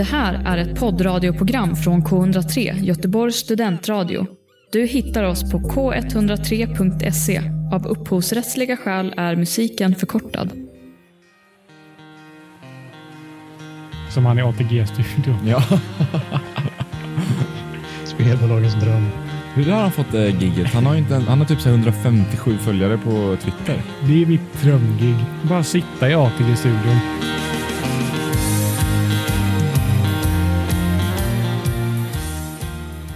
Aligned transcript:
Det 0.00 0.04
här 0.04 0.42
är 0.46 0.58
ett 0.58 0.80
poddradioprogram 0.80 1.76
från 1.76 2.02
K103, 2.02 2.82
Göteborgs 2.82 3.36
studentradio. 3.36 4.26
Du 4.72 4.86
hittar 4.86 5.24
oss 5.24 5.52
på 5.52 5.58
k103.se. 5.58 7.42
Av 7.72 7.86
upphovsrättsliga 7.86 8.76
skäl 8.76 9.14
är 9.16 9.36
musiken 9.36 9.94
förkortad. 9.94 10.50
Som 14.10 14.26
han 14.26 14.38
i 14.38 14.42
ATG-studion. 14.42 15.46
Ja. 15.46 15.62
Spelbolagens 18.04 18.74
dröm. 18.74 19.06
Hur 19.54 19.72
har 19.72 19.80
han 19.80 19.92
fått 19.92 20.12
det 20.12 20.28
gigget? 20.28 20.74
Han 20.74 20.86
har, 20.86 20.96
inte, 20.96 21.14
han 21.14 21.38
har 21.38 21.46
typ 21.46 21.60
så 21.60 21.68
här 21.68 21.76
157 21.76 22.58
följare 22.58 22.98
på 22.98 23.36
Twitter. 23.42 23.82
Det 24.06 24.22
är 24.22 24.26
mitt 24.26 24.62
drömgig. 24.62 25.16
Bara 25.42 25.64
sitta 25.64 26.10
i 26.10 26.14
ATG-studion. 26.14 27.00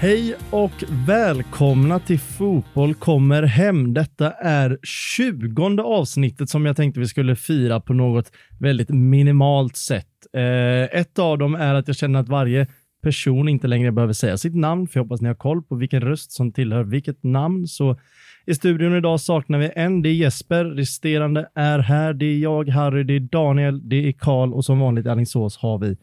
Hej 0.05 0.35
och 0.51 0.85
välkomna 1.07 1.99
till 1.99 2.19
Fotboll 2.19 2.95
kommer 2.95 3.43
hem. 3.43 3.95
Detta 3.95 4.31
är 4.31 4.79
20 4.83 5.83
avsnittet 5.83 6.51
som 6.51 6.67
jag 6.67 6.77
tänkte 6.77 7.01
vi 7.01 7.07
skulle 7.07 7.37
fira 7.37 7.81
på 7.81 7.93
något 7.93 8.33
väldigt 8.61 8.89
minimalt 8.89 9.77
sätt. 9.77 10.07
Eh, 10.33 11.01
ett 11.01 11.19
av 11.19 11.39
dem 11.39 11.55
är 11.55 11.75
att 11.75 11.89
jag 11.89 11.97
känner 11.97 12.21
att 12.21 12.29
varje 12.29 12.67
person 13.03 13.49
inte 13.49 13.67
längre 13.67 13.93
behöver 13.93 14.13
säga 14.13 14.39
sitt 14.39 14.55
namn, 14.55 14.89
för 14.89 15.01
jag 15.01 15.05
hoppas 15.05 15.21
ni 15.21 15.29
har 15.29 15.35
koll 15.35 15.63
på 15.63 15.75
vilken 15.75 16.01
röst 16.01 16.33
som 16.33 16.53
tillhör 16.53 16.85
vilket 16.85 17.23
namn. 17.23 17.67
Så 17.67 17.99
i 18.47 18.55
studion 18.55 18.97
idag 18.97 19.21
saknar 19.21 19.59
vi 19.59 19.71
en, 19.75 20.03
det 20.03 20.09
är 20.09 20.15
Jesper, 20.15 20.65
resterande 20.65 21.49
är 21.55 21.79
här, 21.79 22.13
det 22.13 22.27
är 22.27 22.39
jag, 22.39 22.69
Harry, 22.69 23.03
det 23.03 23.15
är 23.15 23.21
Daniel, 23.21 23.89
det 23.89 24.09
är 24.09 24.13
Karl 24.13 24.53
och 24.53 24.65
som 24.65 24.79
vanligt 24.79 25.07
i 25.07 25.09
Alingsås 25.09 25.57
har 25.57 25.79
vi 25.79 25.97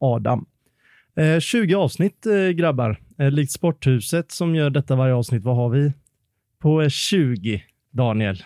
Adam. 0.00 0.46
Eh, 1.16 1.40
20 1.40 1.74
avsnitt 1.74 2.26
eh, 2.26 2.48
grabbar, 2.48 2.98
likt 3.18 3.52
Sporthuset 3.52 4.30
som 4.30 4.54
gör 4.54 4.70
detta 4.70 4.96
varje 4.96 5.14
avsnitt. 5.14 5.42
Vad 5.42 5.56
har 5.56 5.68
vi 5.68 5.92
på 6.58 6.82
eh, 6.82 6.88
20, 6.88 7.62
Daniel? 7.90 8.42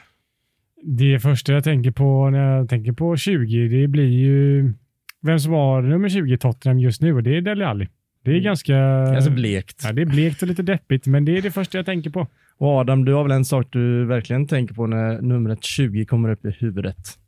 Det 0.84 1.20
första 1.20 1.52
jag 1.52 1.64
tänker 1.64 1.90
på 1.90 2.30
när 2.30 2.56
jag 2.56 2.68
tänker 2.68 2.92
på 2.92 3.16
20, 3.16 3.68
det 3.68 3.88
blir 3.88 4.08
ju 4.08 4.72
vem 5.20 5.38
som 5.38 5.52
har 5.52 5.82
nummer 5.82 6.08
20 6.08 6.34
i 6.34 6.38
Tottenham 6.38 6.78
just 6.78 7.02
nu 7.02 7.14
och 7.14 7.22
det 7.22 7.36
är 7.36 7.40
Dele 7.40 7.66
Alli. 7.66 7.88
Det 8.24 8.30
är 8.30 8.40
ganska... 8.40 8.78
Alltså 8.78 9.30
blekt. 9.30 9.82
Ja, 9.84 9.92
det 9.92 10.02
är 10.02 10.06
blekt 10.06 10.42
och 10.42 10.48
lite 10.48 10.62
deppigt, 10.62 11.06
men 11.06 11.24
det 11.24 11.38
är 11.38 11.42
det 11.42 11.50
första 11.50 11.78
jag 11.78 11.86
tänker 11.86 12.10
på. 12.10 12.26
Och 12.58 12.68
Adam, 12.68 13.04
du 13.04 13.12
har 13.12 13.22
väl 13.22 13.32
en 13.32 13.44
sak 13.44 13.66
du 13.70 14.04
verkligen 14.04 14.46
tänker 14.46 14.74
på 14.74 14.86
när 14.86 15.20
numret 15.20 15.64
20 15.64 16.04
kommer 16.04 16.28
upp 16.28 16.44
i 16.44 16.50
huvudet? 16.50 17.18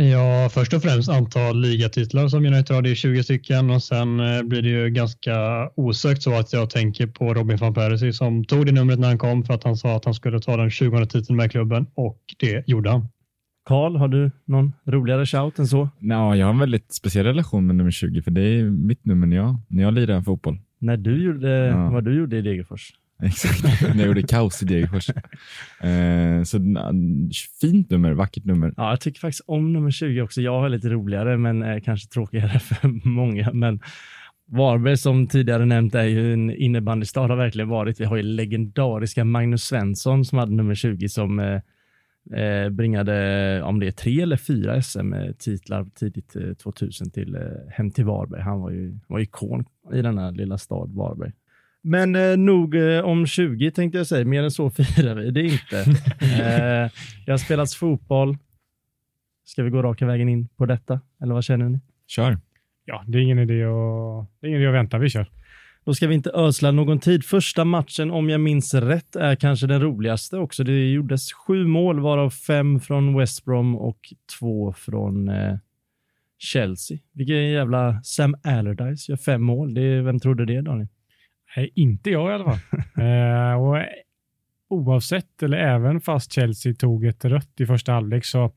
Ja, 0.00 0.48
först 0.52 0.74
och 0.74 0.82
främst 0.82 1.08
antal 1.08 1.60
ligatitlar 1.60 2.28
som 2.28 2.46
United 2.46 2.76
har, 2.76 2.82
det 2.82 2.90
är 2.90 2.94
20 2.94 3.22
stycken 3.22 3.70
och 3.70 3.82
sen 3.82 4.20
eh, 4.20 4.42
blir 4.42 4.62
det 4.62 4.68
ju 4.68 4.88
ganska 4.90 5.34
osökt 5.74 6.22
så 6.22 6.38
att 6.38 6.52
jag 6.52 6.70
tänker 6.70 7.06
på 7.06 7.34
Robin 7.34 7.56
van 7.56 7.74
Persie 7.74 8.12
som 8.12 8.44
tog 8.44 8.66
det 8.66 8.72
numret 8.72 8.98
när 8.98 9.08
han 9.08 9.18
kom 9.18 9.44
för 9.44 9.54
att 9.54 9.64
han 9.64 9.76
sa 9.76 9.96
att 9.96 10.04
han 10.04 10.14
skulle 10.14 10.40
ta 10.40 10.56
den 10.56 10.70
20 10.70 11.06
titeln 11.06 11.36
med 11.36 11.50
klubben 11.50 11.86
och 11.94 12.18
det 12.38 12.68
gjorde 12.68 12.90
han. 12.90 13.08
Karl, 13.68 13.96
har 13.96 14.08
du 14.08 14.30
någon 14.44 14.72
roligare 14.86 15.26
shout 15.26 15.58
än 15.58 15.66
så? 15.66 15.88
Ja, 16.00 16.36
jag 16.36 16.46
har 16.46 16.52
en 16.52 16.58
väldigt 16.58 16.92
speciell 16.94 17.26
relation 17.26 17.66
med 17.66 17.76
nummer 17.76 17.90
20, 17.90 18.22
för 18.22 18.30
det 18.30 18.40
är 18.40 18.64
mitt 18.64 19.04
nummer 19.04 19.26
när 19.26 19.36
jag, 19.36 19.56
när 19.68 19.82
jag 19.82 19.94
lirar 19.94 20.22
fotboll. 20.22 20.58
När 20.80 20.96
du 20.96 21.24
gjorde, 21.24 21.48
Ja. 21.66 21.90
vad 21.90 22.04
du 22.04 22.18
gjorde 22.18 22.36
i 22.38 22.42
Degerfors? 22.42 22.92
Exakt, 23.22 23.62
när 23.82 23.98
jag 23.98 24.06
gjorde 24.06 24.22
kaos 24.22 24.62
i 24.62 24.64
Degerfors. 24.64 25.10
Eh, 25.80 26.42
så 26.42 26.58
fint 27.60 27.90
nummer, 27.90 28.12
vackert 28.12 28.44
nummer. 28.44 28.74
Ja, 28.76 28.90
jag 28.90 29.00
tycker 29.00 29.20
faktiskt 29.20 29.44
om 29.46 29.72
nummer 29.72 29.90
20 29.90 30.22
också. 30.22 30.40
Jag 30.40 30.60
har 30.60 30.68
lite 30.68 30.88
roligare, 30.88 31.36
men 31.36 31.62
eh, 31.62 31.80
kanske 31.80 32.08
tråkigare 32.08 32.58
för 32.58 33.08
många. 33.08 33.52
Men 33.52 33.80
Varberg, 34.50 34.96
som 34.96 35.26
tidigare 35.26 35.64
nämnt, 35.64 35.94
är 35.94 36.04
ju 36.04 36.32
en 36.32 36.50
innebandystad 36.50 37.28
har 37.28 37.36
verkligen 37.36 37.68
varit. 37.68 38.00
Vi 38.00 38.04
har 38.04 38.16
ju 38.16 38.22
legendariska 38.22 39.24
Magnus 39.24 39.64
Svensson 39.64 40.24
som 40.24 40.38
hade 40.38 40.52
nummer 40.52 40.74
20 40.74 41.08
som 41.08 41.38
eh, 41.38 41.60
eh, 42.40 42.70
bringade, 42.70 43.62
om 43.62 43.80
det 43.80 43.86
är 43.86 43.90
tre 43.90 44.20
eller 44.20 44.36
fyra 44.36 44.82
SM-titlar 44.82 45.86
tidigt 45.94 46.36
eh, 46.36 46.52
2000 46.52 47.10
till 47.10 47.34
eh, 47.34 47.42
hem 47.70 47.90
till 47.90 48.04
Varberg. 48.04 48.42
Han 48.42 48.60
var 48.60 48.70
ju 48.70 48.98
var 49.06 49.20
ikon 49.20 49.64
i 49.92 50.02
denna 50.02 50.30
lilla 50.30 50.58
stad 50.58 50.90
Varberg. 50.94 51.32
Men 51.82 52.16
eh, 52.16 52.36
nog 52.36 52.74
eh, 52.74 53.00
om 53.04 53.26
20 53.26 53.70
tänkte 53.70 53.98
jag 53.98 54.06
säga. 54.06 54.24
Mer 54.24 54.42
än 54.42 54.50
så 54.50 54.70
firar 54.96 55.14
vi 55.14 55.30
det 55.30 55.42
inte. 55.42 55.78
eh, 56.20 56.90
det 57.26 57.30
har 57.30 57.36
spelats 57.38 57.76
fotboll. 57.76 58.36
Ska 59.44 59.62
vi 59.62 59.70
gå 59.70 59.82
raka 59.82 60.06
vägen 60.06 60.28
in 60.28 60.48
på 60.48 60.66
detta? 60.66 61.00
Eller 61.22 61.34
vad 61.34 61.44
känner 61.44 61.68
ni? 61.68 61.80
Kör. 62.06 62.38
Ja, 62.84 63.04
det 63.06 63.18
är 63.18 63.22
ingen 63.22 63.38
idé 63.38 63.64
att, 63.64 64.28
det 64.40 64.46
är 64.46 64.48
ingen 64.48 64.60
idé 64.60 64.68
att 64.68 64.74
vänta. 64.74 64.98
Vi 64.98 65.08
kör. 65.10 65.26
Då 65.84 65.94
ska 65.94 66.06
vi 66.06 66.14
inte 66.14 66.30
ösla 66.30 66.70
någon 66.70 66.98
tid. 66.98 67.24
Första 67.24 67.64
matchen, 67.64 68.10
om 68.10 68.28
jag 68.30 68.40
minns 68.40 68.74
rätt, 68.74 69.16
är 69.16 69.34
kanske 69.34 69.66
den 69.66 69.80
roligaste 69.82 70.38
också. 70.38 70.64
Det 70.64 70.90
gjordes 70.90 71.32
sju 71.32 71.66
mål, 71.66 72.00
varav 72.00 72.30
fem 72.30 72.80
från 72.80 73.16
West 73.18 73.44
Brom 73.44 73.76
och 73.76 73.98
två 74.38 74.72
från 74.72 75.28
eh, 75.28 75.56
Chelsea. 76.38 76.98
Vilken 77.12 77.36
jävla 77.50 78.00
Sam 78.02 78.34
Allardyce 78.44 79.12
gör 79.12 79.16
fem 79.16 79.42
mål. 79.42 79.74
Det, 79.74 79.80
är- 79.82 80.02
vem 80.02 80.20
trodde 80.20 80.44
det, 80.46 80.60
Daniel? 80.60 80.88
Nej, 81.56 81.72
inte 81.74 82.10
jag 82.10 82.30
i 82.30 82.34
alla 82.34 82.44
fall. 82.44 82.58
eh, 83.04 83.62
och 83.62 83.76
oavsett, 84.68 85.42
eller 85.42 85.58
även 85.58 86.00
fast 86.00 86.32
Chelsea 86.32 86.74
tog 86.74 87.04
ett 87.04 87.24
rött 87.24 87.60
i 87.60 87.66
första 87.66 87.92
halvlek, 87.92 88.24
så 88.24 88.52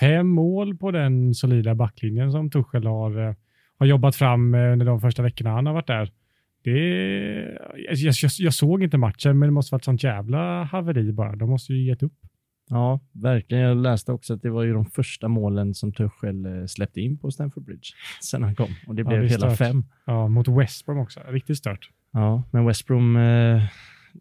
fem 0.00 0.28
mål 0.28 0.76
på 0.76 0.90
den 0.90 1.34
solida 1.34 1.74
backlinjen 1.74 2.32
som 2.32 2.50
Tuchel 2.50 2.86
har, 2.86 3.28
eh, 3.28 3.34
har 3.78 3.86
jobbat 3.86 4.16
fram 4.16 4.54
eh, 4.54 4.72
under 4.72 4.86
de 4.86 5.00
första 5.00 5.22
veckorna 5.22 5.50
han 5.50 5.66
har 5.66 5.74
varit 5.74 5.86
där. 5.86 6.10
Det, 6.64 6.78
jag, 7.76 7.96
jag, 7.96 8.30
jag 8.38 8.54
såg 8.54 8.82
inte 8.82 8.98
matchen, 8.98 9.38
men 9.38 9.48
det 9.48 9.52
måste 9.52 9.74
varit 9.74 9.84
sånt 9.84 10.02
jävla 10.02 10.64
haveri 10.64 11.12
bara. 11.12 11.36
De 11.36 11.50
måste 11.50 11.72
ju 11.72 11.86
gett 11.86 12.02
upp. 12.02 12.12
Ja, 12.70 13.00
verkligen. 13.12 13.64
Jag 13.64 13.76
läste 13.76 14.12
också 14.12 14.34
att 14.34 14.42
det 14.42 14.50
var 14.50 14.62
ju 14.62 14.72
de 14.72 14.84
första 14.84 15.28
målen 15.28 15.74
som 15.74 15.92
Tuchel 15.92 16.46
eh, 16.46 16.66
släppte 16.66 17.00
in 17.00 17.18
på 17.18 17.30
Stamford 17.30 17.64
Bridge 17.64 17.88
sen 18.22 18.42
han 18.42 18.54
kom. 18.54 18.68
Och 18.86 18.94
det 18.94 19.02
Ja, 19.02 19.08
blev 19.08 19.20
det 19.20 19.26
är 19.26 19.30
hela 19.30 19.46
stört. 19.54 19.58
fem. 19.68 19.84
Ja, 20.06 20.28
mot 20.28 20.48
West 20.48 20.86
Brom 20.86 20.98
också. 20.98 21.20
Riktigt 21.28 21.56
stört. 21.58 21.90
Ja, 22.12 22.42
men 22.50 22.66
West 22.66 22.86
Brom 22.86 23.16
eh, 23.16 23.62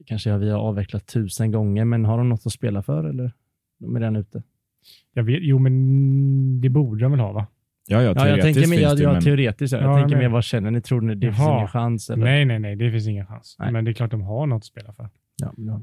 kanske 0.06 0.38
vi 0.38 0.50
har 0.50 0.59
avvecklat 0.59 1.08
tusen 1.08 1.52
gånger, 1.52 1.86
men 1.86 2.06
har 2.06 2.18
de 2.18 2.30
något 2.30 2.46
att 2.46 2.52
spela 2.54 2.84
för 2.84 3.04
eller? 3.04 3.31
De 3.80 3.96
är 3.96 4.00
redan 4.00 4.16
ute. 4.16 4.44
Jag 5.14 5.24
vet, 5.24 5.40
jo, 5.42 5.60
men 5.60 6.62
det 6.62 6.70
borde 6.70 7.02
de 7.06 7.12
väl 7.12 7.20
ha, 7.20 7.31
va? 7.31 7.48
Ja, 7.88 8.02
ja, 8.02 8.14
Ja, 8.16 8.28
jag 8.28 8.42
tänker 8.42 8.60
mer, 8.62 8.68
finns 8.68 8.81
jag, 8.81 8.98
det, 8.98 9.04
jag, 9.04 9.14
men 9.14 9.22
teoretiskt. 9.22 9.74
Jag 9.74 9.81
Ja, 9.84 9.88
jag 9.88 9.98
tänker 9.98 10.16
med. 10.16 10.24
mer, 10.24 10.30
vad 10.30 10.44
känner 10.44 10.72
ni? 10.72 10.81
Tror 10.81 11.02
ni 11.02 11.16
det 11.16 11.28
finns 11.28 11.38
Jaha. 11.40 11.56
ingen 11.58 11.68
chans? 11.68 12.10
Eller? 12.10 12.24
Nej, 12.24 12.46
nej, 12.46 12.60
nej, 12.60 12.75
det 12.75 12.92
finns 12.92 13.08
ingen 13.08 13.25
chans. 13.25 13.56
Nej. 13.60 13.72
Men 13.72 13.86
det 13.86 13.92
är 13.92 13.94
klart 13.94 14.12
de 14.12 14.22
har 14.22 14.48
något 14.48 14.58
att 14.58 14.66
spela 14.66 14.94
för. 14.94 15.10
Ja, 15.42 15.54
men 15.58 15.68
ja. 15.68 15.81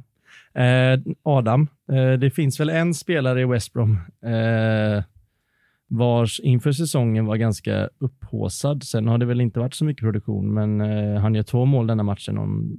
Adam, 1.22 1.68
eh, 1.92 2.12
det 2.12 2.30
finns 2.30 2.60
väl 2.60 2.70
en 2.70 2.94
spelare 2.94 3.41
i 3.41 3.44
West 3.44 3.72
Brom 3.72 3.98
eh, 4.24 5.04
vars 5.91 6.41
inför 6.41 6.72
säsongen 6.72 7.26
var 7.26 7.36
ganska 7.36 7.88
upphåsad. 7.98 8.82
Sen 8.82 9.08
har 9.08 9.18
det 9.18 9.26
väl 9.26 9.41
inte 9.41 9.58
varit 9.58 9.74
så 9.74 9.84
mycket 9.84 10.02
produktion, 10.02 10.54
men 10.54 10.80
eh, 10.80 11.20
han 11.20 11.34
gör 11.34 11.42
två 11.42 11.64
mål 11.64 11.86
denna 11.86 12.02
matchen. 12.02 12.38
Om, 12.38 12.76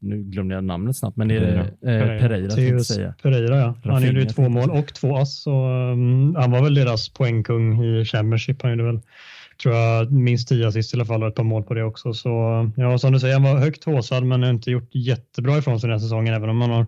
nu 0.00 0.22
glömde 0.22 0.54
jag 0.54 0.64
namnet 0.64 0.96
snabbt, 0.96 1.16
men 1.16 1.28
det 1.28 1.36
är 1.36 1.58
eh, 1.58 1.64
Pereira. 1.80 2.48
Pereira, 2.48 2.80
säga. 2.80 3.14
Pereira, 3.22 3.56
ja. 3.56 3.64
Han 3.64 3.92
Rafinha, 3.92 4.06
gjorde 4.06 4.20
ju 4.20 4.26
två 4.26 4.48
mål 4.48 4.70
och 4.70 4.94
två 4.94 5.16
ass. 5.16 5.42
Så, 5.42 5.68
um, 5.68 6.34
han 6.34 6.50
var 6.50 6.62
väl 6.62 6.74
deras 6.74 7.08
poängkung 7.08 7.84
i 7.84 8.04
Championship. 8.04 8.62
Han 8.62 8.70
gjorde 8.70 8.84
väl, 8.84 9.00
tror 9.62 9.74
jag, 9.74 10.12
minst 10.12 10.48
tio 10.48 10.68
assist 10.68 10.94
i 10.94 10.96
alla 10.96 11.04
fall 11.04 11.22
och 11.22 11.28
ett 11.28 11.34
par 11.34 11.44
mål 11.44 11.62
på 11.62 11.74
det 11.74 11.84
också. 11.84 12.12
Så 12.12 12.28
ja, 12.76 12.98
som 12.98 13.12
du 13.12 13.20
säger, 13.20 13.34
han 13.34 13.42
var 13.42 13.60
högt 13.60 13.84
håsad 13.84 14.24
men 14.24 14.42
har 14.42 14.50
inte 14.50 14.70
gjort 14.70 14.94
jättebra 14.94 15.58
ifrån 15.58 15.80
sig 15.80 15.88
den 15.88 15.98
här 15.98 16.02
säsongen, 16.02 16.34
även 16.34 16.50
om 16.50 16.60
han 16.60 16.70
har 16.70 16.86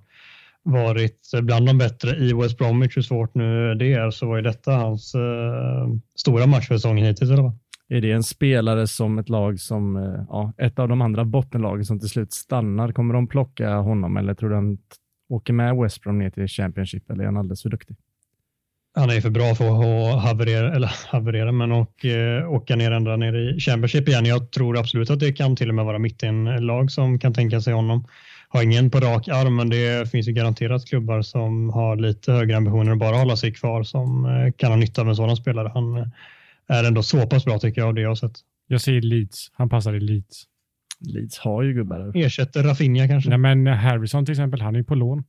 varit 0.63 1.31
bland 1.43 1.67
de 1.67 1.79
bättre 1.79 2.17
i 2.17 2.33
West 2.33 2.59
Bromwich. 2.59 2.97
Hur 2.97 3.03
svårt 3.03 3.35
nu 3.35 3.75
det 3.75 3.93
är 3.93 4.11
så 4.11 4.27
var 4.27 4.37
ju 4.37 4.43
detta 4.43 4.73
hans 4.73 5.15
eh, 5.15 5.89
stora 6.15 6.47
match 6.47 6.69
för 6.69 6.75
säsongen 6.75 7.07
hittills. 7.07 7.31
Eller 7.31 7.43
vad? 7.43 7.59
Är 7.89 8.01
det 8.01 8.13
en 8.13 8.23
spelare 8.23 8.87
som 8.87 9.19
ett 9.19 9.29
lag 9.29 9.61
som, 9.61 9.97
eh, 9.97 10.25
ja, 10.29 10.53
ett 10.59 10.79
av 10.79 10.89
de 10.89 11.03
andra 11.03 11.25
bottenlagen 11.25 11.85
som 11.85 12.01
till 12.01 12.09
slut 12.09 12.33
stannar, 12.33 12.93
kommer 12.93 13.15
de 13.15 13.27
plocka 13.27 13.77
honom 13.77 14.17
eller 14.17 14.35
tror 14.35 14.49
du 14.49 14.55
han 14.55 14.79
åker 15.29 15.53
med 15.53 15.77
West 15.77 16.03
Brom 16.03 16.19
ner 16.19 16.31
till 16.31 16.49
Championship 16.49 17.11
eller 17.11 17.23
är 17.23 17.27
han 17.27 17.37
alldeles 17.37 17.63
för 17.63 17.71
duktig? 17.71 17.97
Han 18.97 19.11
är 19.11 19.15
ju 19.15 19.21
för 19.21 19.31
bra 19.31 19.55
för 19.55 19.69
att 19.69 20.23
haverera, 20.23 20.75
eller 20.75 20.91
haverera, 21.07 21.53
men 21.53 21.73
och, 21.73 22.05
eh, 22.05 22.53
åka 22.53 22.77
ner 22.77 22.91
ända 22.91 23.17
ner 23.17 23.35
i 23.35 23.61
Championship 23.61 24.09
igen. 24.09 24.27
Jag 24.27 24.51
tror 24.51 24.79
absolut 24.79 25.11
att 25.11 25.21
det 25.21 25.33
kan 25.33 25.57
till 25.57 25.69
och 25.69 25.75
med 25.75 25.85
vara 25.85 25.99
mittenlag 25.99 26.91
som 26.91 27.19
kan 27.19 27.35
tänka 27.35 27.61
sig 27.61 27.73
honom. 27.73 28.07
Har 28.49 28.63
ingen 28.63 28.91
på 28.91 29.01
rak 29.01 29.29
arm, 29.29 29.57
men 29.57 29.69
det 29.69 30.11
finns 30.11 30.29
ju 30.29 30.33
garanterat 30.33 30.87
klubbar 30.87 31.23
som 31.23 31.71
har 31.71 31.97
lite 31.97 32.33
högre 32.33 32.57
ambitioner 32.57 32.91
och 32.93 32.99
bara 32.99 33.17
hålla 33.17 33.37
sig 33.37 33.53
kvar 33.53 33.83
som 33.83 34.25
eh, 34.27 34.53
kan 34.53 34.71
ha 34.71 34.77
nytta 34.77 35.01
av 35.01 35.09
en 35.09 35.17
sådan 35.17 35.37
spelare. 35.37 35.71
Han 35.75 35.97
eh, 35.97 36.07
är 36.67 36.85
ändå 36.85 37.03
så 37.03 37.27
pass 37.27 37.45
bra 37.45 37.59
tycker 37.59 37.81
jag 37.81 37.89
av 37.89 37.95
det 37.95 38.01
jag 38.01 38.11
har 38.11 38.15
sett. 38.15 38.37
Jag 38.67 38.81
säger 38.81 39.01
Leeds. 39.01 39.51
Han 39.53 39.69
passar 39.69 39.95
i 39.95 40.01
Leeds. 40.01 40.45
Leeds 41.01 41.39
har 41.39 41.63
ju 41.63 41.75
gubbar 41.75 41.99
där. 41.99 42.25
Ersätter 42.27 42.63
Rafinha 42.63 43.09
kanske? 43.09 43.31
Nej, 43.31 43.39
men 43.39 43.67
Harrison 43.67 44.25
till 44.25 44.33
exempel, 44.33 44.61
han 44.61 44.75
är 44.75 44.79
ju 44.79 44.85
på 44.85 44.95
lån. 44.95 45.25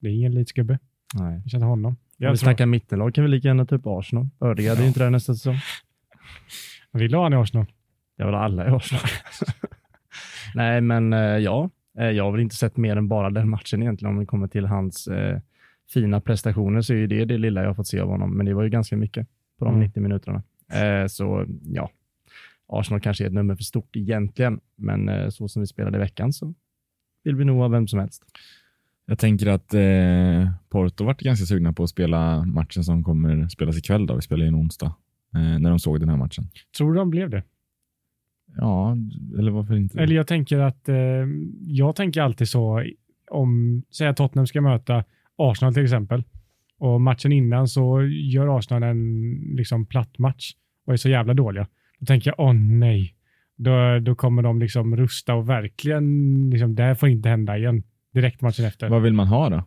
Det 0.00 0.08
är 0.08 0.12
ingen 0.12 0.34
Leeds-gubbe. 0.34 0.78
Nej. 1.14 1.40
Jag 1.42 1.50
känner 1.50 1.66
honom. 1.66 1.96
Om 2.18 2.22
vi 2.22 2.26
Jag 2.26 2.38
snackar 2.38 2.66
mittenlag 2.66 3.14
kan 3.14 3.24
vi 3.24 3.30
lika 3.30 3.48
gärna 3.48 3.66
ta 3.66 3.74
upp 3.74 3.86
Arsenal. 3.86 4.28
Ödegaard 4.40 4.78
är 4.78 4.82
ju 4.82 4.88
inte 4.88 5.00
där 5.00 5.10
nästa 5.10 5.34
säsong. 5.34 5.56
jag 6.92 7.00
vill 7.00 7.14
ha 7.14 7.22
han 7.22 7.32
i 7.32 7.36
Arsenal. 7.36 7.66
Det 8.16 8.22
har 8.22 8.30
väl 8.30 8.40
alla 8.40 8.66
i 8.66 8.70
Arsenal. 8.70 9.02
Nej, 10.54 10.80
men 10.80 11.12
eh, 11.12 11.18
ja, 11.18 11.70
eh, 11.98 12.10
jag 12.10 12.24
har 12.24 12.32
väl 12.32 12.40
inte 12.40 12.56
sett 12.56 12.76
mer 12.76 12.96
än 12.96 13.08
bara 13.08 13.30
den 13.30 13.48
matchen 13.48 13.82
egentligen 13.82 14.14
om 14.14 14.20
det 14.20 14.26
kommer 14.26 14.48
till 14.48 14.66
hans 14.66 15.06
eh, 15.08 15.40
fina 15.94 16.20
prestationer 16.20 16.80
så 16.80 16.92
är 16.92 16.96
ju 16.96 17.06
det 17.06 17.24
det 17.24 17.38
lilla 17.38 17.60
jag 17.60 17.68
har 17.68 17.74
fått 17.74 17.86
se 17.86 18.00
av 18.00 18.08
honom, 18.08 18.36
men 18.36 18.46
det 18.46 18.54
var 18.54 18.62
ju 18.62 18.68
ganska 18.68 18.96
mycket 18.96 19.28
på 19.58 19.64
de 19.64 19.74
Mm. 19.74 19.86
90 19.86 20.02
minuterna. 20.02 20.42
Eh, 20.72 21.06
så 21.06 21.46
ja, 21.62 21.90
Arsenal 22.68 23.00
kanske 23.00 23.24
är 23.24 23.26
ett 23.26 23.34
nummer 23.34 23.56
för 23.56 23.62
stort 23.62 23.96
egentligen, 23.96 24.60
men 24.76 25.08
eh, 25.08 25.28
så 25.28 25.48
som 25.48 25.60
vi 25.62 25.66
spelade 25.66 25.96
i 25.96 26.00
veckan 26.00 26.32
så 26.32 26.54
vill 27.24 27.36
vi 27.36 27.44
nog 27.44 27.58
ha 27.58 27.68
vem 27.68 27.88
som 27.88 27.98
helst. 28.00 28.24
Jag 29.06 29.18
tänker 29.18 29.46
att 29.46 29.74
eh, 29.74 30.50
Porto 30.68 31.04
vart 31.04 31.20
ganska 31.20 31.46
sugna 31.46 31.72
på 31.72 31.82
att 31.82 31.90
spela 31.90 32.44
matchen 32.44 32.84
som 32.84 33.04
kommer 33.04 33.48
spelas 33.48 33.78
ikväll. 33.78 34.06
Då. 34.06 34.14
Vi 34.14 34.22
spelar 34.22 34.46
in 34.46 34.54
onsdag. 34.54 34.94
Eh, 35.34 35.58
när 35.58 35.70
de 35.70 35.78
såg 35.78 36.00
den 36.00 36.08
här 36.08 36.16
matchen. 36.16 36.44
Tror 36.78 36.92
du 36.92 36.98
de 36.98 37.10
blev 37.10 37.30
det? 37.30 37.42
Ja, 38.56 38.96
eller 39.38 39.50
varför 39.50 39.76
inte? 39.76 40.00
Eller 40.00 40.16
jag 40.16 40.26
tänker 40.26 40.58
att 40.58 40.88
eh, 40.88 40.96
jag 41.60 41.96
tänker 41.96 42.20
alltid 42.20 42.48
så 42.48 42.84
om, 43.30 43.82
säg 43.90 44.06
att 44.06 44.16
Tottenham 44.16 44.46
ska 44.46 44.60
möta 44.60 45.04
Arsenal 45.36 45.74
till 45.74 45.84
exempel 45.84 46.24
och 46.78 47.00
matchen 47.00 47.32
innan 47.32 47.68
så 47.68 48.02
gör 48.02 48.58
Arsenal 48.58 48.82
en 48.82 49.32
liksom 49.56 49.86
platt 49.86 50.18
match 50.18 50.52
och 50.86 50.92
är 50.92 50.96
så 50.96 51.08
jävla 51.08 51.34
dåliga. 51.34 51.66
Då 51.98 52.06
tänker 52.06 52.30
jag, 52.30 52.40
åh 52.40 52.52
nej. 52.54 53.14
Då, 53.56 53.98
då 53.98 54.14
kommer 54.14 54.42
de 54.42 54.58
liksom 54.58 54.96
rusta 54.96 55.34
och 55.34 55.48
verkligen, 55.48 56.50
liksom, 56.50 56.74
det 56.74 56.82
här 56.82 56.94
får 56.94 57.08
inte 57.08 57.28
hända 57.28 57.58
igen. 57.58 57.82
Direkt 58.16 58.40
matchen 58.40 58.64
efter. 58.64 58.88
Vad 58.88 59.02
vill 59.02 59.12
man 59.12 59.26
ha 59.26 59.48
då? 59.50 59.64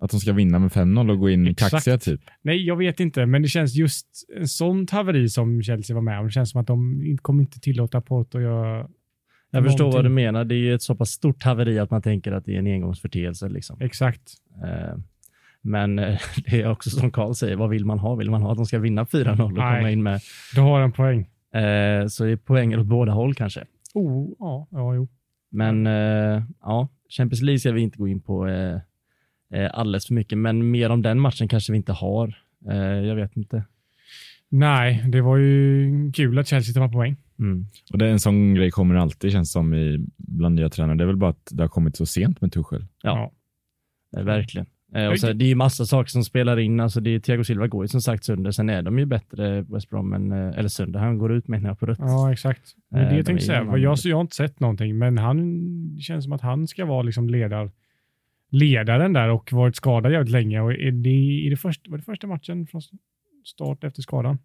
Att 0.00 0.10
de 0.10 0.20
ska 0.20 0.32
vinna 0.32 0.58
med 0.58 0.70
5-0 0.70 1.10
och 1.10 1.18
gå 1.18 1.30
in 1.30 1.46
Exakt. 1.46 1.70
kaxiga 1.70 1.98
typ? 1.98 2.20
Nej, 2.42 2.66
jag 2.66 2.76
vet 2.76 3.00
inte, 3.00 3.26
men 3.26 3.42
det 3.42 3.48
känns 3.48 3.74
just 3.74 4.06
en 4.36 4.48
sånt 4.48 4.90
haveri 4.90 5.28
som 5.28 5.62
Chelsea 5.62 5.94
var 5.94 6.02
med 6.02 6.18
om. 6.18 6.24
Det 6.26 6.30
känns 6.32 6.50
som 6.50 6.60
att 6.60 6.66
de 6.66 7.02
kommer 7.22 7.42
inte 7.42 7.60
tillåta 7.60 8.00
Porto 8.00 8.38
att 8.38 8.44
göra 8.44 8.86
Jag 9.50 9.64
förstår 9.64 9.84
vad 9.84 9.92
du 9.92 9.96
Någonting. 10.08 10.14
menar. 10.14 10.44
Det 10.44 10.54
är 10.54 10.58
ju 10.58 10.74
ett 10.74 10.82
så 10.82 10.94
pass 10.94 11.10
stort 11.10 11.42
haveri 11.42 11.78
att 11.78 11.90
man 11.90 12.02
tänker 12.02 12.32
att 12.32 12.44
det 12.44 12.54
är 12.54 12.58
en 12.58 12.66
engångsförteelse. 12.66 13.48
Liksom. 13.48 13.80
exakt. 13.80 14.32
Eh, 14.64 14.98
Men 15.62 15.98
eh, 15.98 16.18
det 16.46 16.62
är 16.62 16.70
också 16.70 16.90
som 16.90 17.10
Karl 17.10 17.32
säger, 17.34 17.56
vad 17.56 17.70
vill 17.70 17.84
man 17.84 17.98
ha? 17.98 18.14
Vill 18.14 18.30
man 18.30 18.42
ha 18.42 18.50
att 18.50 18.56
de 18.56 18.66
ska 18.66 18.78
vinna 18.78 19.04
4-0 19.04 19.40
och 19.42 19.52
Nej. 19.52 19.76
komma 19.78 19.90
in 19.90 20.02
med? 20.02 20.20
Du 20.54 20.60
har 20.60 20.80
en 20.80 20.92
poäng. 20.92 21.20
Eh, 21.54 22.06
Så 22.06 22.24
det 22.24 22.30
är 22.30 22.36
poänger 22.36 22.80
åt 22.80 22.86
båda 22.86 23.12
håll 23.12 23.34
kanske. 23.34 23.64
Oh, 23.94 24.30
ja, 24.38 24.68
ja, 24.70 24.94
jo. 24.94 25.08
Men 25.50 25.86
ja, 26.62 26.88
Champions 27.10 27.42
League 27.42 27.58
ska 27.58 27.72
vi 27.72 27.80
inte 27.80 27.98
gå 27.98 28.08
in 28.08 28.20
på 28.20 28.46
eh, 28.48 28.78
eh, 29.54 29.70
alldeles 29.72 30.06
för 30.06 30.14
mycket, 30.14 30.38
men 30.38 30.70
mer 30.70 30.90
om 30.90 31.02
den 31.02 31.20
matchen 31.20 31.48
kanske 31.48 31.72
vi 31.72 31.76
inte 31.76 31.92
har. 31.92 32.34
Eh, 32.70 32.76
Jag 32.76 33.14
vet 33.16 33.36
inte. 33.36 33.64
Nej, 34.48 35.04
det 35.08 35.20
var 35.20 35.36
ju 35.36 36.12
kul 36.12 36.38
att 36.38 36.48
Chelsea 36.48 36.74
tar 36.74 36.88
poäng. 36.92 37.16
Mm. 37.38 37.66
Och 37.92 37.98
det 37.98 38.06
är 38.06 38.10
en 38.10 38.20
sån 38.20 38.54
grej 38.54 38.70
kommer 38.70 38.94
alltid 38.94 39.32
känns 39.32 39.52
som 39.52 39.74
i, 39.74 40.06
bland 40.16 40.54
nya 40.54 40.68
tränare. 40.68 40.96
Det 40.96 41.04
är 41.04 41.06
väl 41.06 41.16
bara 41.16 41.30
att 41.30 41.48
det 41.52 41.62
har 41.62 41.68
kommit 41.68 41.96
så 41.96 42.06
sent 42.06 42.40
med 42.40 42.52
Tuchel. 42.52 42.86
Ja, 43.02 43.32
eh, 44.16 44.22
verkligen. 44.24 44.66
Eh, 44.94 45.06
Och 45.06 45.18
så, 45.20 45.32
det 45.32 45.44
är 45.44 45.48
ju 45.48 45.54
massa 45.54 45.86
saker 45.86 46.10
som 46.10 46.24
spelar 46.24 46.58
in. 46.58 46.80
Alltså 46.80 47.00
det 47.00 47.10
är, 47.10 47.18
Thiago 47.20 47.44
Silva 47.44 47.66
går 47.66 47.84
ju 47.84 47.88
som 47.88 48.00
sagt 48.00 48.24
sönder. 48.24 48.50
Sen 48.50 48.70
är 48.70 48.82
de 48.82 48.98
ju 48.98 49.04
bättre, 49.06 49.62
West 49.62 49.90
Brom, 49.90 50.12
än, 50.12 50.32
eh, 50.32 50.58
eller 50.58 50.68
sönder. 50.68 51.00
Han 51.00 51.18
går 51.18 51.32
ut 51.32 51.48
menar 51.48 51.68
jag 51.68 51.78
på 51.78 51.86
rött. 51.86 51.98
Ja, 52.00 52.32
exakt. 52.32 52.62
Det 52.90 52.96
är 52.96 53.00
Eh, 53.02 53.04
det 53.04 53.10
de 53.10 53.16
jag 53.16 53.26
tänkte 53.26 53.46
säga. 53.46 53.62
någon- 53.64 53.80
Jag, 53.82 53.98
jag 54.04 54.16
har 54.16 54.20
inte 54.20 54.36
sett 54.36 54.60
någonting, 54.60 54.98
men 54.98 55.18
han 55.18 55.96
det 55.96 56.00
känns 56.02 56.24
som 56.24 56.32
att 56.32 56.40
han 56.40 56.66
ska 56.66 56.84
vara 56.84 57.02
liksom 57.02 57.28
ledar, 57.28 57.70
ledaren 58.50 59.12
där 59.12 59.28
och 59.28 59.52
varit 59.52 59.76
skadad 59.76 60.12
jävligt 60.12 60.32
länge. 60.32 60.60
Och 60.60 60.72
är 60.72 60.90
det, 60.92 61.46
är 61.46 61.50
det 61.50 61.56
först, 61.56 61.88
var 61.88 61.96
det 61.98 62.04
första 62.04 62.26
matchen 62.26 62.66
från 62.66 62.82
start 63.44 63.84
efter 63.84 64.02
skadan? 64.02 64.38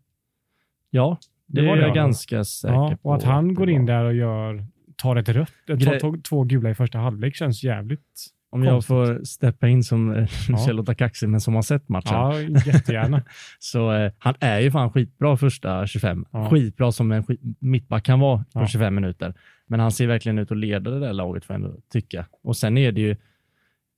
Ja, 0.89 1.17
det, 1.47 1.61
Det 1.61 1.67
var 1.67 1.75
det, 1.75 1.81
jag 1.81 1.95
ganska 1.95 2.43
säker 2.43 2.73
Ja, 2.73 2.97
på. 3.01 3.09
och 3.09 3.15
att 3.15 3.23
han 3.23 3.47
det 3.47 3.53
går 3.53 3.69
in 3.69 3.85
där 3.85 4.03
och 4.03 4.13
gör, 4.13 4.65
tar 4.95 5.15
ett 5.15 5.29
rött, 5.29 5.53
tar 5.67 5.99
två, 5.99 6.15
två 6.29 6.43
gula 6.43 6.69
i 6.69 6.75
första 6.75 6.97
halvlek 6.97 7.35
känns 7.35 7.63
jävligt. 7.63 8.25
Om 8.55 8.63
jag 8.63 8.73
konstigt. 8.73 8.87
får 8.87 9.23
steppa 9.23 9.67
in 9.67 9.83
som 9.83 10.11
eh, 10.15 10.27
Ja. 10.49 10.71
låta 10.71 10.95
kaxig, 10.95 11.29
men 11.29 11.41
som 11.41 11.55
har 11.55 11.61
sett 11.61 11.89
matchen. 11.89 12.13
Ja, 12.13 12.39
jättegärna. 12.65 13.21
Så 13.59 13.91
eh, 13.93 14.11
han 14.19 14.33
är 14.39 14.59
ju 14.59 14.71
fan 14.71 14.91
skitbra 14.91 15.37
första 15.37 15.87
25. 15.87 16.25
Ja. 16.31 16.49
Skitbra 16.49 16.91
som 16.91 17.11
en 17.11 17.23
skit, 17.23 17.41
mittback 17.59 18.03
kan 18.05 18.19
vara 18.19 18.37
på 18.37 18.59
Ja. 18.59 18.67
25 18.67 18.95
minuter. 18.95 19.33
Men 19.67 19.79
han 19.79 19.91
ser 19.91 20.07
verkligen 20.07 20.39
ut 20.39 20.51
att 20.51 20.57
leda 20.57 20.91
det 20.91 20.99
där 20.99 21.13
laget 21.13 21.45
får 21.45 21.53
jag 21.55 21.63
ändå 21.63 21.77
tycka. 21.91 22.25
Och 22.43 22.57
sen 22.57 22.77
är 22.77 22.91
det 22.91 23.01
ju 23.01 23.15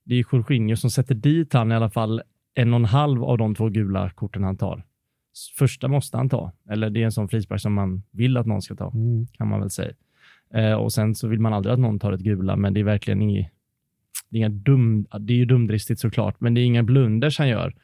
det 0.04 0.14
är 0.14 0.18
ju 0.18 0.24
Jorginho 0.32 0.76
som 0.76 0.90
sätter 0.90 1.14
dit 1.14 1.52
han 1.52 1.72
i 1.72 1.74
alla 1.74 1.90
fall 1.90 2.22
en 2.54 2.72
och 2.74 2.80
en 2.80 2.84
halv 2.84 3.24
av 3.24 3.38
de 3.38 3.54
två 3.54 3.68
gula 3.68 4.10
korten 4.10 4.44
han 4.44 4.56
tar. 4.56 4.82
Första 5.58 5.88
måste 5.88 6.16
han 6.16 6.28
ta, 6.28 6.52
eller 6.70 6.90
det 6.90 7.00
är 7.00 7.04
en 7.04 7.12
sån 7.12 7.28
frispark 7.28 7.60
som 7.60 7.74
man 7.74 8.02
vill 8.10 8.36
att 8.36 8.46
någon 8.46 8.62
ska 8.62 8.74
ta, 8.74 8.90
Mm. 8.94 9.26
kan 9.26 9.48
man 9.48 9.60
väl 9.60 9.70
säga. 9.70 9.92
Eh, 10.54 10.72
och 10.72 10.92
sen 10.92 11.14
så 11.14 11.28
vill 11.28 11.40
man 11.40 11.52
aldrig 11.52 11.72
att 11.72 11.78
någon 11.78 11.98
tar 11.98 12.12
ett 12.12 12.20
gula, 12.20 12.56
men 12.56 12.74
det 12.74 12.80
är 12.80 12.84
verkligen 12.84 13.22
inget, 13.22 13.52
det 14.28 14.36
är, 14.36 14.38
inga 14.38 14.48
dum, 14.48 15.06
det 15.20 15.32
är 15.32 15.36
ju 15.36 15.44
dumdristigt 15.44 16.00
såklart, 16.00 16.40
men 16.40 16.54
det 16.54 16.60
är 16.60 16.64
inga 16.64 16.82
blunders 16.82 17.38
han 17.38 17.48
gör, 17.48 17.74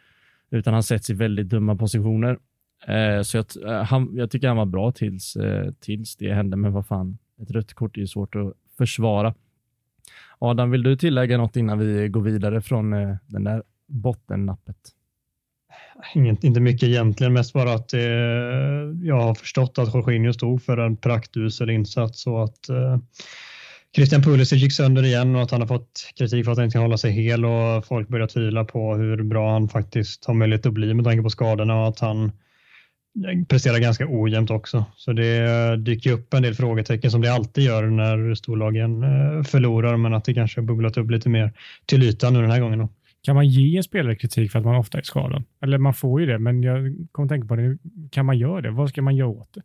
utan 0.50 0.75
han 0.75 0.82
sätts 0.82 1.11
i 1.11 1.14
väldigt 1.14 1.49
dumma 1.49 1.76
positioner. 1.76 2.38
Eh, 2.87 3.23
så 3.23 3.37
jag, 3.37 3.46
eh, 3.67 3.82
han, 3.82 4.11
jag 4.17 4.31
tycker 4.31 4.49
han 4.49 4.56
var 4.56 4.67
bra 4.67 4.93
tills, 4.93 5.37
eh, 5.37 5.73
tills 5.81 6.17
det 6.17 6.35
hände, 6.35 6.56
men 6.56 6.73
vad 6.73 6.87
fan, 6.87 7.19
ett 7.43 7.50
rött 7.50 7.75
kort 7.75 7.96
är 7.96 8.00
ju 8.00 8.06
svårt 8.06 8.35
att 8.35 8.52
försvara. 8.79 9.35
Adam, 10.38 10.70
vill 10.70 10.82
du 10.82 10.96
tillägga 10.96 11.38
något 11.38 11.56
innan 11.56 11.79
vi 11.79 12.08
går 12.08 12.20
vidare 12.20 12.61
från 12.61 12.93
eh, 12.93 13.17
den 13.26 13.44
där 13.44 13.62
bottennappet? 13.87 14.76
Inget, 16.14 16.44
inte 16.44 16.61
mycket 16.61 16.88
egentligen, 16.88 17.32
mest 17.32 17.52
bara 17.52 17.73
att 17.73 17.94
eh, 17.94 18.00
jag 19.02 19.20
har 19.20 19.35
förstått 19.35 19.79
att 19.79 19.94
Jorginho 19.94 20.32
stod 20.32 20.62
för 20.62 20.79
en 20.79 20.97
praktusel 20.97 21.70
insats 21.70 22.26
och 22.26 22.44
att 22.44 22.69
eh, 22.69 22.99
Christian 23.94 24.23
Pulisic 24.23 24.62
gick 24.62 24.73
sönder 24.73 25.05
igen 25.05 25.37
och 25.37 25.43
att 25.43 25.50
han 25.50 25.61
har 25.61 25.69
fått 25.69 26.12
kritik 26.19 26.44
för 26.44 26.52
att 26.52 26.58
han 26.58 26.64
inte 26.64 26.75
kan 26.75 26.82
hålla 26.82 26.99
sig 26.99 27.12
hel 27.12 27.44
och 27.44 27.87
folk 27.87 28.08
börjar 28.08 28.26
tvivla 28.26 28.64
på 28.64 28.94
hur 28.94 29.23
bra 29.23 29.52
han 29.52 29.69
faktiskt 29.69 30.25
har 30.25 30.35
möjlighet 30.35 30.67
att 30.67 30.73
bli 30.73 30.94
med 30.94 31.05
tanke 31.05 31.23
på 31.23 31.31
skadorna 31.31 31.81
och 31.81 31.88
att 31.88 32.00
han 32.00 32.32
presterar 33.49 33.79
ganska 33.79 34.06
ojämnt 34.08 34.50
också. 34.50 34.85
Så 34.96 35.12
det 35.12 35.76
dyker 35.76 36.12
upp 36.12 36.35
en 36.35 36.43
del 36.43 36.55
frågetecken 36.55 37.11
som 37.11 37.20
det 37.20 37.35
alltid 37.35 37.64
gör 37.64 37.82
när 37.82 38.35
storlagen 38.35 39.02
eh, 39.02 39.43
förlorar 39.43 39.97
men 39.97 40.14
att 40.14 40.25
det 40.25 40.35
kanske 40.35 40.61
har 40.61 40.67
bubblat 40.67 40.97
upp 40.97 41.11
lite 41.11 41.29
mer 41.29 41.52
till 41.87 42.02
ytan 42.02 42.32
nu 42.32 42.40
den 42.40 42.50
här 42.50 42.61
gången. 42.61 42.79
Då. 42.79 42.88
Kan 43.23 43.35
man 43.35 43.49
ge 43.49 43.76
en 43.76 43.82
spelare 43.82 44.17
kritik 44.17 44.52
för 44.52 44.58
att 44.58 44.64
man 44.64 44.76
ofta 44.76 44.99
är 44.99 45.02
skadad? 45.02 45.44
Eller 45.62 45.79
man 45.79 45.94
får 45.94 46.20
ju 46.20 46.26
det, 46.26 46.38
men 46.38 46.62
jag 46.62 46.97
kommer 47.12 47.26
att 47.26 47.31
tänka 47.31 47.49
på 47.49 47.56
det. 47.56 47.79
Kan 48.11 48.26
man 48.26 48.38
göra 48.38 48.61
det? 48.61 48.70
Vad 48.70 48.88
ska 48.88 49.02
man 49.02 49.17
göra 49.17 49.29
åt 49.29 49.55
det? 49.55 49.62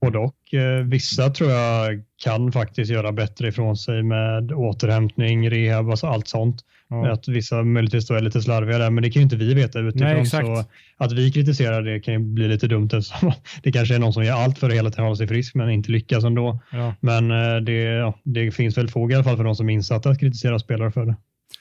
Både 0.00 0.18
och. 0.18 0.54
Eh, 0.54 0.84
Vissa 0.84 1.30
tror 1.30 1.50
jag 1.50 2.02
kan 2.24 2.52
faktiskt 2.52 2.90
göra 2.90 3.12
bättre 3.12 3.48
ifrån 3.48 3.76
sig 3.76 4.02
med 4.02 4.52
återhämtning, 4.52 5.50
rehab, 5.50 5.90
alltså 5.90 6.06
allt 6.06 6.28
sånt. 6.28 6.64
Ja. 6.88 7.12
Att 7.12 7.28
vissa 7.28 7.62
möjligtvis 7.62 8.06
då 8.06 8.14
är 8.14 8.20
lite 8.20 8.42
slarviga 8.42 8.78
där, 8.78 8.90
men 8.90 9.02
det 9.02 9.10
kan 9.10 9.20
ju 9.20 9.24
inte 9.24 9.36
vi 9.36 9.54
veta 9.54 9.78
utifrån. 9.80 10.08
Nej, 10.08 10.20
exakt. 10.20 10.46
så 10.46 10.64
att 10.96 11.12
vi 11.12 11.32
kritiserar 11.32 11.82
det 11.82 12.00
kan 12.00 12.14
ju 12.14 12.20
bli 12.20 12.48
lite 12.48 12.66
dumt 12.66 12.88
eftersom 12.92 13.32
det 13.62 13.72
kanske 13.72 13.94
är 13.94 13.98
någon 13.98 14.12
som 14.12 14.24
gör 14.24 14.34
allt 14.34 14.58
för 14.58 14.68
att 14.68 14.74
hela 14.74 14.90
tiden 14.90 15.04
hålla 15.04 15.16
sig 15.16 15.26
frisk 15.28 15.54
men 15.54 15.70
inte 15.70 15.92
lyckas 15.92 16.24
ändå. 16.24 16.60
Ja, 16.72 16.94
Men 17.00 17.30
eh, 17.30 17.56
det, 17.56 17.72
ja, 17.72 18.18
det 18.24 18.50
finns 18.50 18.78
väl 18.78 18.88
fog 18.88 19.12
i 19.12 19.14
alla 19.14 19.24
fall 19.24 19.36
för 19.36 19.44
de 19.44 19.54
som 19.54 19.68
är 19.70 19.74
insatta 19.74 20.10
att 20.10 20.20
kritisera 20.20 20.58
spelare 20.58 20.90
för 20.90 21.06
det. 21.06 21.16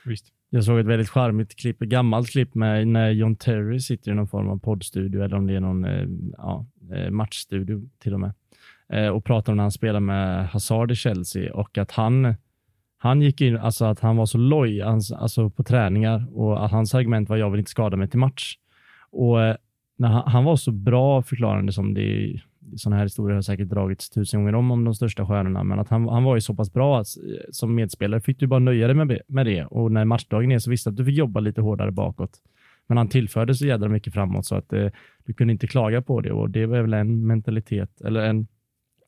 visst. 0.05 0.25
Jag 0.55 0.63
såg 0.63 0.79
ett 0.79 0.85
väldigt 0.85 1.09
charmigt 1.09 1.55
klipp, 1.55 1.81
ett 1.81 1.89
gammalt 1.89 2.29
klipp 2.29 2.55
med 2.55 2.87
när 2.87 3.09
John 3.09 3.35
Terry 3.35 3.79
sitter 3.79 4.11
i 4.11 4.15
någon 4.15 4.27
form 4.27 4.49
av 4.49 4.59
poddstudio 4.59 5.23
eller 5.23 5.37
om 5.37 5.47
det 5.47 5.55
är 5.55 5.59
någon 5.59 5.85
eh, 5.85 6.07
ja, 6.37 6.65
eh, 6.93 7.11
matchstudio 7.11 7.89
till 7.99 8.13
och 8.13 8.19
med 8.19 8.33
eh, 8.89 9.07
och 9.07 9.25
pratar 9.25 9.53
om 9.53 9.57
när 9.57 9.63
han 9.63 9.71
spelar 9.71 9.99
med 9.99 10.47
Hazard 10.49 10.91
i 10.91 10.95
Chelsea 10.95 11.53
och 11.53 11.77
att 11.77 11.91
han 11.91 12.35
han 12.97 13.21
gick 13.21 13.41
in, 13.41 13.57
alltså 13.57 13.85
att 13.85 13.99
han 13.99 14.17
var 14.17 14.25
så 14.25 14.37
loj 14.37 14.81
alltså 14.81 15.49
på 15.49 15.63
träningar 15.63 16.37
och 16.37 16.65
att 16.65 16.71
hans 16.71 16.95
argument 16.95 17.29
var 17.29 17.37
jag 17.37 17.49
vill 17.49 17.59
inte 17.59 17.71
skada 17.71 17.97
mig 17.97 18.09
till 18.09 18.19
match. 18.19 18.57
Och 19.11 19.37
när 19.97 20.07
han, 20.07 20.31
han 20.31 20.43
var 20.43 20.55
så 20.55 20.71
bra 20.71 21.21
förklarande 21.21 21.71
som 21.71 21.93
det 21.93 22.41
sådana 22.75 22.95
här 22.97 23.03
historier 23.05 23.35
har 23.35 23.41
säkert 23.41 23.67
dragits 23.69 24.09
tusen 24.09 24.39
gånger 24.39 24.55
om, 24.55 24.71
om 24.71 24.83
de 24.83 24.95
största 24.95 25.25
stjärnorna, 25.27 25.63
men 25.63 25.79
att 25.79 25.89
han, 25.89 26.07
han 26.09 26.23
var 26.23 26.35
ju 26.35 26.41
så 26.41 26.55
pass 26.55 26.73
bra 26.73 26.99
att, 26.99 27.07
som 27.51 27.75
medspelare 27.75 28.21
fick 28.21 28.39
du 28.39 28.47
bara 28.47 28.59
nöja 28.59 28.87
dig 28.87 28.95
med, 28.95 29.07
det- 29.07 29.21
med 29.27 29.45
det 29.45 29.65
och 29.65 29.91
när 29.91 30.05
matchdagen 30.05 30.51
är 30.51 30.59
så 30.59 30.69
visste 30.69 30.89
att 30.89 30.95
du 30.95 31.05
fick 31.05 31.17
jobba 31.17 31.39
lite 31.39 31.61
hårdare 31.61 31.91
bakåt. 31.91 32.31
Men 32.87 32.97
han 32.97 33.07
tillförde 33.07 33.55
så 33.55 33.65
jädra 33.65 33.89
mycket 33.89 34.13
framåt 34.13 34.45
så 34.45 34.55
att 34.55 34.73
eh, 34.73 34.87
du 35.25 35.33
kunde 35.33 35.53
inte 35.53 35.67
klaga 35.67 36.01
på 36.01 36.21
det 36.21 36.31
och 36.31 36.49
det 36.49 36.65
var 36.65 36.81
väl 36.81 36.93
en 36.93 37.27
mentalitet 37.27 38.01
eller 38.01 38.21
en, 38.25 38.47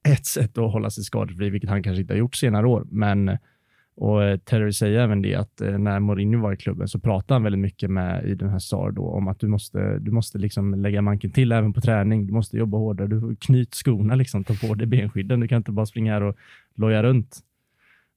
ett 0.09 0.25
sätt 0.25 0.57
att 0.57 0.71
hålla 0.71 0.89
sig 0.89 1.03
skadefri, 1.03 1.49
vilket 1.49 1.69
han 1.69 1.83
kanske 1.83 2.01
inte 2.01 2.13
har 2.13 2.19
gjort 2.19 2.35
senare 2.35 2.67
år. 2.67 2.87
Men 2.91 3.29
eh, 3.29 3.37
och 3.97 4.23
eh, 4.23 4.37
Terry 4.37 4.73
säger 4.73 4.99
även 4.99 5.21
det 5.21 5.35
att 5.35 5.61
eh, 5.61 5.77
när 5.77 5.99
Mourinho 5.99 6.41
var 6.41 6.53
i 6.53 6.57
klubben 6.57 6.87
så 6.87 6.99
pratade 6.99 7.33
han 7.33 7.43
väldigt 7.43 7.59
mycket 7.59 7.89
med 7.89 8.25
i 8.25 8.35
den 8.35 8.49
här 8.49 8.59
SAR 8.59 8.91
då 8.91 9.09
om 9.09 9.27
att 9.27 9.39
du 9.39 9.47
måste, 9.47 9.99
du 9.99 10.11
måste 10.11 10.37
liksom 10.37 10.73
lägga 10.81 11.01
manken 11.01 11.31
till 11.31 11.51
även 11.51 11.73
på 11.73 11.81
träning. 11.81 12.27
Du 12.27 12.33
måste 12.33 12.57
jobba 12.57 12.77
hårdare. 12.77 13.07
Du 13.07 13.35
knyt 13.35 13.75
skorna 13.75 14.15
liksom, 14.15 14.43
ta 14.43 14.53
på 14.53 14.73
dig 14.73 14.87
benskydden. 14.87 15.39
Du 15.39 15.47
kan 15.47 15.57
inte 15.57 15.71
bara 15.71 15.85
springa 15.85 16.13
här 16.13 16.23
och 16.23 16.35
loja 16.75 17.03
runt. 17.03 17.39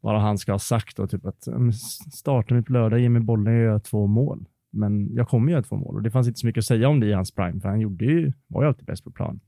Vad 0.00 0.20
han 0.20 0.38
ska 0.38 0.52
ha 0.52 0.58
sagt 0.58 0.96
då, 0.96 1.06
typ 1.06 1.26
att 1.26 1.48
starta 2.12 2.54
mig 2.54 2.62
på 2.62 2.72
lördag, 2.72 3.00
ge 3.00 3.08
mig 3.08 3.22
bollen, 3.22 3.54
jag 3.54 3.64
gör 3.64 3.78
två 3.78 4.06
mål. 4.06 4.44
Men 4.70 5.14
jag 5.14 5.28
kommer 5.28 5.52
göra 5.52 5.62
två 5.62 5.76
mål 5.76 5.94
och 5.94 6.02
det 6.02 6.10
fanns 6.10 6.28
inte 6.28 6.40
så 6.40 6.46
mycket 6.46 6.62
att 6.62 6.66
säga 6.66 6.88
om 6.88 7.00
det 7.00 7.06
i 7.06 7.12
hans 7.12 7.34
prime, 7.34 7.60
för 7.60 7.68
han 7.68 7.80
gjorde 7.80 8.04
ju, 8.04 8.32
var 8.46 8.62
ju 8.62 8.68
alltid 8.68 8.84
bäst 8.84 9.04
på 9.04 9.10
plan. 9.10 9.40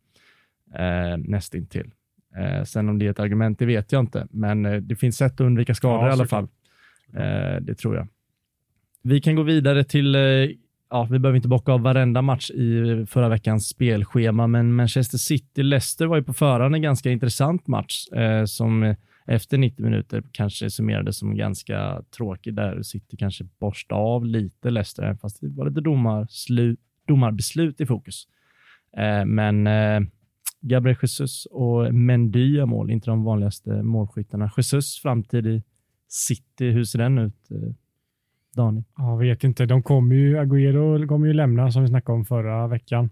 Eh, 0.74 1.16
nästintill. 1.18 1.90
Eh, 2.36 2.64
sen 2.64 2.88
om 2.88 2.98
det 2.98 3.06
är 3.06 3.10
ett 3.10 3.20
argument, 3.20 3.58
det 3.58 3.66
vet 3.66 3.92
jag 3.92 4.00
inte, 4.00 4.26
men 4.30 4.66
eh, 4.66 4.76
det 4.76 4.96
finns 4.96 5.16
sätt 5.16 5.32
att 5.32 5.40
undvika 5.40 5.74
skador 5.74 6.02
Ja, 6.04 6.08
i 6.08 6.12
alla 6.12 6.26
fall. 6.26 6.48
Eh, 7.14 7.60
det 7.60 7.74
tror 7.74 7.96
jag. 7.96 8.08
Vi 9.02 9.20
kan 9.20 9.36
gå 9.36 9.42
vidare 9.42 9.84
till, 9.84 10.14
eh, 10.14 10.20
ja, 10.90 11.08
vi 11.10 11.18
behöver 11.18 11.36
inte 11.36 11.48
bocka 11.48 11.72
av 11.72 11.80
varenda 11.80 12.22
match 12.22 12.50
i 12.50 13.06
förra 13.08 13.28
veckans 13.28 13.68
spelschema, 13.68 14.46
men 14.46 14.74
Manchester 14.74 15.18
City-Leicester 15.18 16.06
var 16.06 16.16
ju 16.16 16.22
på 16.22 16.32
förhand 16.32 16.74
en 16.74 16.82
ganska 16.82 17.10
intressant 17.10 17.66
match 17.66 18.08
eh, 18.12 18.44
som 18.44 18.82
eh, 18.82 18.96
efter 19.26 19.58
90 19.58 19.84
minuter 19.84 20.22
kanske 20.32 20.70
summerades 20.70 21.18
som 21.18 21.36
ganska 21.36 22.02
tråkig 22.16 22.54
där 22.54 22.82
City 22.82 23.16
kanske 23.16 23.44
borstade 23.60 24.00
av 24.00 24.26
lite 24.26 24.70
Leicester, 24.70 25.14
fast 25.14 25.40
det 25.40 25.48
var 25.48 25.68
lite 25.68 25.80
domarslu- 25.80 26.76
domarbeslut 27.08 27.80
i 27.80 27.86
fokus. 27.86 28.26
Men 29.26 29.66
Gabriel 30.62 30.96
Jesus 31.02 31.46
och 31.46 31.94
Mendy 31.94 32.56
gör 32.56 32.66
mål, 32.66 32.90
inte 32.90 33.10
de 33.10 33.24
vanligaste 33.24 33.82
målskyttarna. 33.82 34.50
Jesus 34.56 34.98
framtid 35.02 35.46
i 35.46 35.62
City, 36.08 36.70
hur 36.70 36.84
ser 36.84 36.98
den 36.98 37.18
ut? 37.18 37.50
Eh, 37.50 37.74
Daniel? 38.56 38.84
Jag 38.96 39.18
vet 39.18 39.44
inte. 39.44 39.66
De 39.66 39.82
kommer 39.82 40.14
ju, 40.14 40.36
Agüero 40.36 41.06
kommer 41.06 41.26
ju 41.26 41.32
lämna 41.32 41.70
som 41.70 41.82
vi 41.82 41.88
snackade 41.88 42.18
om 42.18 42.24
förra 42.24 42.68
veckan. 42.68 43.10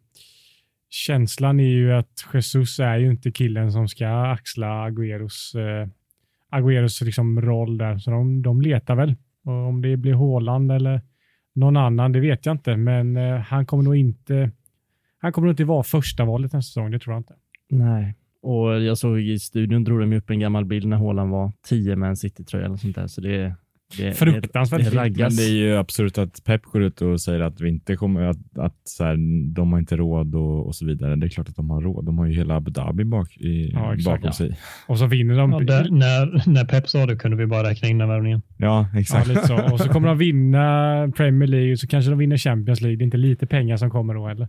Känslan 0.89 1.61
är 1.61 1.69
ju 1.69 1.93
att 1.93 2.27
Jesus 2.35 2.79
är 2.79 2.99
ju 2.99 3.11
inte 3.11 3.33
killen 3.33 3.73
som 3.73 3.89
ska 3.89 4.09
axla 4.09 4.67
Agüeros, 4.89 5.59
eh, 5.59 5.89
Agüeros 6.51 7.05
liksom 7.05 7.41
roll 7.41 7.79
där. 7.79 7.99
Så 7.99 8.11
de, 8.11 8.43
de 8.43 8.61
letar 8.61 8.95
väl. 8.95 9.17
Och 9.45 9.53
om 9.53 9.83
det 9.83 9.97
blir 9.97 10.15
Haaland 10.15 10.73
eller 10.73 11.01
någon 11.53 11.77
annan, 11.77 12.13
det 12.13 12.21
vet 12.21 12.47
jag 12.47 12.55
inte. 12.55 12.77
Men 12.77 13.17
eh, 13.17 13.37
han 13.37 13.67
kommer 13.67 13.83
nog 13.83 13.97
inte 13.97 14.51
han 15.21 15.33
kommer 15.33 15.49
inte 15.49 15.65
vara 15.65 15.83
första 15.83 16.25
valet 16.25 16.53
nästa 16.53 16.69
säsong, 16.69 16.91
det 16.91 16.99
tror 16.99 17.15
jag 17.15 17.21
inte. 17.21 17.35
Nej. 17.71 18.17
Och 18.43 18.83
jag 18.83 18.99
såg 18.99 19.21
i 19.21 19.39
studion 19.39 19.85
drog 19.85 20.01
de 20.01 20.13
upp 20.13 20.31
en 20.31 20.41
gammal 20.41 20.65
bild 20.65 20.87
när 20.87 20.97
Haaland 20.97 21.31
var 21.31 21.53
10 21.69 21.97
med 21.97 22.09
en 22.09 22.17
City-tröja 22.17 22.65
eller 22.67 22.77
sånt 22.77 22.95
där. 22.95 23.07
Så 23.07 23.21
det, 23.21 23.55
det, 23.99 24.13
Fruktansvärt 24.13 24.81
det, 24.81 24.91
det 24.91 25.23
Men 25.23 25.37
det 25.37 25.43
är 25.43 25.53
ju 25.53 25.77
absurt 25.77 26.19
att 26.19 26.45
Pep 26.45 26.63
går 26.63 26.83
ut 26.83 27.03
och 27.03 27.21
säger 27.21 27.41
att 27.41 27.61
vi 27.61 27.69
inte 27.69 27.97
kommer, 27.97 28.23
att, 28.23 28.59
att 28.59 28.77
så 28.85 29.05
här, 29.05 29.17
de 29.55 29.73
har 29.73 29.79
inte 29.79 29.97
råd 29.97 30.35
och, 30.35 30.67
och 30.67 30.75
så 30.75 30.87
vidare. 30.87 31.17
Det 31.17 31.27
är 31.27 31.29
klart 31.29 31.49
att 31.49 31.57
de 31.57 31.71
har 31.71 31.81
råd. 31.81 32.07
De 32.07 32.19
har 32.19 32.27
ju 32.27 32.33
hela 32.33 32.57
Abu 32.57 32.71
Dhabi 32.71 33.05
bak, 33.05 33.37
i, 33.37 33.71
Ja, 33.73 33.95
exakt, 33.95 34.05
bakom 34.05 34.27
ja. 34.27 34.33
sig. 34.33 34.59
Och 34.87 34.99
så 34.99 35.07
vinner 35.07 35.37
de. 35.37 35.53
Ja, 35.53 35.59
där, 35.59 35.91
när, 35.91 36.51
när 36.51 36.65
Pep 36.65 36.89
sa 36.89 37.07
det 37.07 37.17
kunde 37.17 37.37
vi 37.37 37.47
bara 37.47 37.71
räkna 37.71 37.89
in 37.89 37.99
den 37.99 38.09
värvningen. 38.09 38.43
Ja, 38.57 38.89
Ja, 38.93 39.01
exakt. 39.01 39.29
lite 39.29 39.47
så. 39.47 39.73
Och 39.73 39.81
så 39.81 39.89
kommer 39.89 40.09
de 40.09 40.19
vinna 40.19 41.13
Premier 41.17 41.49
League 41.49 41.73
och 41.73 41.79
så 41.79 41.87
kanske 41.87 42.11
de 42.11 42.19
vinner 42.19 42.37
Champions 42.37 42.81
League. 42.81 42.97
Det 42.97 43.03
är 43.03 43.05
inte 43.05 43.17
lite 43.17 43.47
pengar 43.47 43.77
som 43.77 43.91
kommer 43.91 44.15
då 44.15 44.27
heller. 44.29 44.49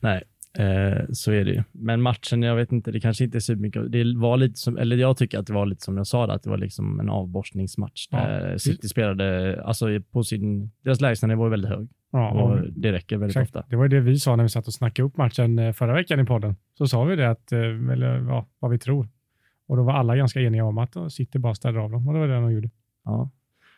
Nej, 0.00 0.22
eh, 0.58 1.04
så 1.12 1.32
är 1.32 1.44
det 1.44 1.50
ju. 1.50 1.62
Men 1.72 2.02
matchen, 2.02 2.42
jag 2.42 2.56
vet 2.56 2.72
inte, 2.72 2.90
det 2.92 3.00
kanske 3.00 3.24
inte 3.24 3.38
är 3.38 3.40
så 3.40 3.54
mycket. 3.54 3.92
Det 3.92 4.16
var 4.16 4.36
lite 4.36 4.58
som, 4.58 4.76
eller 4.76 4.96
jag 4.96 5.16
tycker 5.16 5.38
att 5.38 5.46
det 5.46 5.52
var 5.52 5.66
lite 5.66 5.84
som 5.84 5.96
jag 5.96 6.06
sa, 6.06 6.26
där, 6.26 6.34
att 6.34 6.42
det 6.42 6.50
var 6.50 6.58
liksom 6.58 7.00
en 7.00 7.08
avborstningsmatch. 7.08 8.08
Ja. 8.10 8.18
Där 8.18 8.58
City 8.58 8.88
spelade, 8.88 9.62
alltså 9.64 9.86
på 10.10 10.24
sin, 10.24 10.70
deras 10.84 11.00
lägstanivå 11.00 11.46
är 11.46 11.50
väldigt 11.50 11.70
hög 11.70 11.88
Ja, 12.12 12.30
och 12.30 12.72
det 12.72 12.92
räcker 12.92 13.16
väldigt 13.16 13.36
exakt. 13.36 13.56
ofta. 13.56 13.70
Det 13.70 13.76
var 13.76 13.88
det 13.88 14.00
vi 14.00 14.18
sa 14.18 14.36
när 14.36 14.44
vi 14.44 14.48
satt 14.48 14.66
och 14.66 14.74
snackade 14.74 15.06
upp 15.06 15.16
matchen 15.16 15.58
eh, 15.58 15.72
förra 15.72 15.94
veckan 15.94 16.20
i 16.20 16.24
podden. 16.24 16.56
Så 16.78 16.86
sa 16.86 17.04
vi 17.04 17.16
det, 17.16 17.30
att, 17.30 17.52
eh, 17.52 17.58
eller 17.60 18.24
ja, 18.28 18.46
vad 18.58 18.70
vi 18.70 18.78
tror. 18.78 19.08
Och 19.66 19.76
då 19.76 19.82
var 19.82 19.92
alla 19.92 20.16
ganska 20.16 20.40
eniga 20.40 20.64
om 20.64 20.78
att 20.78 21.12
City 21.12 21.38
bara 21.38 21.54
städade 21.54 21.80
av 21.80 21.90
dem 21.90 22.08
och 22.08 22.14
det 22.14 22.20
var 22.20 22.28
det 22.28 22.34
de 22.34 22.52
gjorde. 22.52 22.70
Ja. 23.04 23.30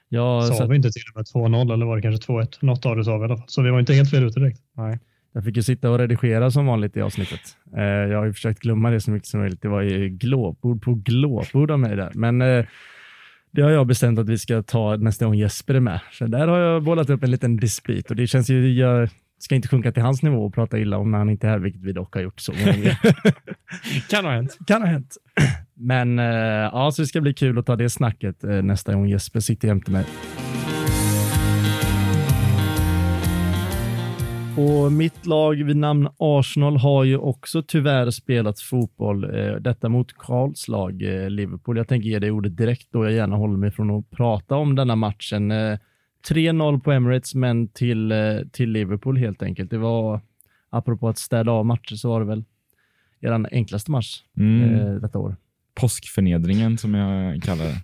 Jag, 0.09 0.45
Sa 0.45 0.67
vi 0.67 0.77
inte 0.77 0.91
till 0.91 1.03
och 1.15 1.17
med 1.17 1.53
2-0 1.53 1.73
eller 1.73 1.87
var 1.87 1.97
det 1.97 2.03
kanske 2.03 2.33
2-1? 2.33 2.59
Något 2.61 2.87
av 2.87 2.97
det 2.97 3.05
sa 3.05 3.17
vi 3.19 3.23
i 3.23 3.25
alla 3.25 3.37
fall. 3.37 3.49
Så 3.49 3.63
vi 3.63 3.71
var 3.71 3.81
inte 3.81 3.95
helt 3.95 4.11
fel 4.11 4.25
ute 4.25 4.41
direkt. 4.41 4.61
Nej. 4.73 4.99
Jag 5.33 5.45
fick 5.45 5.57
ju 5.57 5.63
sitta 5.63 5.91
och 5.91 5.99
redigera 5.99 6.51
som 6.51 6.67
vanligt 6.67 6.97
i 6.97 7.01
avsnittet. 7.01 7.41
Eh, 7.77 7.83
jag 7.83 8.19
har 8.19 8.25
ju 8.25 8.33
försökt 8.33 8.61
glömma 8.61 8.91
det 8.91 9.01
så 9.01 9.11
mycket 9.11 9.29
som 9.29 9.41
möjligt. 9.41 9.63
Det 9.63 9.69
var 9.69 9.81
ju 9.81 10.09
glåpord 10.09 10.83
på 10.83 10.95
glåpord 10.95 11.71
av 11.71 11.79
mig 11.79 11.97
där. 11.97 12.11
Men 12.15 12.43
eh, 12.43 12.65
det 13.51 13.63
har 13.63 13.71
jag 13.71 13.87
bestämt 13.87 14.19
att 14.19 14.29
vi 14.29 14.39
ska 14.39 14.63
ta 14.63 14.97
nästa 14.97 15.25
gång 15.25 15.35
Jesper 15.35 15.75
är 15.75 15.81
med. 15.81 16.01
Så 16.13 16.27
där 16.27 16.49
har 16.49 16.59
jag 16.59 16.83
bollat 16.83 17.11
upp 17.11 17.25
en 17.25 17.31
liten 17.31 17.57
dispyt 17.57 18.11
och 18.11 18.17
det 18.17 18.27
känns 18.27 18.51
ju, 18.51 18.73
jag 18.73 19.09
ska 19.39 19.55
inte 19.55 19.69
sjunka 19.69 19.93
till 19.93 20.03
hans 20.03 20.23
nivå 20.23 20.45
och 20.45 20.55
prata 20.55 20.79
illa 20.79 20.99
om 20.99 21.11
när 21.11 21.19
han 21.19 21.31
inte 21.31 21.47
är 21.47 21.51
här, 21.51 21.59
vilket 21.59 21.83
vi 21.83 21.93
dock 21.93 22.15
har 22.15 22.23
gjort 22.23 22.41
så 22.41 22.53
många 22.53 22.73
gånger. 22.73 22.99
Kan 24.11 24.25
ha 24.25 24.33
hänt. 24.33 24.59
kan 24.67 24.83
ha 24.83 24.89
hänt. 24.89 25.17
Men 25.75 26.19
eh, 26.19 26.25
ja, 26.73 26.91
så 26.93 27.03
det 27.03 27.07
ska 27.07 27.21
bli 27.21 27.35
kul 27.35 27.59
att 27.59 27.67
ta 27.67 27.77
det 27.77 27.91
snacket 27.91 28.45
eh, 28.45 28.63
nästa 28.63 28.95
gång 28.95 29.09
Jesper 29.09 29.41
sitter 29.41 29.69
jämte 29.69 29.91
mig. 29.91 30.05
Och 34.61 34.93
mitt 34.93 35.27
lag 35.27 35.55
vid 35.65 35.77
namn 35.77 36.09
Arsenal 36.19 36.77
har 36.77 37.05
ju 37.05 37.17
också 37.17 37.63
tyvärr 37.63 38.11
spelat 38.11 38.61
fotboll. 38.61 39.25
Eh, 39.25 39.55
detta 39.55 39.89
mot 39.89 40.13
Karls 40.13 40.69
lag 40.69 41.03
eh, 41.03 41.31
Liverpool. 41.31 41.77
Jag 41.77 41.89
tänker 41.89 42.09
ge 42.09 42.19
dig 42.19 42.31
ordet 42.31 42.57
direkt 42.57 42.89
då 42.91 43.05
jag 43.05 43.13
gärna 43.13 43.37
håller 43.37 43.57
mig 43.57 43.71
från 43.71 43.91
att 43.91 44.11
prata 44.11 44.57
om 44.57 44.77
denna 44.77 44.97
matchen. 44.97 45.51
Eh, 45.51 45.79
3-0 46.29 46.81
på 46.81 46.93
Emirates, 46.93 47.35
men 47.35 47.69
till, 47.69 48.13
eh, 48.13 48.19
till 48.53 48.71
Liverpool 48.71 49.17
helt 49.17 49.43
enkelt. 49.43 49.71
Det 49.71 49.79
var, 49.79 50.21
apropå 50.71 51.09
att 51.09 51.19
städa 51.19 51.53
av 51.53 51.67
matcher, 51.67 51.95
så 51.95 52.09
var 52.09 52.21
det 52.21 52.27
väl 52.27 52.45
er 53.21 53.47
enklaste 53.53 53.91
match 53.91 54.23
Mm. 54.39 54.75
eh, 54.75 54.95
detta 54.95 55.19
år. 55.19 55.37
Påskförnedringen 55.75 56.79
som 56.79 56.95
jag 56.95 57.43
kallar 57.43 57.65
det. 57.65 57.81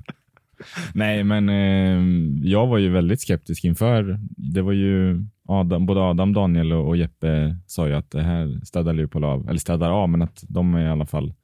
Nej, 0.95 1.25
men 1.25 1.49
eh, 1.49 2.49
jag 2.49 2.67
var 2.67 2.79
ju 2.79 2.89
väldigt 2.89 3.21
skeptisk 3.21 3.65
inför. 3.65 4.19
Det 4.37 4.63
var 4.63 4.73
ju 4.73 5.25
Adam, 5.49 5.87
både 5.87 6.01
Adam, 6.01 6.33
Daniel 6.33 6.73
och, 6.73 6.97
Jeppe 6.97 7.57
sa 7.67 7.89
ju 7.89 7.95
att 7.95 8.11
det 8.11 8.23
här 8.23 8.61
städar 8.65 8.93
Liverpool 8.93 9.25
av, 9.25 9.49
eller 9.49 9.59
städar 9.59 9.91
av, 9.91 10.09
men 10.09 10.23
att 10.23 10.45
de 10.49 10.79
i 10.79 10.89
alla 10.89 11.07
fall 11.07 11.35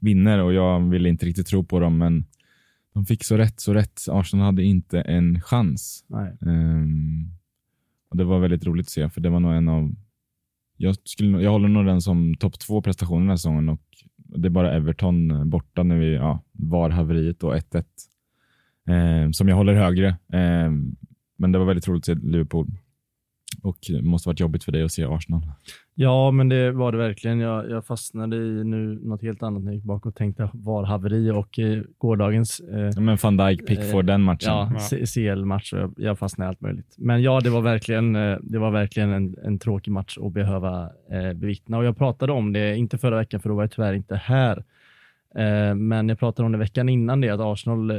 vinner 0.00 0.42
och 0.42 0.52
jag 0.52 0.80
ville 0.80 1.08
inte 1.08 1.26
riktigt 1.26 1.46
tro 1.46 1.64
på 1.64 1.80
dem, 1.80 1.98
men 1.98 2.24
de 2.94 3.06
fick 3.06 3.24
så 3.24 3.36
rätt, 3.36 3.60
så 3.60 3.74
rätt. 3.74 4.00
Arsenal 4.08 4.46
hade 4.46 4.62
inte 4.62 5.00
en 5.00 5.40
chans. 5.40 6.04
Ehm, 6.46 7.30
och 8.10 8.16
Det 8.16 8.24
var 8.24 8.38
väldigt 8.38 8.66
roligt 8.66 8.86
att 8.86 8.90
se, 8.90 9.10
för 9.10 9.20
det 9.20 9.30
var 9.30 9.40
nog 9.40 9.52
en 9.52 9.68
av... 9.68 9.94
Jag, 10.76 10.96
skulle, 11.04 11.42
jag 11.42 11.50
håller 11.50 11.68
nog 11.68 11.86
den 11.86 12.00
som 12.00 12.34
topp 12.34 12.58
två 12.58 12.82
prestationen 12.82 13.20
den 13.20 13.28
här 13.28 13.36
säsongen 13.36 13.68
och 13.68 13.82
det 14.16 14.48
är 14.48 14.50
bara 14.50 14.72
Everton 14.72 15.50
borta 15.50 15.82
när 15.82 15.96
vi 15.96 16.14
ja, 16.14 16.42
var 16.52 16.90
haveriet 16.90 17.42
och 17.42 17.54
1-1 17.54 17.84
ehm, 18.86 19.32
som 19.32 19.48
jag 19.48 19.56
håller 19.56 19.74
högre. 19.74 20.16
Ehm, 20.32 20.96
men 21.38 21.52
det 21.52 21.58
var 21.58 21.66
väldigt 21.66 21.88
roligt 21.88 22.08
att 22.08 22.18
se 22.18 22.26
Liverpool 22.26 22.66
och 23.62 23.78
det 23.88 24.02
måste 24.02 24.28
varit 24.28 24.40
jobbigt 24.40 24.64
för 24.64 24.72
dig 24.72 24.82
att 24.82 24.92
se 24.92 25.04
Arsenal. 25.04 25.42
Ja, 25.94 26.30
men 26.30 26.48
det 26.48 26.72
var 26.72 26.92
det 26.92 26.98
verkligen. 26.98 27.38
Jag, 27.40 27.70
jag 27.70 27.86
fastnade 27.86 28.36
i 28.36 28.64
nu 28.64 29.00
något 29.02 29.22
helt 29.22 29.42
annat 29.42 29.62
när 29.62 29.70
jag 29.70 29.74
gick 29.76 29.84
bak 29.84 30.06
och 30.06 30.14
tänkte 30.14 30.50
var 30.52 30.84
haveri 30.84 31.30
och 31.30 31.58
eh, 31.58 31.82
gårdagens 31.98 32.60
eh, 32.60 32.80
Ja, 32.94 33.00
men 33.00 33.18
van 33.22 33.36
Dijk, 33.36 33.66
Pickford, 33.66 34.04
Eh, 34.04 34.06
den 34.06 34.22
matchen. 34.22 34.48
ja, 34.48 34.72
CL-match. 35.14 35.72
och 35.72 35.78
Jag, 35.78 35.94
jag 35.96 36.18
fastnade 36.18 36.46
i 36.46 36.48
allt 36.48 36.60
möjligt. 36.60 36.94
Men 36.98 37.22
ja, 37.22 37.40
det 37.40 37.50
var 37.50 37.60
verkligen, 37.60 38.16
eh, 38.16 38.36
det 38.42 38.58
var 38.58 38.70
verkligen 38.70 39.10
en, 39.12 39.36
en 39.44 39.58
tråkig 39.58 39.90
match 39.92 40.18
att 40.22 40.32
behöva 40.32 40.82
eh, 41.10 41.32
bevittna. 41.34 41.78
Och 41.78 41.84
jag 41.84 41.96
pratade 41.98 42.32
om 42.32 42.52
det, 42.52 42.76
inte 42.76 42.98
förra 42.98 43.16
veckan 43.16 43.40
för 43.40 43.48
då 43.48 43.54
var 43.54 43.62
jag 43.62 43.70
tyvärr 43.70 43.94
inte 43.94 44.16
här. 44.16 44.64
Eh, 45.36 45.74
men 45.74 46.08
jag 46.08 46.18
pratade 46.18 46.46
om 46.46 46.52
det 46.52 46.58
veckan 46.58 46.88
innan 46.88 47.20
det, 47.20 47.28
att 47.30 47.40
Arsenal, 47.40 47.90
eh, 47.90 47.96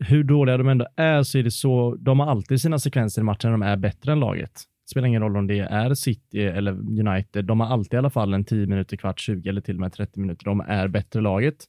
hur 0.00 0.24
dåliga 0.24 0.56
de 0.56 0.68
ändå 0.68 0.86
är, 0.96 1.22
så 1.22 1.38
är 1.38 1.42
det 1.42 1.50
så, 1.50 1.96
de 2.00 2.20
har 2.20 2.26
alltid 2.26 2.60
sina 2.60 2.78
sekvenser 2.78 3.22
i 3.22 3.24
matchen 3.24 3.50
när 3.50 3.58
de 3.58 3.62
är 3.62 3.76
bättre 3.76 4.12
än 4.12 4.20
laget. 4.20 4.52
Det 4.52 4.90
spelar 4.90 5.08
ingen 5.08 5.22
roll 5.22 5.36
om 5.36 5.46
det 5.46 5.58
är 5.58 5.94
City 5.94 6.40
eller 6.46 6.72
United. 6.72 7.44
De 7.44 7.60
har 7.60 7.66
alltid 7.66 7.94
i 7.94 7.96
alla 7.96 8.10
fall 8.10 8.34
en 8.34 8.44
10 8.44 8.66
minuter, 8.66 8.96
kvart, 8.96 9.20
20 9.20 9.48
eller 9.48 9.60
till 9.60 9.74
och 9.74 9.80
med 9.80 9.92
30 9.92 10.20
minuter. 10.20 10.44
De 10.44 10.60
är 10.60 10.88
bättre 10.88 11.20
laget. 11.20 11.64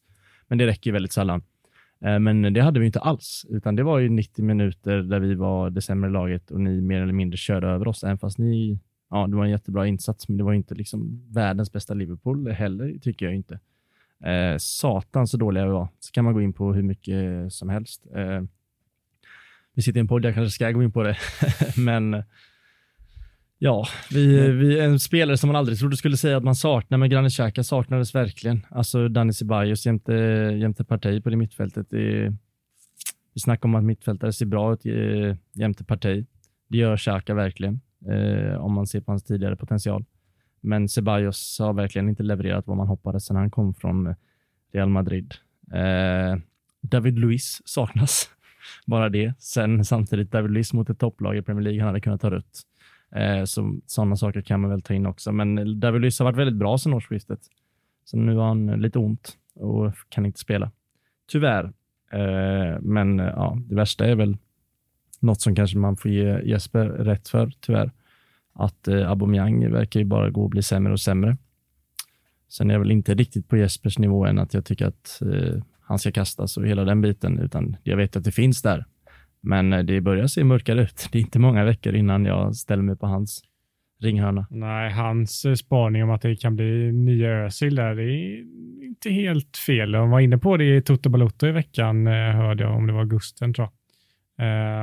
Men 0.47 0.57
det 0.57 0.67
räcker 0.67 0.91
väldigt 0.91 1.13
sällan. 1.13 1.43
Eh, 2.05 2.19
men 2.19 2.53
det 2.53 2.61
hade 2.61 2.79
vi 2.79 2.85
inte 2.85 2.99
alls, 2.99 3.45
utan 3.49 3.75
det 3.75 3.83
var 3.83 3.99
ju 3.99 4.09
90 4.09 4.45
minuter 4.45 4.97
där 4.97 5.19
vi 5.19 5.35
var 5.35 5.69
det 5.69 5.81
sämre 5.81 6.09
laget 6.09 6.51
och 6.51 6.61
ni 6.61 6.81
mer 6.81 7.01
eller 7.01 7.13
mindre 7.13 7.37
körde 7.37 7.67
över 7.67 7.87
oss, 7.87 8.03
även 8.03 8.17
fast 8.17 8.37
ni, 8.37 8.79
ja, 9.09 9.27
det 9.27 9.35
var 9.35 9.45
en 9.45 9.51
jättebra 9.51 9.87
insats, 9.87 10.29
men 10.29 10.37
det 10.37 10.43
var 10.43 10.53
inte 10.53 10.75
liksom 10.75 11.27
världens 11.29 11.71
bästa 11.71 11.93
Liverpool 11.93 12.51
heller, 12.51 12.99
tycker 13.01 13.25
jag 13.25 13.35
inte. 13.35 13.59
Eh, 14.25 14.57
satan 14.57 15.27
så 15.27 15.37
dåliga 15.37 15.65
vi 15.65 15.71
var. 15.71 15.87
Så 15.99 16.11
kan 16.11 16.25
man 16.25 16.33
gå 16.33 16.41
in 16.41 16.53
på 16.53 16.73
hur 16.73 16.83
mycket 16.83 17.53
som 17.53 17.69
helst. 17.69 18.07
Eh, 18.15 18.41
vi 19.73 19.81
sitter 19.81 19.99
i 19.99 20.01
en 20.01 20.07
podd, 20.07 20.25
jag 20.25 20.33
kanske 20.33 20.51
ska 20.51 20.71
gå 20.71 20.83
in 20.83 20.91
på 20.91 21.03
det, 21.03 21.17
men 21.77 22.23
Ja, 23.63 23.87
vi, 24.11 24.51
vi, 24.51 24.79
en 24.79 24.99
spelare 24.99 25.37
som 25.37 25.47
man 25.47 25.55
aldrig 25.55 25.79
trodde 25.79 25.97
skulle 25.97 26.17
säga 26.17 26.37
att 26.37 26.43
man 26.43 26.55
saknar, 26.55 26.97
men 26.97 27.09
Granit 27.09 27.33
Xhaka 27.33 27.63
saknades 27.63 28.15
verkligen. 28.15 28.65
Alltså 28.69 29.07
Dani 29.07 29.33
Ceballos 29.33 29.85
jämte, 29.85 30.13
jämte 30.61 30.83
Partey 30.83 31.21
på 31.21 31.29
det 31.29 31.35
mittfältet. 31.35 31.87
Det, 31.89 32.33
vi 33.33 33.41
snackar 33.41 33.69
om 33.69 33.75
att 33.75 33.83
mittfältare 33.83 34.33
ser 34.33 34.45
bra 34.45 34.73
ut 34.73 34.85
eh, 34.85 35.35
jämte 35.53 35.83
Partey. 35.83 36.25
Det 36.67 36.77
gör 36.77 36.97
Xhaka 36.97 37.33
verkligen, 37.33 37.81
eh, 38.07 38.53
om 38.53 38.73
man 38.73 38.87
ser 38.87 39.01
på 39.01 39.11
hans 39.11 39.23
tidigare 39.23 39.55
potential. 39.55 40.05
Men 40.61 40.89
Ceballos 40.89 41.59
har 41.59 41.73
verkligen 41.73 42.09
inte 42.09 42.23
levererat 42.23 42.67
vad 42.67 42.77
man 42.77 42.87
hoppades 42.87 43.29
när 43.29 43.39
han 43.39 43.51
kom 43.51 43.73
från 43.73 44.07
eh, 44.07 44.15
Real 44.71 44.89
Madrid. 44.89 45.33
Eh, 45.73 46.39
David 46.81 47.19
Luiz 47.19 47.61
saknas, 47.65 48.29
bara 48.85 49.09
det. 49.09 49.33
Sen 49.39 49.85
samtidigt 49.85 50.31
David 50.31 50.51
Luiz 50.51 50.73
mot 50.73 50.89
ett 50.89 50.99
topplag 50.99 51.37
i 51.37 51.41
Premier 51.41 51.63
League, 51.63 51.79
han 51.79 51.87
hade 51.87 52.01
kunnat 52.01 52.21
ta 52.21 52.31
rött. 52.31 52.61
Eh, 53.15 53.43
så, 53.43 53.79
sådana 53.85 54.15
saker 54.15 54.41
kan 54.41 54.61
man 54.61 54.69
väl 54.69 54.81
ta 54.81 54.93
in 54.93 55.05
också. 55.05 55.31
Men 55.31 55.79
David 55.79 56.01
Luiz 56.01 56.19
har 56.19 56.25
varit 56.25 56.37
väldigt 56.37 56.55
bra 56.55 56.77
sedan 56.77 56.93
årsskiftet. 56.93 57.39
Så 58.05 58.17
nu 58.17 58.35
har 58.35 58.47
han 58.47 58.69
eh, 58.69 58.77
lite 58.77 58.99
ont. 58.99 59.37
och 59.53 59.93
kan 60.09 60.25
inte 60.25 60.39
spela. 60.39 60.71
Tyvärr. 61.31 61.63
Eh, 62.11 62.79
men 62.81 63.19
eh, 63.19 63.25
ja, 63.25 63.57
det 63.59 63.75
värsta 63.75 64.05
är 64.05 64.15
väl 64.15 64.37
något 65.19 65.41
som 65.41 65.55
kanske 65.55 65.77
man 65.77 65.97
får 65.97 66.11
ge 66.11 66.41
Jesper 66.43 66.85
rätt 66.85 67.29
för, 67.29 67.51
tyvärr. 67.59 67.91
Att 68.53 68.87
eh, 68.87 69.09
Aubameyang 69.09 69.71
verkar 69.71 69.99
ju 69.99 70.05
bara 70.05 70.29
gå 70.29 70.43
och 70.43 70.49
bli 70.49 70.63
sämre 70.63 70.93
och 70.93 70.99
sämre. 70.99 71.37
Sen 72.49 72.69
är 72.69 72.73
jag 72.73 72.79
väl 72.79 72.91
inte 72.91 73.13
riktigt 73.13 73.47
på 73.47 73.57
Jespers 73.57 73.99
nivå 73.99 74.25
än 74.25 74.39
att 74.39 74.53
jag 74.53 74.65
tycker 74.65 74.85
att 74.85 75.21
eh, 75.21 75.63
han 75.81 75.99
ska 75.99 76.11
kastas 76.11 76.57
och 76.57 76.67
hela 76.67 76.83
den 76.83 77.01
biten, 77.01 77.39
utan 77.39 77.75
jag 77.83 77.97
vet 77.97 78.15
att 78.15 78.23
det 78.23 78.31
finns 78.31 78.61
där. 78.61 78.85
Men 79.41 79.73
eh, 79.73 79.79
det 79.79 80.01
börjar 80.01 80.27
se 80.27 80.43
mörkare 80.43 80.81
ut. 80.81 81.07
Det 81.11 81.17
är 81.17 81.21
inte 81.21 81.39
många 81.39 81.63
veckor 81.63 81.95
innan 81.95 82.25
jag 82.25 82.55
ställer 82.55 82.83
mig 82.83 82.97
på 82.97 83.07
hans 83.07 83.43
ringhörna. 84.01 84.47
Nej, 84.49 84.91
hans 84.91 85.45
eh, 85.45 85.53
spaning 85.53 86.03
om 86.03 86.09
att 86.09 86.21
det 86.21 86.35
kan 86.35 86.55
bli 86.55 86.91
nya 86.91 87.29
Özil 87.29 87.75
där, 87.75 87.95
det 87.95 88.03
är 88.03 88.43
inte 88.85 89.09
helt 89.09 89.57
fel. 89.57 89.91
De 89.91 90.09
var 90.09 90.19
inne 90.19 90.37
på 90.37 90.57
det 90.57 90.75
i 90.75 90.81
Toto 90.81 91.09
Balotto 91.09 91.47
i 91.47 91.51
veckan, 91.51 92.07
eh, 92.07 92.13
hörde 92.13 92.63
jag, 92.63 92.75
om 92.77 92.87
det 92.87 92.93
var 92.93 93.05
Gusten 93.05 93.53
tror 93.53 93.65
jag. 93.67 93.73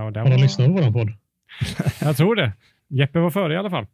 Och 0.07 0.17
Har 0.17 0.31
de 0.31 0.43
lyssnat 0.43 0.67
på 0.67 0.73
vår 0.73 0.93
podd? 0.93 1.13
jag 2.01 2.17
tror 2.17 2.35
det. 2.35 2.53
Jeppe 2.89 3.19
var 3.19 3.31
före 3.31 3.55
i 3.55 3.57
alla 3.57 3.71
fall. 3.71 3.87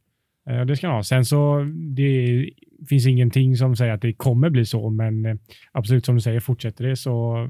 Uh, 0.50 0.64
det 0.64 0.76
ska 0.76 0.86
han 0.86 0.96
ha. 0.96 1.02
Sen 1.02 1.24
så, 1.24 1.66
det 1.74 2.50
finns 2.88 3.06
ingenting 3.06 3.56
som 3.56 3.76
säger 3.76 3.92
att 3.92 4.02
det 4.02 4.12
kommer 4.12 4.50
bli 4.50 4.66
så, 4.66 4.90
men 4.90 5.26
uh, 5.26 5.36
absolut 5.72 6.04
som 6.04 6.14
du 6.14 6.20
säger, 6.20 6.40
fortsätter 6.40 6.84
det 6.84 6.96
så 6.96 7.48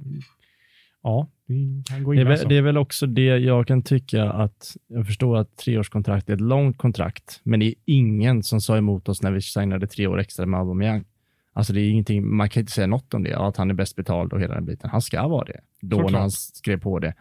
ja, 1.05 1.29
det 1.47 1.83
kan 1.89 2.05
gå 2.05 2.15
in 2.15 2.17
det 2.17 2.23
är, 2.23 2.25
väl, 2.25 2.33
alltså. 2.33 2.49
det 2.49 2.57
är 2.57 2.63
väl 2.63 2.77
också 2.77 3.07
det 3.07 3.25
jag 3.25 3.67
kan 3.67 3.83
tycka 3.83 4.25
att, 4.25 4.77
jag 4.87 5.07
förstår 5.07 5.37
att 5.37 5.57
treårskontrakt 5.57 6.29
är 6.29 6.35
ett 6.35 6.41
långt 6.41 6.79
kontrakt, 6.79 7.41
men 7.43 7.61
det 7.61 7.67
är 7.67 7.75
ingen 7.85 8.43
som 8.43 8.61
sa 8.61 8.77
emot 8.77 9.09
oss 9.09 9.23
när 9.23 9.33
vi 9.33 9.41
signade 9.41 9.87
tre 9.87 10.07
år 10.07 10.21
extra 10.21 10.47
med 10.47 10.61
Aubameyang. 10.61 11.05
Alltså 11.53 11.73
det 11.73 11.81
är 11.81 11.91
ingenting, 11.91 12.37
man 12.37 12.49
kan 12.49 12.61
inte 12.61 12.73
säga 12.73 12.87
något 12.87 13.15
om 13.15 13.23
det, 13.23 13.39
att 13.39 13.57
han 13.57 13.71
är 13.71 13.75
bäst 13.75 13.97
betald 13.97 14.33
och 14.33 14.41
hela 14.41 14.55
den 14.55 14.65
biten. 14.65 14.91
Han 14.91 15.03
ska 15.03 15.29
vara 15.29 15.45
det, 15.45 15.61
då 15.81 15.97
Såklart. 15.97 16.13
när 16.13 16.19
han 16.19 16.31
skrev 16.31 16.81
på 16.81 16.99
det. 16.99 17.15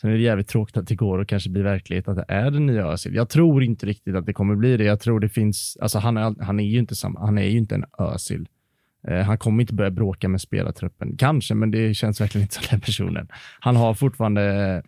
Sen 0.00 0.10
är 0.10 0.14
det 0.14 0.22
jävligt 0.22 0.48
tråkigt 0.48 0.76
att 0.76 0.86
det 0.86 0.94
går 0.94 1.18
och 1.18 1.28
kanske 1.28 1.50
blir 1.50 1.62
verklighet 1.62 2.08
att 2.08 2.16
det 2.16 2.24
är 2.28 2.50
den 2.50 2.66
nya 2.66 2.86
Özil. 2.86 3.14
Jag 3.14 3.28
tror 3.28 3.62
inte 3.62 3.86
riktigt 3.86 4.16
att 4.16 4.26
det 4.26 4.32
kommer 4.32 4.54
bli 4.56 4.76
det. 4.76 4.84
Jag 4.84 5.00
tror 5.00 5.20
det 5.20 5.28
finns, 5.28 5.76
alltså 5.80 5.98
han 5.98 6.16
är, 6.16 6.44
han 6.44 6.60
är 6.60 6.64
ju 6.64 6.78
inte 6.78 6.94
samma, 6.94 7.20
han 7.20 7.38
är 7.38 7.42
ju 7.42 7.58
inte 7.58 7.74
en 7.74 7.84
Özil. 7.98 8.48
Eh, 9.08 9.20
han 9.20 9.38
kommer 9.38 9.60
inte 9.60 9.74
börja 9.74 9.90
bråka 9.90 10.28
med 10.28 10.40
spelartruppen. 10.40 11.16
Kanske, 11.16 11.54
men 11.54 11.70
det 11.70 11.94
känns 11.94 12.20
verkligen 12.20 12.42
inte 12.42 12.54
som 12.54 12.64
den 12.70 12.80
personen. 12.80 13.28
Han 13.60 13.76
har 13.76 13.94
fortfarande, 13.94 14.82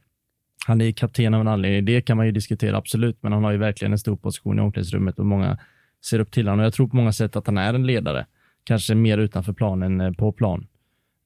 han 0.67 0.81
är 0.81 0.93
kapten 0.93 1.35
av 1.35 1.41
en 1.41 1.49
anledning. 1.49 1.85
Det 1.85 2.01
kan 2.01 2.17
man 2.17 2.27
ju 2.27 2.33
diskutera, 2.33 2.77
absolut, 2.77 3.23
men 3.23 3.33
han 3.33 3.45
har 3.45 3.53
ju 3.53 3.59
verkligen 3.59 3.93
en 3.93 3.99
stor 3.99 4.17
position 4.17 4.59
i 4.59 4.63
omklädningsrummet 4.63 5.19
och 5.19 5.27
många 5.27 5.59
ser 6.05 6.19
upp 6.19 6.33
till 6.33 6.49
honom. 6.49 6.65
Jag 6.65 6.73
tror 6.75 6.89
på 6.89 6.97
många 6.97 7.13
sätt 7.13 7.37
att 7.37 7.47
han 7.47 7.59
är 7.59 7.75
en 7.75 7.87
ledare. 7.87 8.27
Kanske 8.65 8.95
mer 8.95 9.19
utanför 9.19 9.53
planen 9.53 10.15
på 10.15 10.33
plan. 10.33 10.67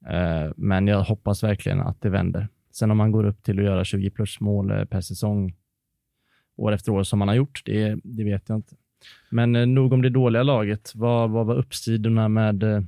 Eh, 0.09 0.53
men 0.57 0.87
jag 0.87 1.03
hoppas 1.03 1.43
verkligen 1.43 1.81
att 1.81 2.01
det 2.01 2.11
vänder. 2.11 2.49
Sen 2.81 2.91
om 2.91 3.01
han 3.01 3.13
går 3.13 3.25
upp 3.25 3.43
till 3.43 3.59
att 3.59 3.65
göra 3.65 3.85
20 3.85 4.11
plus 4.11 4.41
mål 4.41 4.71
eh, 4.71 4.85
per 4.85 5.01
säsong 5.01 5.55
år 6.57 6.73
efter 6.73 6.93
år 6.93 7.03
som 7.03 7.21
han 7.21 7.29
har 7.29 7.35
gjort, 7.35 7.63
det, 7.65 7.99
det 8.05 8.25
vet 8.25 8.49
jag 8.49 8.59
inte. 8.59 8.75
Men 9.31 9.57
eh, 9.57 9.67
nog 9.67 9.93
om 9.93 10.03
det 10.03 10.11
dåliga 10.11 10.43
laget. 10.43 10.93
Vad, 10.95 11.31
vad 11.31 11.47
var 11.47 11.55
uppsidorna 11.55 12.29
med 12.29 12.63
eh, 12.63 12.81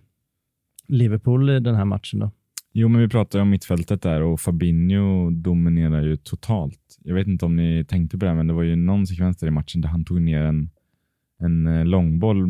Liverpool 0.89 1.51
i 1.51 1.61
den 1.61 1.75
här 1.75 1.85
matchen 1.85 2.21
då? 2.21 2.31
Jo, 2.73 2.89
men 2.89 3.01
vi 3.01 3.09
pratade 3.09 3.39
ju 3.39 3.43
om 3.43 3.51
mittfältet 3.51 4.03
där 4.03 4.23
och 4.23 4.41
Fabinho 4.41 5.31
dominerar 5.31 6.03
ju 6.03 6.17
totalt. 6.17 6.99
Jag 7.05 7.15
vet 7.15 7.27
inte 7.27 7.45
om 7.45 7.57
ni 7.57 7.85
tänkte 7.85 8.19
på 8.19 8.25
det, 8.25 8.35
men 8.35 8.47
det 8.47 8.55
var 8.55 8.63
ju 8.63 8.77
någon 8.77 9.07
sekvens 9.07 9.37
där 9.37 9.47
i 9.47 9.51
matchen 9.51 9.81
där 9.81 9.89
han 9.89 10.05
tog 10.05 10.23
ner 10.23 10.41
en, 10.41 10.71
en 11.39 11.67
eh, 11.67 11.85
långboll, 11.85 12.47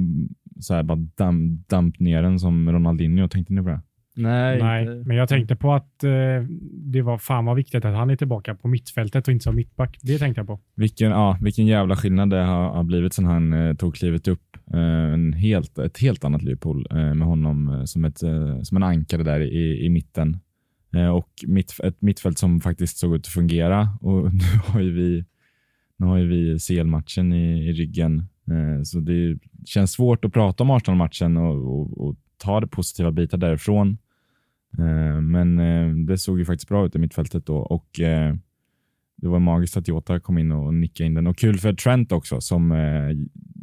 så 0.61 0.75
här 0.75 0.83
bara 0.83 0.99
damp, 1.15 1.69
damp 1.69 2.01
ner 2.01 2.23
den 2.23 2.41
som 2.41 2.73
Ronaldinho. 2.73 3.29
Tänkte 3.29 3.53
ni 3.53 3.63
på 3.63 3.69
det? 3.69 3.81
Nej, 4.15 4.63
Nej, 4.63 5.05
men 5.05 5.17
jag 5.17 5.29
tänkte 5.29 5.57
på 5.57 5.73
att 5.73 6.05
eh, 6.05 6.11
det 6.71 7.03
var 7.03 7.19
fan 7.19 7.45
vad 7.45 7.57
viktigt 7.57 7.85
att 7.85 7.95
han 7.95 8.11
är 8.11 8.17
tillbaka 8.17 8.55
på 8.55 8.69
mittfältet 8.69 9.29
och 9.29 9.33
inte 9.33 9.43
som 9.43 9.57
mittback. 9.57 9.99
Det 10.03 10.19
tänkte 10.19 10.41
jag 10.41 10.47
på. 10.47 10.61
Vilken, 10.75 11.11
ja, 11.11 11.39
vilken 11.41 11.67
jävla 11.67 11.97
skillnad 11.97 12.31
det 12.31 12.43
har, 12.43 12.71
har 12.71 12.83
blivit 12.83 13.15
sedan 13.15 13.25
han 13.25 13.53
eh, 13.53 13.75
tog 13.75 13.95
klivet 13.95 14.29
upp. 14.29 14.57
Eh, 14.75 15.13
en 15.13 15.33
helt, 15.33 15.79
ett 15.79 15.99
helt 15.99 16.25
annat 16.25 16.43
Liverpool 16.43 16.87
eh, 16.91 17.15
med 17.15 17.29
honom 17.29 17.69
eh, 17.69 17.85
som, 17.85 18.05
ett, 18.05 18.23
eh, 18.23 18.61
som 18.63 18.77
en 18.77 18.83
ankare 18.83 19.23
där 19.23 19.41
i, 19.41 19.85
i 19.85 19.89
mitten. 19.89 20.41
Eh, 20.95 21.09
och 21.09 21.29
mitt, 21.47 21.81
ett 21.85 22.03
mittfält 22.03 22.39
som 22.39 22.61
faktiskt 22.61 22.97
såg 22.99 23.15
ut 23.15 23.27
att 23.27 23.33
fungera. 23.33 23.89
Och 24.01 24.23
nu 24.35 24.45
har 24.67 24.81
ju 24.81 24.93
vi, 24.93 25.25
nu 25.97 26.07
har 26.07 26.19
ju 26.19 26.27
vi 26.27 26.59
CL-matchen 26.59 27.33
i, 27.33 27.69
i 27.69 27.73
ryggen. 27.73 28.19
Eh, 28.51 28.83
så 28.83 29.01
det 29.01 29.39
känns 29.65 29.93
svårt 29.93 30.25
att 30.25 30.33
prata 30.33 30.63
om 30.63 30.71
Arsenal-matchen 30.71 31.37
och, 31.37 31.81
och, 31.81 32.09
och 32.09 32.17
ta 32.43 32.61
det 32.61 32.67
positiva 32.67 33.11
bitar 33.13 33.39
därifrån. 33.39 33.99
Eh, 34.79 35.21
men 35.21 35.59
eh, 35.59 35.95
det 36.07 36.19
såg 36.19 36.39
ju 36.39 36.45
faktiskt 36.45 36.69
bra 36.69 36.87
ut 36.87 36.95
i 36.97 36.99
mittfältet 36.99 37.47
då. 37.47 37.57
Och, 37.57 38.01
eh, 38.01 38.35
det 39.17 39.29
var 39.29 39.39
magiskt 39.39 39.77
att 39.77 39.89
Jota 39.89 40.21
kom 40.21 40.39
in 40.39 40.53
och 40.53 40.75
nickade 40.75 41.07
in 41.07 41.15
den. 41.15 41.27
Och 41.27 41.37
kul 41.39 41.59
för 41.59 41.73
Trent 41.73 42.13
också, 42.13 42.41
som 42.41 42.71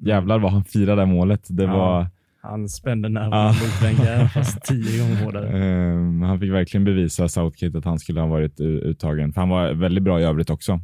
jävlar 0.01 0.39
vad 0.39 0.51
han 0.51 0.63
firade 0.63 1.05
målet. 1.05 1.47
Det 1.49 1.63
Ja. 1.63 1.77
var, 1.77 2.07
Han 2.41 2.69
spände 2.69 3.09
nerverna 3.09 3.47
mot 3.47 3.81
Wenger 3.83 4.27
fast 4.27 4.61
tio 4.61 5.01
gånger 5.03 5.23
hårdare. 5.23 5.47
han 6.27 6.39
fick 6.39 6.51
verkligen 6.51 6.83
bevisa 6.83 7.27
Southgate 7.27 7.77
att 7.77 7.85
han 7.85 7.99
skulle 7.99 8.19
ha 8.19 8.27
varit 8.27 8.59
uttagen. 8.59 9.33
För 9.33 9.41
han 9.41 9.49
var 9.49 9.73
väldigt 9.73 10.03
bra 10.03 10.21
i 10.21 10.23
övrigt 10.23 10.49
också. 10.49 10.79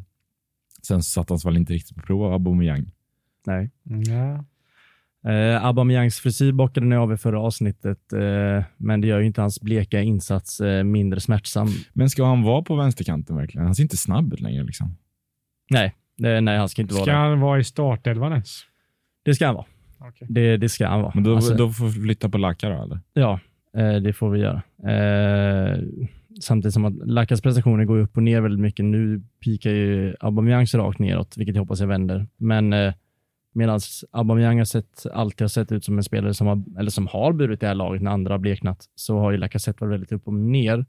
Sen 0.88 1.04
satt 1.04 1.30
han 1.30 1.40
väl 1.46 1.58
inte 1.58 1.74
riktigt 1.74 1.96
på 1.98 2.02
prov 2.02 2.24
av 2.24 2.34
Aubameyang. 2.34 2.86
Nej. 3.48 3.72
Ja. 3.84 4.46
Eh, 5.28 5.66
Aubameyangs 5.66 6.20
frisyr 6.20 6.52
bockade 6.52 6.86
ni 6.86 6.96
av 6.96 7.14
i 7.14 7.18
förra 7.18 7.40
avsnittet, 7.40 8.14
eh, 8.14 8.64
men 8.78 9.02
det 9.02 9.08
gör 9.08 9.20
ju 9.20 9.26
inte 9.26 9.42
hans 9.42 9.62
bleka 9.62 10.02
insats 10.02 10.60
eh, 10.60 10.84
mindre 10.84 11.20
smärtsam. 11.20 11.68
Men 11.94 12.10
ska 12.10 12.26
han 12.26 12.44
vara 12.44 12.62
på 12.62 12.76
vänsterkanten 12.76 13.36
verkligen? 13.36 13.66
Han 13.66 13.76
ser 13.76 13.84
inte 13.84 13.98
snabb 13.98 14.34
ut 14.34 14.42
längre. 14.42 14.64
Liksom. 14.64 14.96
Nej, 15.70 15.96
det, 16.18 16.42
nej 16.42 16.58
han 16.58 16.70
ska 16.70 16.82
inte 16.82 16.94
vara 16.94 17.04
Ska 17.04 17.14
han 17.14 17.40
vara 17.40 17.60
i 17.60 17.64
startelvan 17.64 18.32
ens? 18.32 18.62
Det 19.26 19.36
ska 19.36 19.46
han 19.46 19.56
vara. 19.56 19.66
Okej. 20.00 20.28
Det, 20.30 20.58
det 20.58 20.70
ska 20.70 20.88
han 20.88 21.02
vara. 21.02 21.12
Men 21.16 21.24
då, 21.24 21.36
Alltså, 21.36 21.54
då 21.54 21.70
får 21.70 21.86
vi 21.86 21.92
flytta 21.92 22.30
på 22.30 22.38
Laka 22.38 22.70
då, 22.70 22.84
eller? 22.84 23.00
Ja, 23.14 23.40
eh, 23.78 23.96
det 23.96 24.14
får 24.14 24.30
vi 24.30 24.40
göra. 24.40 24.62
Eh, 24.92 25.80
samtidigt 26.42 26.74
som 26.74 26.86
att 26.86 26.94
Lakas 26.96 27.42
prestationer 27.42 27.86
går 27.86 27.98
upp 27.98 28.18
och 28.18 28.24
ner 28.24 28.42
väldigt 28.42 28.62
mycket. 28.62 28.86
Nu 28.86 29.22
pikar 29.44 29.72
ju 29.72 30.16
Aubameyangs 30.20 30.76
rakt 30.76 31.00
neråt, 31.00 31.38
vilket 31.38 31.56
jag 31.56 31.62
hoppas 31.62 31.80
jag 31.80 31.88
vänder. 31.88 32.28
Men 32.38 32.74
eh, 32.74 32.94
medan 33.56 33.80
Aubameyang 34.12 34.58
har 34.58 34.66
sett, 34.66 35.06
alltid 35.14 35.42
har 35.42 35.48
sett 35.48 35.72
ut 35.72 35.86
som 35.86 35.98
en 35.98 36.04
spelare 36.04 36.34
som 36.34 36.48
har, 36.48 36.64
eller 36.80 36.92
som 36.92 37.08
har 37.08 37.34
burit 37.34 37.60
det 37.60 37.68
här 37.68 37.76
laget 37.76 38.02
när 38.02 38.12
andra 38.12 38.34
har 38.34 38.40
bleknat, 38.40 38.86
så 38.96 39.20
har 39.20 39.32
ju 39.32 39.38
Lacazette 39.38 39.84
varit 39.84 39.94
väldigt 39.94 40.12
upp 40.12 40.28
och 40.28 40.34
ner. 40.34 40.86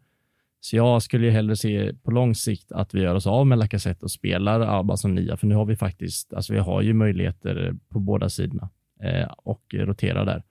Så 0.60 0.76
jag 0.76 1.02
skulle 1.02 1.26
ju 1.26 1.32
hellre 1.32 1.56
se 1.56 1.92
på 2.02 2.10
lång 2.10 2.34
sikt 2.34 2.72
att 2.72 2.94
vi 2.94 3.00
gör 3.00 3.14
oss 3.14 3.26
av 3.26 3.46
med 3.46 3.58
Lacazette 3.58 4.04
och 4.04 4.10
spelar 4.10 4.80
Abba 4.80 4.96
som 4.96 5.14
nia, 5.14 5.36
för 5.36 5.46
nu 5.46 5.54
har 5.54 5.64
vi 5.64 5.76
faktiskt, 5.76 6.34
alltså 6.34 6.52
vi 6.52 6.58
har 6.58 6.82
ju 6.82 6.92
möjligheter 6.92 7.74
på 7.88 8.00
båda 8.00 8.28
sidorna 8.28 8.70
eh, 9.02 9.28
och 9.36 9.62
rotera 9.74 10.24
där. 10.24 10.42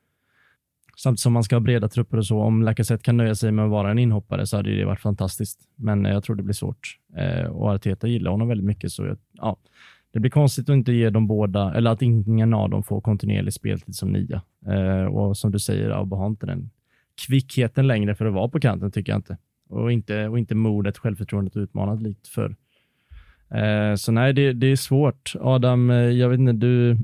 Samtidigt 0.98 1.20
som 1.20 1.34
man 1.34 1.44
ska 1.44 1.56
ha 1.56 1.60
breda 1.60 1.90
trupper 1.90 2.18
och 2.18 2.26
så. 2.26 2.40
Om 2.40 2.64
Lacazette 2.64 3.04
kan 3.04 3.18
nöja 3.18 3.36
sig 3.36 3.52
med 3.52 3.66
att 3.66 3.72
vara 3.72 3.92
en 3.92 4.00
inhoppare 4.00 4.48
så 4.48 4.58
hade 4.58 4.76
det 4.76 4.86
varit 4.86 5.00
fantastiskt. 5.00 5.60
Men 5.76 6.06
jag 6.06 6.24
tror 6.24 6.36
det 6.36 6.44
blir 6.44 6.54
svårt. 6.54 7.00
Eh, 7.18 7.46
och 7.46 7.70
Arteta 7.70 8.08
gillar 8.08 8.32
honom 8.32 8.48
väldigt 8.48 8.66
mycket. 8.66 8.92
Så 8.92 9.06
jag, 9.06 9.18
ja, 9.32 9.58
det 10.16 10.20
blir 10.20 10.32
konstigt 10.32 10.70
att 10.70 10.74
inte 10.74 10.92
ge 10.94 11.10
dem 11.10 11.28
båda, 11.28 11.74
eller 11.74 11.92
att 11.92 12.02
ingen 12.02 12.54
av 12.54 12.70
dem 12.70 12.84
får 12.84 13.02
kontinuerlig 13.02 13.54
speltid 13.54 13.96
som 13.96 14.10
nia. 14.10 14.42
Eh, 14.68 15.06
och 15.06 15.38
som 15.38 15.52
du 15.52 15.60
säger, 15.60 15.90
Abba 15.90 16.16
har 16.16 16.28
inte 16.28 16.46
den 16.46 16.70
kvickheten 17.28 17.88
längre 17.88 18.16
för 18.16 18.26
att 18.26 18.34
vara 18.34 18.50
på 18.50 18.60
kanten, 18.60 18.92
tycker 18.92 19.12
jag 19.12 19.20
inte. 19.20 19.38
Och 19.70 19.92
inte, 19.92 20.28
och 20.28 20.40
inte 20.40 20.56
modet, 20.56 20.98
självförtroendet 20.98 21.58
utmanat 21.58 22.02
likt 22.02 22.28
för. 22.28 22.56
Eh, 23.50 23.96
så 23.96 24.12
nej, 24.12 24.34
det, 24.34 24.54
det 24.54 24.68
är 24.68 24.76
svårt. 24.76 25.34
Adam, 25.40 25.90
eh, 25.90 25.98
jag 25.98 26.30
vet 26.30 26.40
inte, 26.40 26.54
du 26.54 26.98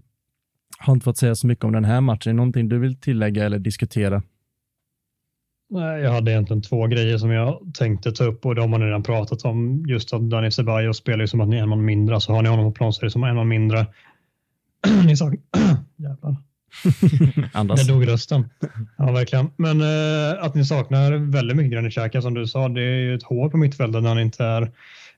har 0.80 0.94
inte 0.94 1.04
fått 1.04 1.18
säga 1.18 1.36
så 1.36 1.48
mycket 1.48 1.66
om 1.66 1.72
den 1.72 1.86
här 1.86 2.02
matchen. 2.02 2.30
Är 2.30 2.34
det 2.34 2.38
någonting 2.38 2.70
du 2.70 2.80
vill 2.80 2.96
tillägga 2.96 3.46
eller 3.46 3.60
diskutera? 3.60 4.24
Jag 5.80 6.12
hade 6.12 6.32
egentligen 6.32 6.62
två 6.62 6.88
grejer 6.88 7.18
som 7.18 7.32
jag 7.32 7.62
tänkte 7.74 8.12
ta 8.12 8.24
upp 8.24 8.46
och 8.46 8.56
de 8.56 8.72
har 8.72 8.80
ni 8.80 8.86
redan 8.86 9.04
pratat 9.04 9.46
om. 9.46 9.86
Just 9.88 10.14
att 10.14 10.30
Daniel 10.30 10.52
Ceballos 10.52 10.98
spelar 10.98 11.20
ju 11.20 11.28
som 11.28 11.42
att 11.42 11.48
ni 11.48 11.58
är 11.58 11.62
en 11.62 11.70
man 11.70 11.86
mindre, 11.86 12.22
så 12.22 12.34
har 12.34 12.42
ni 12.42 12.50
honom 12.50 12.66
på 12.66 12.72
plan 12.72 12.94
så 12.94 13.02
är 13.02 13.06
det 13.06 13.12
som 13.12 13.24
en 13.24 13.36
man 13.36 13.48
mindre. 13.48 13.86
ni 15.06 15.18
sa... 15.18 15.32
Jävlar. 15.98 16.36
Andas. 17.54 17.88
Där 17.88 17.94
dog 17.94 18.08
rösten. 18.08 18.50
Ja, 18.98 19.12
verkligen. 19.12 19.52
Men 19.56 19.82
eh, 19.82 20.44
att 20.44 20.56
ni 20.56 20.66
saknar 20.66 21.32
väldigt 21.32 21.58
mycket 21.58 21.72
Granit 21.72 21.94
Xhaka 21.94 22.22
som 22.22 22.34
du 22.34 22.48
sa. 22.48 22.70
Det 22.70 22.82
är 22.82 23.00
ju 23.00 23.16
ett 23.16 23.24
hår 23.24 23.50
på 23.50 23.58
mittfältet 23.58 24.04
när 24.04 24.10
han 24.10 24.20
inte 24.20 24.44
är 24.44 24.72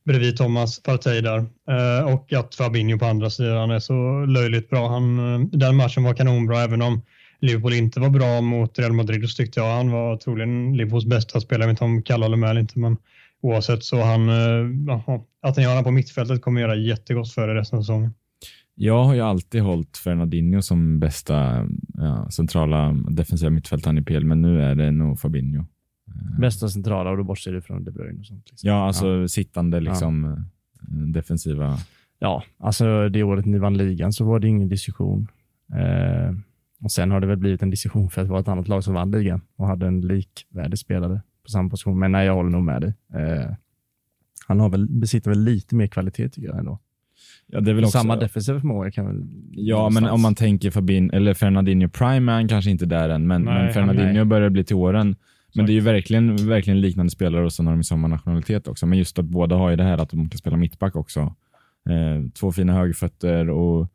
bredvid 0.04 0.38
Thomas 0.38 0.84
Partey 0.84 1.22
där. 1.22 1.38
Eh, 1.70 2.14
och 2.14 2.34
att 2.34 2.56
Fabinho 2.56 3.00
på 3.00 3.06
andra 3.06 3.30
sidan 3.30 3.72
är 3.72 3.80
så 3.80 4.26
löjligt 4.26 4.70
bra. 4.70 4.90
Han, 4.90 5.34
eh, 5.34 5.48
den 5.52 5.76
matchen 5.76 6.04
var 6.04 6.14
kanonbra 6.14 6.62
även 6.62 6.82
om 6.82 7.02
Liverpool 7.44 7.74
inte 7.74 8.00
var 8.00 8.10
bra 8.10 8.42
mot 8.42 8.80
Real 8.80 8.94
Madrid 8.94 9.30
så 9.30 9.36
tyckte 9.36 9.60
jag 9.60 9.78
han 9.78 9.92
var 9.92 10.18
troligen 10.18 10.78
Liverpools 10.78 11.06
bästa 11.06 11.42
spelare. 11.42 11.64
Jag 11.64 11.68
vet 11.68 11.74
inte 11.74 11.84
om 11.84 12.04
Kalle 12.04 12.26
håller 12.26 12.38
med 12.38 12.50
eller 12.50 12.62
inte 12.62 12.80
men 12.80 12.98
oavsett 13.42 13.84
så 13.84 14.04
han, 14.04 14.30
eh, 14.30 15.10
att 15.42 15.58
ni 15.58 15.64
har 15.64 15.70
honom 15.70 15.84
på 15.84 15.92
mittfältet 15.92 16.42
kommer 16.42 16.62
göra 16.62 16.76
jättegott 16.76 17.32
för 17.32 17.50
er 17.50 17.56
resten 17.56 17.80
av 17.80 17.84
säsongen. 17.84 18.14
Jag 18.76 19.04
har 19.04 19.14
ju 19.14 19.22
alltid 19.22 19.62
hållit 19.62 19.98
Fernandinho 19.98 20.62
som 20.62 21.00
bästa 21.00 21.68
ja, 21.94 22.30
centrala 22.32 22.96
defensiva 23.10 23.50
mittfältaren 23.50 23.98
i 23.98 24.02
PL, 24.02 24.26
men 24.26 24.42
nu 24.42 24.62
är 24.62 24.76
det 24.76 24.92
nog 24.92 25.20
Fabinho. 25.20 25.66
Bästa 26.40 26.70
centrala 26.70 27.10
och 27.10 27.18
då 27.18 27.24
bortser 27.24 27.52
du 27.52 27.62
från 27.62 27.84
De 27.84 27.92
Bruyne 27.92 28.20
och 28.20 28.26
sånt. 28.26 28.48
Liksom. 28.50 28.70
Ja, 28.70 28.88
alltså 28.88 29.28
sittande 29.28 29.80
liksom 29.80 30.26
eh, 30.26 30.38
defensiva. 30.88 31.80
Ja, 32.20 32.44
alltså 32.58 33.10
det 33.10 33.24
året 33.24 33.46
ni 33.46 33.58
vann 33.58 33.78
ligan 33.78 34.14
så 34.14 34.26
var 34.26 34.40
det 34.40 34.48
ingen 34.48 34.70
diskussion. 34.70 35.28
Eh, 35.74 36.36
och 36.84 36.92
Sen 36.92 37.12
har 37.12 37.20
det 37.20 37.28
väl 37.28 37.38
blivit 37.38 37.62
en 37.62 37.70
diskussion 37.70 38.10
för 38.10 38.22
att 38.22 38.28
det 38.28 38.32
var 38.32 38.40
ett 38.40 38.48
annat 38.48 38.68
lag 38.68 38.84
som 38.84 38.94
vann 38.94 39.12
ligan 39.12 39.42
och 39.56 39.68
hade 39.68 39.88
en 39.88 40.02
likvärdig 40.02 40.80
spelare 40.80 41.22
på 41.44 41.50
samma 41.50 41.70
position. 41.70 42.00
Men 42.00 42.12
nej, 42.12 42.26
jag 42.26 42.36
håller 42.36 42.50
nog 42.50 42.64
med 42.64 42.82
dig. 42.82 42.94
Eh, 43.14 43.52
han 44.48 44.60
har 44.60 44.70
väl, 44.70 44.88
besitter 44.90 45.30
väl 45.32 45.40
lite 45.40 45.76
mer 45.76 45.88
kvalitet 45.88 46.30
tycker 46.30 46.48
jag 46.48 46.60
ändå. 46.60 46.80
Ja, 47.48 47.62
det 47.62 47.72
är 47.72 47.76
väl 47.76 47.84
också, 47.84 47.98
Samma 47.98 48.16
defensiva 48.16 48.60
förmåga 48.60 48.92
kan 48.92 49.06
väl... 49.06 49.16
Ja, 49.52 49.78
men 49.78 49.84
någonstans- 50.04 50.12
om 50.14 50.22
man 50.22 50.36
tänker 50.36 50.72
Fabin, 50.72 51.10
eller 51.14 51.34
Fernandinho 51.34 51.90
Prime 51.90 52.32
är 52.32 52.36
han 52.36 52.48
kanske 52.48 52.72
inte 52.72 52.86
där 52.86 53.10
än, 53.10 53.28
men, 53.28 53.42
Nej, 53.42 53.64
men 53.64 53.74
Fernandinho 53.74 54.14
nej. 54.14 54.26
börjar 54.26 54.50
bli 54.50 54.64
till 54.64 54.76
åren. 54.76 55.16
Men 55.56 55.66
det 55.66 55.72
är 55.72 55.74
ju 55.74 55.80
verkligen, 55.80 56.36
verkligen 56.48 56.82
liknande 56.82 57.10
spelare 57.10 57.46
och 57.46 57.54
så 57.54 57.64
har 57.64 57.72
de 57.72 57.84
samma 57.84 58.08
nationalitet 58.08 58.68
också. 58.68 58.86
Men 58.86 58.98
just 58.98 59.20
att 59.20 59.26
båda 59.26 59.56
har 59.56 59.70
ju 59.70 59.76
det 59.76 59.84
här 59.84 59.98
att 59.98 60.10
de 60.10 60.30
kan 60.30 60.38
spela 60.38 60.58
mittback 60.58 60.96
också. 60.96 61.20
Eh, 61.90 62.30
två 62.34 62.52
fina 62.52 62.74
högerfötter 62.74 63.50
och 63.50 63.88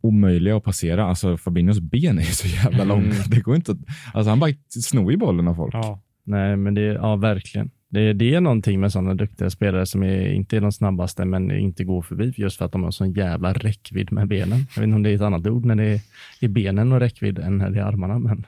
omöjliga 0.00 0.56
att 0.56 0.64
passera. 0.64 1.04
Alltså 1.04 1.36
Fabinhos 1.36 1.80
ben 1.80 2.18
är 2.18 2.22
så 2.22 2.48
jävla 2.48 2.82
Mm. 2.82 2.88
långa. 2.88 3.14
Det 3.28 3.40
går 3.40 3.56
inte 3.56 3.72
att, 3.72 3.78
alltså 4.14 4.30
han 4.30 4.40
bara 4.40 4.50
snor 4.68 5.10
ju 5.10 5.16
bollen 5.16 5.48
av 5.48 5.54
folk. 5.54 5.74
Ja. 5.74 6.00
Nej, 6.24 6.56
men 6.56 6.74
det, 6.74 6.80
ja, 6.82 7.16
verkligen. 7.16 7.70
Det, 7.88 8.12
det 8.12 8.34
är 8.34 8.40
någonting 8.40 8.80
med 8.80 8.92
sådana 8.92 9.14
duktiga 9.14 9.50
spelare 9.50 9.86
som 9.86 10.02
är, 10.02 10.28
inte 10.32 10.56
är 10.56 10.60
de 10.60 10.72
snabbaste, 10.72 11.24
men 11.24 11.50
inte 11.50 11.84
går 11.84 12.02
förbi 12.02 12.34
just 12.36 12.58
för 12.58 12.64
att 12.64 12.72
de 12.72 12.82
har 12.82 12.90
sån 12.90 13.12
jävla 13.12 13.52
räckvidd 13.52 14.12
med 14.12 14.28
benen. 14.28 14.58
Jag 14.74 14.80
vet 14.80 14.82
inte 14.84 14.96
om 14.96 15.02
det 15.02 15.10
är 15.10 15.14
ett 15.14 15.20
annat 15.20 15.46
ord 15.46 15.64
när 15.64 15.74
det 15.74 15.84
är 15.84 16.00
i 16.40 16.48
benen 16.48 16.92
och 16.92 17.00
räckvidd 17.00 17.38
än 17.38 17.58
när 17.58 17.70
det 17.70 17.80
är 17.80 17.84
armarna, 17.84 18.18
men 18.18 18.46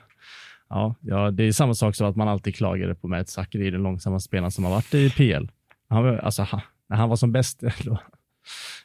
ja, 0.69 0.95
ja, 1.01 1.31
det 1.31 1.43
är 1.43 1.51
samma 1.51 1.73
sak 1.73 1.95
som 1.95 2.07
att 2.09 2.15
man 2.15 2.27
alltid 2.27 2.55
klagade 2.55 2.95
på 2.95 3.07
Mert 3.07 3.27
Zakri, 3.27 3.69
den 3.71 3.83
långsamma 3.83 4.19
spelaren 4.19 4.51
som 4.51 4.63
har 4.63 4.71
varit 4.71 4.93
i 4.93 5.09
PL. 5.09 5.47
Han 5.89 6.19
alltså, 6.19 6.43
ha, 6.43 6.61
när 6.89 6.97
han 6.97 7.09
var 7.09 7.15
som 7.15 7.31
bäst, 7.31 7.63
då, 7.83 7.99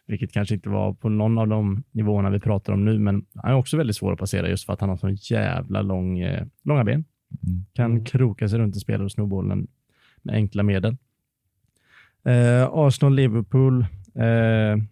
vilket 0.07 0.33
kanske 0.33 0.55
inte 0.55 0.69
var 0.69 0.93
på 0.93 1.09
någon 1.09 1.39
av 1.39 1.49
de 1.49 1.83
nivåerna 1.93 2.31
vi 2.31 2.41
pratar 2.41 2.73
om 2.73 2.85
nu, 2.85 2.99
men 2.99 3.27
han 3.35 3.51
är 3.53 3.57
också 3.57 3.77
väldigt 3.77 3.97
svår 3.97 4.13
att 4.13 4.19
passera 4.19 4.49
just 4.49 4.67
för 4.67 4.73
att 4.73 4.81
han 4.81 4.89
har 4.89 4.97
så 4.97 5.11
jävla 5.11 5.83
lång, 5.83 6.19
eh, 6.19 6.47
långa 6.65 6.85
ben. 6.85 7.05
Mm. 7.43 7.65
Kan 7.73 8.05
kroka 8.05 8.49
sig 8.49 8.59
runt 8.59 8.75
en 8.75 8.81
spelare 8.81 9.05
och 9.05 9.13
sno 9.13 9.27
bollen 9.27 9.67
med 10.23 10.35
enkla 10.35 10.63
medel. 10.63 10.97
Eh, 12.25 12.69
Arsenal-Liverpool. 12.73 13.87
Eh, 14.15 14.83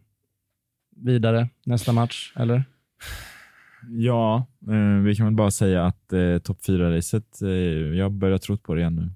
vidare 0.97 1.49
nästa 1.65 1.93
match, 1.93 2.33
eller? 2.37 2.65
Ja, 3.89 4.47
eh, 4.69 5.03
vi 5.03 5.15
kan 5.15 5.27
väl 5.27 5.35
bara 5.35 5.51
säga 5.51 5.87
att 5.87 6.13
eh, 6.13 6.39
topp 6.39 6.59
4-racet, 6.67 7.43
eh, 7.43 7.49
jag 7.99 8.13
börjar 8.13 8.39
tro 8.39 8.57
på 8.57 8.75
det 8.75 8.81
igen 8.81 8.97
nu. 8.97 9.11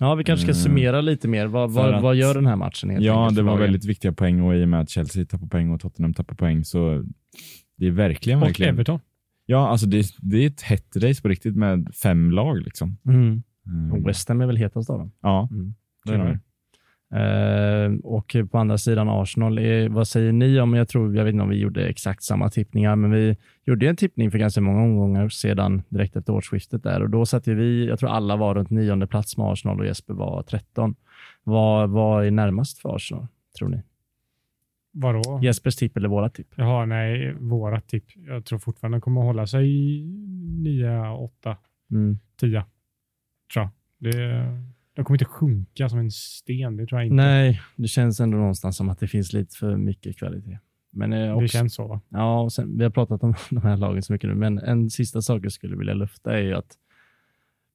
Ja, 0.00 0.14
vi 0.14 0.24
kanske 0.24 0.42
ska 0.42 0.52
Mm. 0.52 0.62
summera 0.62 1.00
lite 1.00 1.28
mer. 1.28 1.46
Vad, 1.46 1.70
vad, 1.70 1.94
att- 1.94 2.02
vad 2.02 2.16
gör 2.16 2.34
den 2.34 2.46
här 2.46 2.56
matchen? 2.56 2.90
helt 2.90 3.04
Ja, 3.04 3.22
enkelt 3.22 3.36
det 3.36 3.42
var 3.42 3.50
lagen? 3.50 3.62
väldigt 3.62 3.84
viktiga 3.84 4.12
poäng 4.12 4.40
och 4.40 4.56
i 4.56 4.64
och 4.64 4.68
med 4.68 4.80
att 4.80 4.90
Chelsea 4.90 5.24
tappar 5.26 5.46
poäng 5.46 5.70
och 5.70 5.80
Tottenham 5.80 6.14
tappar 6.14 6.34
poäng 6.34 6.64
så 6.64 7.04
det 7.78 7.86
är 7.86 7.90
verkligen, 7.90 8.38
Och 8.42 8.48
verkligen. 8.48 8.74
Everton. 8.74 9.00
Ja, 9.46 9.68
alltså 9.68 9.86
det, 9.86 10.06
det 10.18 10.36
är 10.44 10.46
ett 10.46 10.62
hett 10.62 10.96
race 10.96 11.22
på 11.22 11.28
riktigt 11.28 11.56
med 11.56 11.94
fem 12.02 12.30
lag 12.30 12.62
liksom. 12.62 12.96
Mm. 13.08 13.42
Mm. 13.66 13.92
Och 13.92 14.08
West 14.08 14.28
Ham 14.28 14.40
är 14.40 14.46
väl 14.46 14.56
hetast 14.56 14.90
av 14.90 14.98
dem. 14.98 15.12
Ja, 15.22 15.48
Mm. 15.52 15.74
det 16.04 16.12
är 16.14 16.18
det. 16.18 16.40
Eh, 17.14 17.94
och 18.02 18.36
på 18.50 18.58
andra 18.58 18.78
sidan 18.78 19.08
Arsenal, 19.08 19.58
eh, 19.58 19.88
vad 19.88 20.08
säger 20.08 20.32
ni 20.32 20.60
om, 20.60 20.74
jag 20.74 20.88
tror, 20.88 21.16
jag 21.16 21.24
vet 21.24 21.32
inte 21.32 21.42
om 21.42 21.48
vi 21.48 21.56
gjorde 21.58 21.86
exakt 21.86 22.22
samma 22.22 22.50
tippningar, 22.50 22.96
men 22.96 23.10
vi 23.10 23.36
gjorde 23.64 23.88
en 23.88 23.96
tippning 23.96 24.30
för 24.30 24.38
ganska 24.38 24.60
många 24.60 24.82
omgångar 24.82 25.28
sedan 25.28 25.82
direkt 25.88 26.16
efter 26.16 26.32
årsskiftet 26.32 26.82
där 26.82 27.02
och 27.02 27.10
då 27.10 27.26
satt 27.26 27.46
ju 27.46 27.54
vi, 27.54 27.86
jag 27.86 27.98
tror 27.98 28.10
alla 28.10 28.36
var 28.36 28.54
runt 28.54 28.70
nionde 28.70 29.06
plats 29.06 29.36
med 29.36 29.46
Arsenal 29.46 29.80
och 29.80 29.86
Jesper 29.86 30.14
var 30.14 30.42
13. 30.42 30.94
Vad, 31.44 31.90
vad 31.90 32.26
är 32.26 32.30
närmast 32.30 32.78
för 32.78 32.96
Arsenal, 32.96 33.26
tror 33.58 33.68
ni? 33.68 33.82
Vadå? 34.92 35.40
Jespers 35.42 35.76
tipp 35.76 35.96
eller 35.96 36.08
våra 36.08 36.30
tipp? 36.30 36.48
Jaha, 36.56 36.84
nej, 36.84 37.34
våra 37.34 37.80
tipp. 37.80 38.04
Jag 38.16 38.44
tror 38.44 38.58
fortfarande 38.58 38.96
de 38.96 39.00
kommer 39.00 39.20
att 39.20 39.26
hålla 39.26 39.46
sig 39.46 39.68
i 39.68 40.04
9, 40.62 41.08
8, 41.08 41.56
Mm. 41.90 42.18
10. 42.40 42.64
Tror 43.54 43.64
jag. 43.64 43.70
Det, 43.98 44.44
de 44.96 45.04
kommer 45.04 45.14
inte 45.14 45.24
sjunka 45.24 45.88
som 45.88 45.98
en 45.98 46.10
sten, 46.10 46.76
det 46.76 46.86
tror 46.86 47.00
jag 47.00 47.06
inte. 47.06 47.14
Nej, 47.14 47.60
det 47.76 47.88
känns 47.88 48.20
ändå 48.20 48.36
någonstans 48.36 48.76
som 48.76 48.88
att 48.88 48.98
det 48.98 49.08
finns 49.08 49.32
lite 49.32 49.56
för 49.56 49.76
mycket 49.76 50.18
kvalitet. 50.18 50.58
Men 50.92 51.12
eh, 51.12 51.32
också, 51.32 51.40
det 51.40 51.48
känns 51.48 51.74
så 51.74 51.86
va? 51.86 52.00
Ja, 52.08 52.40
och 52.40 52.52
sen, 52.52 52.78
vi 52.78 52.84
har 52.84 52.90
pratat 52.90 53.22
om 53.22 53.34
de 53.50 53.62
här 53.62 53.76
lagen 53.76 54.02
så 54.02 54.12
mycket 54.12 54.30
nu, 54.30 54.34
men 54.34 54.58
en 54.58 54.90
sista 54.90 55.22
sak 55.22 55.44
jag 55.44 55.52
skulle 55.52 55.76
vilja 55.76 55.94
lufta 55.94 56.38
är 56.38 56.42
ju 56.42 56.54
att 56.54 56.76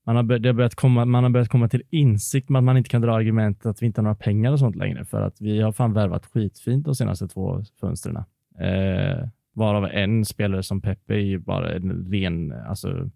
man 0.06 0.16
har, 0.16 0.24
bör, 0.24 0.40
det 0.40 0.50
har 0.50 0.54
börjat 0.54 0.76
komma, 0.76 1.06
man 1.06 1.24
har 1.24 1.30
börjat 1.30 1.50
komma 1.50 1.70
till 1.70 1.84
insikt 1.90 2.50
med 2.50 2.60
att 2.60 2.64
man 2.64 2.78
inte 2.78 2.90
kan 2.90 3.02
dra 3.02 3.16
argumentet 3.16 3.66
att 3.66 3.82
vi 3.82 3.86
inte 3.86 4.02
har 4.02 4.04
några 4.04 4.16
pengar 4.16 4.52
och 4.52 4.60
sånt 4.60 4.76
längre, 4.76 5.06
för 5.06 5.22
att 5.22 5.42
vi 5.42 5.62
har 5.62 5.72
fan 5.72 5.94
värvat 5.94 6.26
skitfint 6.26 6.86
de 6.86 6.96
senaste 6.96 7.28
två 7.28 7.64
fönstren. 7.80 8.18
Eh, 8.60 9.28
varav 9.54 9.86
en 9.86 10.26
spelare 10.26 10.64
som 10.64 10.82
Pepe 10.82 11.14
är 11.14 11.18
ju 11.18 11.40
bara 11.40 11.74
en 11.74 12.12
ren 12.12 12.52
alltså, 12.52 13.10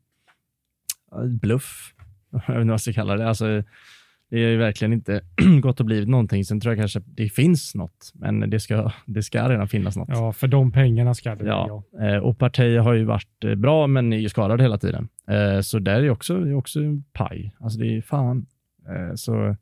bluff. 1.41 1.94
Jag 2.47 2.53
vet 2.53 2.61
inte 2.61 2.67
vad 2.67 2.73
jag 2.73 2.81
ska 2.81 2.93
kalla 2.93 3.15
det. 3.15 3.27
Alltså, 3.27 3.63
det 4.29 4.43
är 4.43 4.49
ju 4.49 4.57
verkligen 4.57 4.93
inte 4.93 5.21
gått 5.61 5.79
och 5.79 5.85
blivit 5.85 6.09
någonting. 6.09 6.45
Sen 6.45 6.59
tror 6.59 6.73
jag 6.73 6.81
kanske 6.81 7.01
det 7.05 7.29
finns 7.29 7.75
något, 7.75 8.11
men 8.13 8.49
det 8.49 8.59
ska, 8.59 8.91
det 9.05 9.23
ska 9.23 9.49
redan 9.49 9.67
finnas 9.67 9.97
något. 9.97 10.09
Ja, 10.11 10.33
för 10.33 10.47
de 10.47 10.71
pengarna 10.71 11.13
ska 11.13 11.35
det 11.35 11.45
Ja, 11.45 11.83
ja. 11.91 12.07
eh, 12.07 12.17
och 12.17 12.37
Partey 12.37 12.77
har 12.77 12.93
ju 12.93 13.03
varit 13.03 13.43
eh, 13.43 13.55
bra, 13.55 13.87
men 13.87 14.13
är 14.13 14.17
ju 14.17 14.29
skadad 14.29 14.61
hela 14.61 14.77
tiden. 14.77 15.07
Eh, 15.27 15.61
så 15.61 15.79
där 15.79 16.03
är 16.03 16.09
också, 16.09 16.33
är 16.33 16.53
också 16.53 16.79
paj. 17.13 17.55
Alltså 17.59 17.79
det 17.79 17.97
är 17.97 18.01
fan. 18.01 18.45
Så 19.15 19.55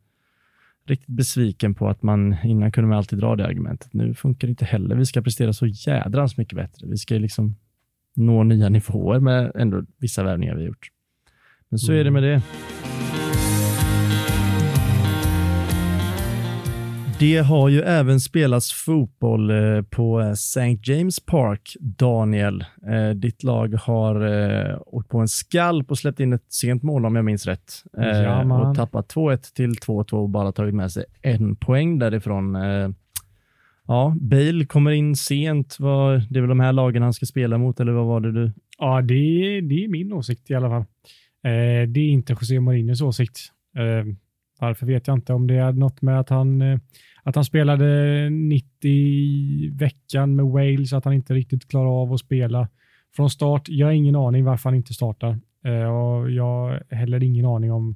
riktigt 0.86 1.16
besviken 1.16 1.76
på 1.76 1.90
att 1.90 2.04
man, 2.04 2.36
innan 2.44 2.72
kunde 2.72 2.88
man 2.88 2.98
alltid 2.98 3.20
dra 3.20 3.36
det 3.36 3.46
argumentet. 3.46 3.94
Nu 3.94 4.14
funkar 4.14 4.48
det 4.48 4.50
inte 4.52 4.66
heller. 4.66 4.96
Vi 4.96 5.06
ska 5.06 5.22
prestera 5.22 5.54
så 5.54 5.66
jädrans 5.68 6.38
mycket 6.38 6.56
bättre. 6.56 6.88
Vi 6.88 6.98
ska 6.98 7.14
ju 7.14 7.20
liksom 7.20 7.56
nå 8.16 8.44
nya 8.44 8.70
nivåer 8.70 9.20
med 9.20 9.52
ändå 9.56 9.84
vissa 9.98 10.24
värvningar 10.24 10.56
vi 10.56 10.62
har 10.62 10.68
gjort. 10.68 10.90
Men 11.74 11.80
så 11.80 11.94
är 11.94 12.04
det 12.04 12.12
med 12.12 12.24
det. 12.24 12.42
Det 17.20 17.38
har 17.38 17.70
ju 17.70 17.82
även 17.82 18.20
spelats 18.20 18.74
fotboll 18.74 19.50
eh, 19.50 19.82
på 19.82 20.22
eh, 20.22 20.30
St. 20.30 20.80
James 20.84 21.20
Park, 21.20 21.76
Daniel. 21.80 22.66
Eh, 22.88 23.10
ditt 23.10 23.44
lag 23.44 23.74
har 23.74 24.96
åkt 24.96 25.10
på 25.10 25.20
en 25.20 25.28
skalp 25.28 25.92
och 25.92 25.98
släppt 25.98 26.20
in 26.20 26.34
ett 26.34 26.54
sent 26.54 26.84
mål 26.84 27.06
om 27.06 27.16
jag 27.16 27.26
minns 27.26 27.46
rätt. 27.46 27.74
Ja, 27.94 28.70
och 28.70 28.76
tappat 28.76 29.14
2-1 29.14 29.54
till 29.56 29.72
2-2 29.72 30.14
och 30.14 30.30
bara 30.30 30.52
tagit 30.52 30.76
med 30.76 30.92
sig 30.92 31.06
en 31.22 31.56
poäng 31.56 32.00
därifrån. 32.00 32.58
Ja, 33.88 34.16
Bale 34.22 34.66
kommer 34.66 34.92
in 34.92 35.16
sent. 35.16 35.78
Det 36.30 36.38
är 36.38 36.42
väl 36.42 36.50
de 36.50 36.60
här 36.60 36.74
lagen 36.74 37.04
han 37.04 37.14
ska 37.14 37.26
spela 37.26 37.58
mot, 37.58 37.80
eller 37.80 37.92
vad 37.92 38.06
var 38.06 38.20
det 38.20 38.32
du? 38.32 38.52
Ja, 38.78 39.02
det 39.02 39.14
är, 39.14 39.62
det 39.62 39.84
är 39.84 39.88
min 39.88 40.14
åsikt 40.14 40.52
i 40.52 40.56
alla 40.56 40.70
fall. 40.70 40.86
Eh, 41.44 41.88
det 41.88 42.00
är 42.00 42.10
inte 42.10 42.34
José 42.34 42.60
Mourinhos 42.60 43.02
åsikt. 43.02 43.38
Eh, 43.76 44.14
varför 44.60 44.86
vet 44.86 45.08
jag 45.08 45.18
inte. 45.18 45.34
Om 45.34 45.48
det 45.48 45.56
är 45.56 45.72
något 45.72 46.02
med 46.02 46.20
att 46.20 46.30
han, 46.30 46.62
eh, 46.62 46.80
att 47.24 47.36
han 47.36 47.46
spelade 47.46 48.30
90 48.30 48.90
i 48.90 49.70
veckan 49.74 50.36
med 50.36 50.46
Wales, 50.46 50.94
att 50.94 51.06
han 51.06 51.14
inte 51.14 51.34
riktigt 51.34 51.68
klarar 51.68 52.02
av 52.02 52.14
att 52.14 52.20
spela 52.20 52.70
från 53.16 53.30
start. 53.30 53.70
Jag 53.70 53.88
har 53.88 53.94
ingen 53.94 54.16
aning 54.16 54.44
varför 54.44 54.70
han 54.70 54.78
inte 54.78 54.94
startar. 54.94 55.40
Eh, 55.66 55.96
och 55.96 56.32
jag 56.32 56.44
har 56.44 56.84
heller 56.96 57.24
ingen 57.24 57.46
aning 57.46 57.72
om 57.72 57.96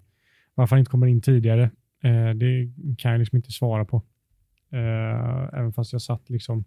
varför 0.55 0.75
han 0.75 0.79
inte 0.79 0.91
kommer 0.91 1.07
in 1.07 1.21
tidigare. 1.21 1.63
Eh, 2.03 2.29
det 2.36 2.71
kan 2.97 3.12
jag 3.12 3.19
liksom 3.19 3.36
inte 3.36 3.51
svara 3.51 3.86
på. 3.86 4.01
Eh, 4.71 5.60
även 5.60 5.73
fast 5.73 5.93
jag 5.93 6.01
satt 6.01 6.29
liksom 6.29 6.65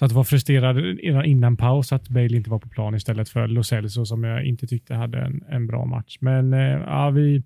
så 0.00 0.04
att 0.04 0.12
var 0.12 0.24
frustrerad 0.24 0.76
redan 0.76 1.24
innan 1.24 1.56
paus 1.56 1.92
att 1.92 2.08
Bale 2.08 2.36
inte 2.36 2.50
var 2.50 2.58
på 2.58 2.68
plan 2.68 2.94
istället 2.94 3.28
för 3.28 3.48
Lo 3.48 3.62
Celso 3.62 4.06
som 4.06 4.24
jag 4.24 4.44
inte 4.44 4.66
tyckte 4.66 4.94
hade 4.94 5.18
en, 5.18 5.44
en 5.48 5.66
bra 5.66 5.84
match. 5.84 6.16
Men 6.20 6.52
eh, 6.52 6.60
ja, 6.86 7.10
vi, 7.10 7.42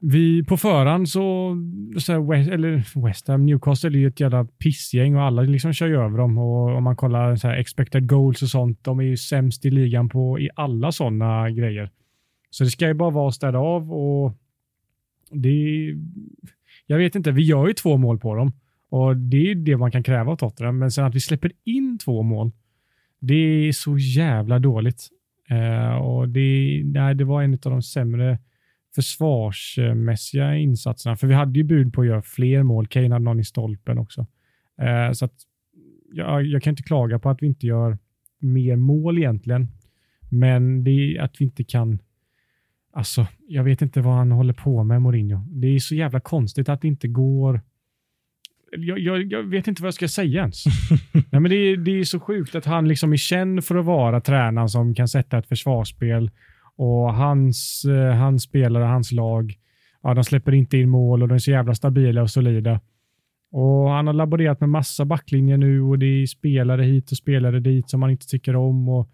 vi 0.00 0.44
på 0.44 0.56
förhand 0.56 1.08
så, 1.08 1.56
så 1.98 2.12
här, 2.12 2.20
West, 2.20 2.50
eller 2.50 3.02
West 3.06 3.28
Ham, 3.28 3.46
Newcastle 3.46 3.90
är 3.90 4.00
ju 4.00 4.06
ett 4.06 4.20
jävla 4.20 4.44
pissgäng 4.44 5.16
och 5.16 5.22
alla 5.22 5.42
liksom 5.42 5.72
kör 5.72 5.86
ju 5.86 5.96
över 5.96 6.18
dem. 6.18 6.38
Och 6.38 6.76
om 6.76 6.84
man 6.84 6.96
kollar 6.96 7.36
så 7.36 7.48
här 7.48 7.56
expected 7.56 8.08
goals 8.08 8.42
och 8.42 8.48
sånt, 8.48 8.84
de 8.84 8.98
är 8.98 9.04
ju 9.04 9.16
sämst 9.16 9.64
i 9.64 9.70
ligan 9.70 10.08
på 10.08 10.40
i 10.40 10.50
alla 10.54 10.92
sådana 10.92 11.50
grejer. 11.50 11.90
Så 12.50 12.64
det 12.64 12.70
ska 12.70 12.86
ju 12.86 12.94
bara 12.94 13.10
vara 13.10 13.28
att 13.28 13.34
städa 13.34 13.58
av 13.58 13.92
och 13.92 14.32
det 15.30 15.94
jag 16.86 16.98
vet 16.98 17.14
inte, 17.14 17.32
vi 17.32 17.42
gör 17.42 17.66
ju 17.66 17.72
två 17.72 17.96
mål 17.96 18.18
på 18.18 18.34
dem. 18.34 18.52
Och 18.96 19.16
Det 19.16 19.50
är 19.50 19.54
det 19.54 19.76
man 19.76 19.90
kan 19.90 20.02
kräva 20.02 20.32
av 20.32 20.36
Tottenham, 20.36 20.78
men 20.78 20.90
sen 20.90 21.04
att 21.04 21.14
vi 21.14 21.20
släpper 21.20 21.52
in 21.64 21.98
två 21.98 22.22
mål, 22.22 22.52
det 23.18 23.34
är 23.68 23.72
så 23.72 23.98
jävla 23.98 24.58
dåligt. 24.58 25.08
Eh, 25.48 25.96
och 25.96 26.28
det, 26.28 26.82
nej, 26.84 27.14
det 27.14 27.24
var 27.24 27.42
en 27.42 27.52
av 27.52 27.58
de 27.58 27.82
sämre 27.82 28.38
försvarsmässiga 28.94 30.56
insatserna, 30.56 31.16
för 31.16 31.26
vi 31.26 31.34
hade 31.34 31.58
ju 31.58 31.64
bud 31.64 31.92
på 31.92 32.00
att 32.00 32.06
göra 32.06 32.22
fler 32.22 32.62
mål. 32.62 32.86
Kane 32.86 33.14
hade 33.14 33.24
någon 33.24 33.40
i 33.40 33.44
stolpen 33.44 33.98
också. 33.98 34.26
Eh, 34.80 35.12
så 35.12 35.24
att, 35.24 35.34
jag, 36.12 36.46
jag 36.46 36.62
kan 36.62 36.70
inte 36.70 36.82
klaga 36.82 37.18
på 37.18 37.30
att 37.30 37.42
vi 37.42 37.46
inte 37.46 37.66
gör 37.66 37.98
mer 38.38 38.76
mål 38.76 39.18
egentligen, 39.18 39.68
men 40.28 40.84
det 40.84 40.90
är 40.90 41.22
att 41.22 41.40
vi 41.40 41.44
inte 41.44 41.64
kan 41.64 41.98
Alltså, 42.92 43.26
jag 43.48 43.64
vet 43.64 43.82
inte 43.82 44.00
vad 44.00 44.14
han 44.14 44.32
håller 44.32 44.52
på 44.52 44.84
med, 44.84 45.02
Mourinho. 45.02 45.38
Det 45.48 45.66
är 45.66 45.78
så 45.78 45.94
jävla 45.94 46.20
konstigt 46.20 46.68
att 46.68 46.80
det 46.80 46.88
inte 46.88 47.08
går... 47.08 47.60
Jag, 48.70 48.98
jag, 48.98 49.32
jag 49.32 49.42
vet 49.42 49.68
inte 49.68 49.82
vad 49.82 49.86
jag 49.86 49.94
ska 49.94 50.08
säga 50.08 50.40
ens. 50.40 50.64
Nej, 51.12 51.40
men 51.40 51.50
det, 51.50 51.56
är, 51.56 51.76
det 51.76 52.00
är 52.00 52.04
så 52.04 52.20
sjukt 52.20 52.54
att 52.54 52.64
han 52.64 52.88
liksom 52.88 53.12
är 53.12 53.16
känd 53.16 53.64
för 53.64 53.76
att 53.76 53.84
vara 53.84 54.20
tränaren 54.20 54.68
som 54.68 54.94
kan 54.94 55.08
sätta 55.08 55.38
ett 55.38 55.48
försvarsspel 55.48 56.30
och 56.76 57.14
hans, 57.14 57.84
eh, 57.84 58.14
hans 58.16 58.42
spelare, 58.42 58.84
hans 58.84 59.12
lag, 59.12 59.54
ja, 60.02 60.14
de 60.14 60.24
släpper 60.24 60.54
inte 60.54 60.78
in 60.78 60.88
mål 60.88 61.22
och 61.22 61.28
de 61.28 61.34
är 61.34 61.38
så 61.38 61.50
jävla 61.50 61.74
stabila 61.74 62.22
och 62.22 62.30
solida. 62.30 62.80
Och 63.52 63.90
Han 63.90 64.06
har 64.06 64.14
laborerat 64.14 64.60
med 64.60 64.68
massa 64.68 65.04
backlinjer 65.04 65.56
nu 65.56 65.82
och 65.82 65.98
det 65.98 66.06
är 66.06 66.26
spelare 66.26 66.82
hit 66.82 67.10
och 67.10 67.16
spelare 67.16 67.60
dit 67.60 67.90
som 67.90 68.00
man 68.00 68.10
inte 68.10 68.26
tycker 68.26 68.56
om. 68.56 68.88
Och 68.88 69.10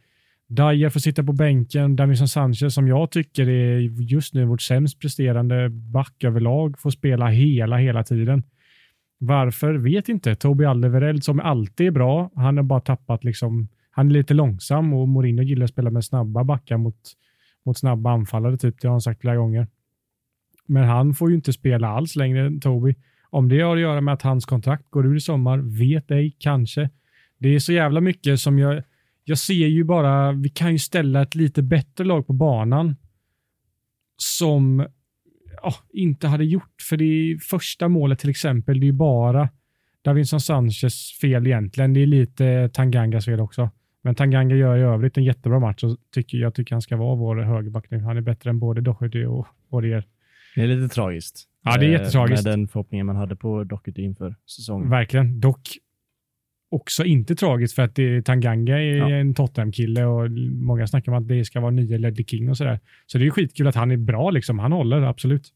Dyer 0.49 0.88
får 0.88 1.01
sitta 1.01 1.25
på 1.25 1.33
bänken. 1.33 1.97
Davison 1.97 2.29
Sanchez, 2.29 2.75
som 2.75 2.88
jag 2.88 3.11
tycker 3.11 3.49
är 3.49 3.79
just 4.03 4.35
nu 4.35 4.45
vårt 4.45 4.62
sämst 4.62 5.01
presterande 5.01 5.69
back 5.71 6.25
överlag, 6.25 6.79
får 6.79 6.91
spela 6.91 7.29
hela, 7.29 7.77
hela 7.77 8.05
tiden. 8.05 8.43
Varför? 9.25 9.75
Vet 9.75 10.09
inte. 10.09 10.35
Toby 10.35 10.65
Alderweireld, 10.65 11.25
som 11.25 11.41
alltid 11.41 11.87
är 11.87 11.91
bra, 11.91 12.31
han 12.35 12.57
har 12.57 12.65
bara 12.65 12.81
tappat 12.81 13.25
liksom, 13.25 13.69
han 13.91 14.09
är 14.09 14.13
lite 14.13 14.35
långsam 14.35 14.93
och 14.93 15.09
Mourinho 15.09 15.43
gillar 15.43 15.65
att 15.65 15.71
spela 15.71 15.91
med 15.91 16.05
snabba 16.05 16.45
backar 16.45 16.77
mot, 16.77 16.97
mot 17.65 17.79
snabba 17.79 18.11
anfallare, 18.11 18.59
typ. 18.59 18.81
Det 18.81 18.89
har 18.89 18.93
han 18.93 19.01
sagt 19.01 19.21
flera 19.21 19.37
gånger. 19.37 19.67
Men 20.67 20.85
han 20.85 21.15
får 21.15 21.31
ju 21.31 21.37
inte 21.37 21.53
spela 21.53 21.89
alls 21.89 22.17
längre, 22.17 22.61
Toby. 22.61 22.95
Om 23.31 23.49
det 23.49 23.61
har 23.61 23.77
att 23.77 23.83
göra 23.83 24.01
med 24.01 24.15
att 24.15 24.23
hans 24.23 24.45
kontrakt 24.45 24.91
går 24.91 25.07
ur 25.07 25.17
i 25.17 25.21
sommar, 25.21 25.59
vet 25.59 26.11
ej, 26.11 26.37
kanske. 26.39 26.91
Det 27.39 27.49
är 27.49 27.59
så 27.59 27.73
jävla 27.73 28.01
mycket 28.01 28.41
som 28.41 28.59
jag 28.59 28.83
jag 29.25 29.39
ser 29.39 29.67
ju 29.67 29.85
bara, 29.85 30.33
vi 30.33 30.49
kan 30.49 30.73
ju 30.73 30.79
ställa 30.79 31.23
ett 31.23 31.35
lite 31.35 31.63
bättre 31.63 32.05
lag 32.05 32.27
på 32.27 32.33
banan 32.33 32.97
som 34.17 34.87
ja, 35.62 35.75
inte 35.93 36.27
hade 36.27 36.45
gjort, 36.45 36.83
för 36.88 36.97
det 36.97 37.38
första 37.43 37.88
målet 37.88 38.19
till 38.19 38.31
exempel, 38.31 38.81
det 38.81 38.88
är 38.88 38.93
bara 38.93 39.49
Davinson 40.03 40.41
Sanchez 40.41 41.19
fel 41.21 41.47
egentligen. 41.47 41.95
Det 41.95 42.01
är 42.01 42.07
lite 42.07 42.71
Tangangas 42.73 43.25
fel 43.25 43.41
också. 43.41 43.71
Men 44.03 44.15
Tanganga 44.15 44.55
gör 44.55 44.77
i 44.77 44.81
övrigt 44.81 45.17
en 45.17 45.25
jättebra 45.25 45.61
match 45.61 45.85
och 45.85 45.97
tycker, 46.15 46.38
jag 46.38 46.55
tycker 46.55 46.75
han 46.75 46.83
ska 46.83 46.97
vara 46.97 47.17
vår 47.17 47.37
högerback 47.37 47.91
nu. 47.91 47.99
Han 48.01 48.17
är 48.17 48.21
bättre 48.21 48.51
än 48.51 48.59
både 48.59 48.81
Doherty 48.81 49.25
och 49.25 49.47
Aurier. 49.73 50.05
Det 50.55 50.62
är 50.62 50.67
lite 50.67 50.95
tragiskt. 50.95 51.49
Ja, 51.65 51.79
det 51.79 51.87
är 51.87 51.91
jättetragiskt. 51.91 52.45
Med 52.45 52.53
den 52.53 52.69
förhoppningen 52.69 53.07
man 53.07 53.17
hade 53.17 53.37
på 53.37 53.65
Doherty 53.65 54.03
inför 54.03 54.35
säsongen. 54.57 54.91
Verkligen. 54.91 55.41
Dock 55.41 55.61
också 56.73 57.05
inte 57.05 57.35
tragiskt 57.35 57.75
för 57.75 57.83
att 57.83 57.95
det, 57.95 58.23
Tanganga 58.23 58.79
är 58.79 58.97
ja. 58.97 59.11
en 59.11 59.35
Tottenham-kille 59.35 60.05
och 60.05 60.31
många 60.51 60.87
snackar 60.87 61.13
om 61.13 61.19
att 61.19 61.29
det 61.29 61.45
ska 61.45 61.61
vara 61.61 61.71
nya 61.71 61.99
Ledley 61.99 62.25
King 62.25 62.51
och 62.51 62.57
sådär. 62.57 62.81
Så 63.07 63.19
det 63.19 63.27
är 63.27 63.31
skitkul 63.31 63.67
att 63.67 63.75
han 63.75 63.91
är 63.91 63.97
bra, 63.97 64.31
liksom. 64.31 64.59
han 64.59 64.73
håller 64.73 65.03
absolut. 65.03 65.53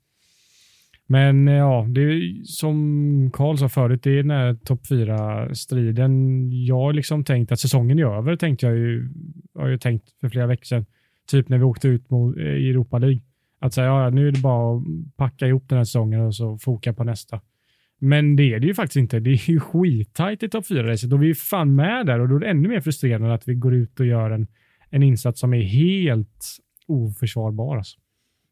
Men 1.06 1.46
ja, 1.46 1.86
det 1.88 2.00
är 2.00 2.44
som 2.44 3.30
Karl 3.32 3.56
sa 3.56 3.68
förut, 3.68 4.02
det 4.02 4.10
är 4.10 4.16
den 4.16 4.30
här 4.30 4.54
topp 4.54 4.80
4-striden. 4.90 6.50
Jag 6.64 6.80
har 6.80 6.92
liksom 6.92 7.24
tänkt 7.24 7.52
att 7.52 7.60
säsongen 7.60 7.98
är 7.98 8.18
över, 8.18 8.36
tänkte 8.36 8.66
jag 8.66 8.76
ju, 8.76 9.08
har 9.54 9.68
jag 9.68 9.80
tänkt 9.80 10.04
för 10.20 10.28
flera 10.28 10.46
veckor 10.46 10.64
sedan. 10.64 10.86
Typ 11.30 11.48
när 11.48 11.58
vi 11.58 11.64
åkte 11.64 11.88
ut 11.88 12.10
mot, 12.10 12.36
i 12.36 12.70
Europa 12.70 12.98
League. 12.98 13.20
Att 13.58 13.74
säga, 13.74 13.86
ja, 13.86 14.10
nu 14.10 14.28
är 14.28 14.32
det 14.32 14.40
bara 14.40 14.76
att 14.76 14.82
packa 15.16 15.46
ihop 15.46 15.68
den 15.68 15.78
här 15.78 15.84
säsongen 15.84 16.20
och 16.20 16.34
så 16.34 16.58
foka 16.58 16.92
på 16.92 17.04
nästa. 17.04 17.40
Men 17.98 18.36
det 18.36 18.54
är 18.54 18.60
det 18.60 18.66
ju 18.66 18.74
faktiskt 18.74 18.96
inte. 18.96 19.20
Det 19.20 19.30
är 19.30 19.50
ju 19.50 19.60
skittajt 19.60 20.42
i 20.42 20.48
topp 20.48 20.64
4-racet 20.64 21.12
och 21.12 21.22
vi 21.22 21.30
är 21.30 21.34
fan 21.34 21.74
med 21.74 22.06
där 22.06 22.20
och 22.20 22.28
då 22.28 22.36
är 22.36 22.40
det 22.40 22.46
ännu 22.46 22.68
mer 22.68 22.80
frustrerande 22.80 23.34
att 23.34 23.48
vi 23.48 23.54
går 23.54 23.74
ut 23.74 24.00
och 24.00 24.06
gör 24.06 24.30
en, 24.30 24.46
en 24.90 25.02
insats 25.02 25.40
som 25.40 25.54
är 25.54 25.62
helt 25.62 26.58
oförsvarbar. 26.86 27.76
Alltså. 27.76 27.98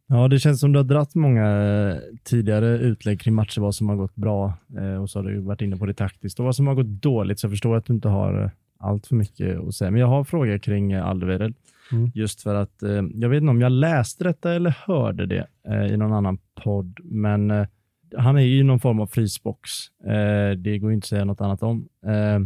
Ja, 0.06 0.28
det 0.28 0.38
känns 0.38 0.60
som 0.60 0.72
du 0.72 0.78
har 0.78 0.84
dratt 0.84 1.14
många 1.14 1.46
eh, 1.46 1.96
tidigare 2.24 2.78
utlägg 2.78 3.20
kring 3.20 3.34
matcher, 3.34 3.60
vad 3.60 3.74
som 3.74 3.88
har 3.88 3.96
gått 3.96 4.14
bra 4.14 4.54
eh, 4.78 5.02
och 5.02 5.10
så 5.10 5.18
har 5.18 5.30
du 5.30 5.40
varit 5.40 5.62
inne 5.62 5.76
på 5.76 5.86
det 5.86 5.94
taktiskt 5.94 6.38
och 6.38 6.44
vad 6.44 6.56
som 6.56 6.66
har 6.66 6.74
gått 6.74 6.86
dåligt. 6.86 7.40
Så 7.40 7.44
jag 7.44 7.52
förstår 7.52 7.76
att 7.76 7.86
du 7.86 7.92
inte 7.92 8.08
har 8.08 8.42
eh, 8.42 8.50
allt 8.78 9.06
för 9.06 9.14
mycket 9.14 9.58
att 9.58 9.74
säga. 9.74 9.90
Men 9.90 10.00
jag 10.00 10.08
har 10.08 10.24
frågor 10.24 10.58
kring 10.58 10.94
Alderweireld. 10.94 11.56
Mm. 11.92 12.10
Just 12.14 12.42
för 12.42 12.54
att 12.54 12.82
jag 13.14 13.28
vet 13.28 13.40
inte 13.40 13.50
om 13.50 13.60
jag 13.60 13.72
läste 13.72 14.24
detta 14.24 14.54
eller 14.54 14.76
hörde 14.86 15.26
det 15.26 15.46
i 15.90 15.96
någon 15.96 16.12
annan 16.12 16.38
podd, 16.54 17.00
men 17.02 17.66
han 18.18 18.36
är 18.36 18.40
ju 18.40 18.62
någon 18.62 18.80
form 18.80 19.00
av 19.00 19.06
frysbox. 19.06 19.70
Eh, 20.06 20.50
det 20.56 20.78
går 20.78 20.92
inte 20.92 21.04
att 21.04 21.08
säga 21.08 21.24
något 21.24 21.40
annat 21.40 21.62
om. 21.62 21.88
Eh, 22.06 22.40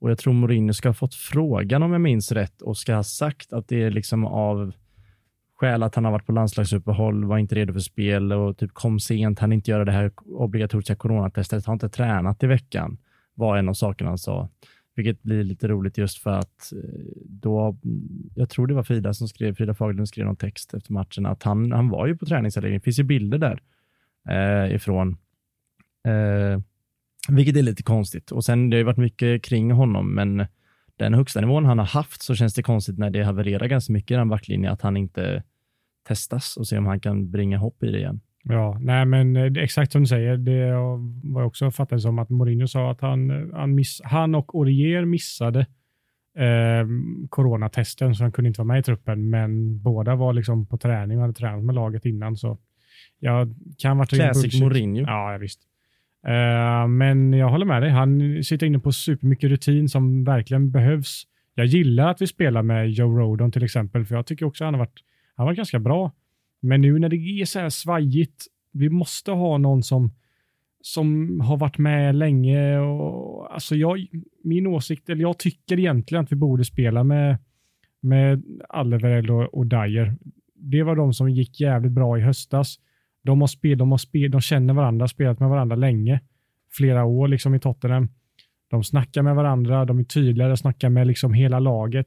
och 0.00 0.10
Jag 0.10 0.18
tror 0.18 0.32
Mourinho 0.32 0.72
ska 0.72 0.88
ha 0.88 0.94
fått 0.94 1.14
frågan, 1.14 1.82
om 1.82 1.92
jag 1.92 2.00
minns 2.00 2.32
rätt, 2.32 2.62
och 2.62 2.76
ska 2.76 2.94
ha 2.94 3.02
sagt 3.02 3.52
att 3.52 3.68
det 3.68 3.82
är 3.82 3.90
liksom 3.90 4.24
av 4.24 4.72
skäl 5.54 5.82
att 5.82 5.94
han 5.94 6.04
har 6.04 6.12
varit 6.12 6.26
på 6.26 6.32
landslagsuppehåll, 6.32 7.24
var 7.24 7.38
inte 7.38 7.54
redo 7.54 7.72
för 7.72 7.80
spel 7.80 8.32
och 8.32 8.56
typ 8.56 8.72
kom 8.72 9.00
sent, 9.00 9.38
han 9.38 9.52
inte 9.52 9.70
göra 9.70 9.84
det 9.84 9.92
här 9.92 10.12
obligatoriska 10.26 10.96
coronatestet, 10.96 11.66
har 11.66 11.72
inte 11.72 11.88
tränat 11.88 12.42
i 12.42 12.46
veckan, 12.46 12.98
var 13.34 13.56
en 13.56 13.68
av 13.68 13.74
sakerna 13.74 14.10
han 14.10 14.18
sa. 14.18 14.48
Vilket 14.94 15.22
blir 15.22 15.44
lite 15.44 15.68
roligt 15.68 15.98
just 15.98 16.18
för 16.18 16.30
att 16.30 16.72
eh, 16.72 17.00
då, 17.24 17.76
jag 18.34 18.48
tror 18.48 18.66
det 18.66 18.74
var 18.74 18.82
Frida 18.82 19.14
som 19.14 19.28
skrev, 19.28 19.54
Frida 19.54 19.74
Fagerlund 19.74 20.08
skrev 20.08 20.26
någon 20.26 20.36
text 20.36 20.74
efter 20.74 20.92
matchen, 20.92 21.26
att 21.26 21.42
han, 21.42 21.72
han 21.72 21.88
var 21.88 22.06
ju 22.06 22.16
på 22.16 22.26
träningsanläggningen. 22.26 22.80
Det 22.80 22.84
finns 22.84 22.98
ju 22.98 23.04
bilder 23.04 23.38
där 23.38 23.60
eh, 24.28 24.74
ifrån. 24.74 25.16
Eh, 26.06 26.60
vilket 27.28 27.56
är 27.56 27.62
lite 27.62 27.82
konstigt. 27.82 28.30
Och 28.30 28.44
sen 28.44 28.70
Det 28.70 28.76
har 28.76 28.78
ju 28.78 28.84
varit 28.84 28.96
mycket 28.96 29.44
kring 29.44 29.70
honom, 29.70 30.14
men 30.14 30.46
den 30.96 31.14
högsta 31.14 31.40
nivån 31.40 31.64
han 31.64 31.78
har 31.78 31.86
haft 31.86 32.22
så 32.22 32.34
känns 32.34 32.54
det 32.54 32.62
konstigt 32.62 32.98
när 32.98 33.10
det 33.10 33.22
havererar 33.22 33.66
ganska 33.66 33.92
mycket 33.92 34.10
i 34.10 34.14
den 34.14 34.28
backlinjen 34.28 34.72
att 34.72 34.82
han 34.82 34.96
inte 34.96 35.42
testas 36.08 36.56
och 36.56 36.66
se 36.66 36.78
om 36.78 36.86
han 36.86 37.00
kan 37.00 37.30
bringa 37.30 37.58
hopp 37.58 37.82
i 37.82 37.90
det 37.90 37.98
igen. 37.98 38.20
Ja, 38.42 38.78
nej 38.80 39.06
men 39.06 39.36
eh, 39.36 39.62
exakt 39.62 39.92
som 39.92 40.02
du 40.02 40.06
säger. 40.06 40.36
Det 40.36 40.72
var 41.22 41.42
också 41.42 41.70
fattat 41.70 42.02
som 42.02 42.18
att 42.18 42.30
Mourinho 42.30 42.66
sa 42.66 42.90
att 42.90 43.00
han, 43.00 43.30
eh, 43.30 43.46
han, 43.52 43.74
miss, 43.74 44.00
han 44.04 44.34
och 44.34 44.54
Orier 44.54 45.04
missade 45.04 45.60
eh, 46.36 46.86
coronatesten 47.28 48.14
så 48.14 48.24
han 48.24 48.32
kunde 48.32 48.48
inte 48.48 48.60
vara 48.60 48.66
med 48.66 48.78
i 48.78 48.82
truppen, 48.82 49.30
men 49.30 49.82
båda 49.82 50.14
var 50.14 50.32
liksom 50.32 50.66
på 50.66 50.78
träning 50.78 51.16
och 51.16 51.22
hade 51.22 51.34
tränat 51.34 51.64
med 51.64 51.74
laget 51.74 52.04
innan. 52.04 52.36
Så 52.36 52.58
jag 53.18 53.54
kan 53.78 53.96
vara 53.96 54.06
Classic 54.06 54.60
Mourinho. 54.60 55.02
Ja, 55.06 55.32
ja 55.32 55.38
visst. 55.38 55.60
Uh, 56.28 56.88
men 56.88 57.32
jag 57.32 57.48
håller 57.48 57.66
med 57.66 57.82
dig. 57.82 57.90
Han 57.90 58.44
sitter 58.44 58.66
inne 58.66 58.78
på 58.78 58.92
supermycket 58.92 59.50
rutin 59.50 59.88
som 59.88 60.24
verkligen 60.24 60.70
behövs. 60.70 61.24
Jag 61.54 61.66
gillar 61.66 62.10
att 62.10 62.22
vi 62.22 62.26
spelar 62.26 62.62
med 62.62 62.90
Joe 62.90 63.18
Rodon 63.18 63.52
till 63.52 63.64
exempel, 63.64 64.04
för 64.04 64.14
jag 64.14 64.26
tycker 64.26 64.46
också 64.46 64.64
han 64.64 64.74
har 64.74 64.78
varit, 64.78 65.00
han 65.34 65.42
har 65.42 65.46
varit 65.46 65.56
ganska 65.56 65.78
bra. 65.78 66.12
Men 66.60 66.80
nu 66.80 66.98
när 66.98 67.08
det 67.08 67.16
är 67.16 67.44
så 67.44 67.58
här 67.58 67.68
svajigt, 67.68 68.46
vi 68.72 68.88
måste 68.88 69.30
ha 69.30 69.58
någon 69.58 69.82
som, 69.82 70.12
som 70.80 71.40
har 71.40 71.56
varit 71.56 71.78
med 71.78 72.14
länge. 72.14 72.78
Och, 72.78 73.54
alltså 73.54 73.76
jag, 73.76 74.06
min 74.44 74.66
åsikt, 74.66 75.08
eller 75.08 75.22
jag 75.22 75.38
tycker 75.38 75.78
egentligen 75.78 76.24
att 76.24 76.32
vi 76.32 76.36
borde 76.36 76.64
spela 76.64 77.04
med, 77.04 77.38
med 78.00 78.42
Alderweireld 78.68 79.30
och, 79.30 79.54
och 79.54 79.66
Dyer. 79.66 80.14
Det 80.54 80.82
var 80.82 80.96
de 80.96 81.12
som 81.12 81.30
gick 81.30 81.60
jävligt 81.60 81.92
bra 81.92 82.18
i 82.18 82.20
höstas. 82.20 82.78
De, 83.28 83.40
har 83.40 83.48
spel, 83.48 83.78
de, 83.78 83.90
har 83.90 83.98
spel, 83.98 84.30
de 84.30 84.40
känner 84.40 84.74
varandra, 84.74 85.08
spelat 85.08 85.40
med 85.40 85.48
varandra 85.48 85.76
länge. 85.76 86.20
Flera 86.72 87.04
år 87.04 87.28
liksom 87.28 87.54
i 87.54 87.60
Tottenham. 87.60 88.08
De 88.70 88.84
snackar 88.84 89.22
med 89.22 89.34
varandra, 89.34 89.84
de 89.84 89.98
är 89.98 90.04
tydliga, 90.04 90.48
de 90.48 90.56
snackar 90.56 90.88
med 90.88 91.06
liksom 91.06 91.32
hela 91.32 91.58
laget. 91.58 92.06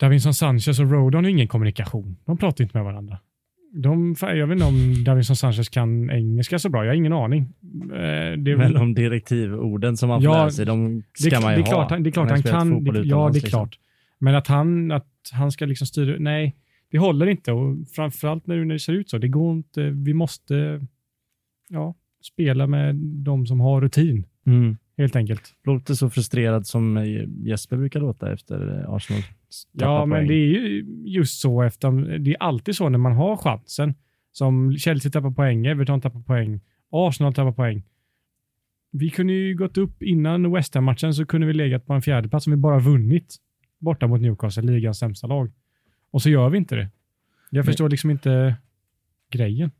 Davinson 0.00 0.34
Sanchez 0.34 0.80
och 0.80 0.90
Rodon 0.90 1.24
har 1.24 1.30
ingen 1.30 1.48
kommunikation. 1.48 2.16
De 2.24 2.38
pratar 2.38 2.64
inte 2.64 2.76
med 2.76 2.84
varandra. 2.84 3.18
De, 3.72 4.16
jag 4.20 4.46
vet 4.46 4.54
inte 4.54 4.66
om 4.66 5.04
Davinson 5.04 5.36
Sanchez 5.36 5.68
kan 5.68 6.10
engelska 6.10 6.58
så 6.58 6.68
bra. 6.68 6.84
Jag 6.84 6.90
har 6.90 6.96
ingen 6.96 7.12
aning. 7.12 7.42
Eh, 7.92 8.38
det, 8.38 8.56
Men 8.56 8.72
de 8.72 8.94
direktivorden 8.94 9.96
som 9.96 10.08
man 10.08 10.22
får 10.22 10.32
ja, 10.32 10.38
lära 10.38 10.50
sig, 10.50 10.66
de 10.66 11.02
ska 11.12 11.30
det, 11.30 11.40
man 11.42 11.52
ju 11.52 11.62
det 11.62 11.68
är 11.68 11.70
klart, 11.70 11.90
ha. 11.90 11.98
Det 11.98 12.10
är 12.10 12.12
klart 12.12 12.30
han, 12.30 12.42
kan. 12.42 12.84
Det, 12.84 13.00
ja, 13.00 13.16
det 13.16 13.30
är 13.30 13.32
liksom. 13.32 13.50
klart. 13.50 13.78
Men 14.18 14.34
att 14.34 14.46
han, 14.46 14.92
att 14.92 15.08
han 15.32 15.52
ska 15.52 15.66
liksom 15.66 15.86
styra... 15.86 16.16
Nej, 16.18 16.56
det 16.94 16.98
håller 16.98 17.26
inte 17.26 17.52
och 17.52 17.88
framförallt 17.88 18.46
när 18.46 18.64
det 18.64 18.78
ser 18.78 18.92
ut 18.92 19.10
så. 19.10 19.18
Det 19.18 19.28
går 19.28 19.52
inte. 19.52 19.90
Vi 19.90 20.14
måste 20.14 20.86
ja, 21.68 21.94
spela 22.22 22.66
med 22.66 22.94
de 22.96 23.46
som 23.46 23.60
har 23.60 23.80
rutin. 23.80 24.26
Mm. 24.46 24.76
Helt 24.96 25.16
enkelt. 25.16 25.54
Låter 25.64 25.94
så 25.94 26.10
frustrerad 26.10 26.66
som 26.66 27.06
Jesper 27.46 27.76
brukar 27.76 28.00
låta 28.00 28.32
efter 28.32 28.86
Arsenal. 28.96 29.22
Ja, 29.72 29.98
poäng. 29.98 30.08
men 30.08 30.26
det 30.26 30.34
är 30.34 30.46
ju 30.46 30.84
just 31.04 31.40
så 31.40 31.62
efter. 31.62 32.18
Det 32.18 32.30
är 32.30 32.42
alltid 32.42 32.76
så 32.76 32.88
när 32.88 32.98
man 32.98 33.12
har 33.12 33.36
chansen. 33.36 33.94
Som 34.32 34.76
Chelsea 34.78 35.12
tappar 35.12 35.30
poäng, 35.30 35.66
Everton 35.66 36.00
tappar 36.00 36.20
poäng, 36.20 36.60
Arsenal 36.90 37.34
tappar 37.34 37.52
poäng. 37.52 37.82
Vi 38.92 39.10
kunde 39.10 39.32
ju 39.32 39.54
gått 39.54 39.78
upp 39.78 40.02
innan 40.02 40.52
West 40.52 40.74
Ham-matchen 40.74 41.14
så 41.14 41.26
kunde 41.26 41.46
vi 41.46 41.52
legat 41.52 41.86
på 41.86 41.92
en 41.92 42.02
fjärde 42.02 42.28
plats 42.28 42.46
om 42.46 42.50
vi 42.50 42.56
bara 42.56 42.78
vunnit 42.78 43.36
borta 43.80 44.06
mot 44.06 44.20
Newcastle, 44.20 44.62
ligans 44.62 44.98
sämsta 44.98 45.26
lag. 45.26 45.52
Och 46.14 46.22
så 46.22 46.30
gör 46.30 46.50
vi 46.50 46.58
inte 46.58 46.76
det. 46.76 46.88
Jag 47.50 47.64
förstår 47.64 47.88
liksom 47.88 48.10
inte 48.10 48.56
grejen. 49.30 49.70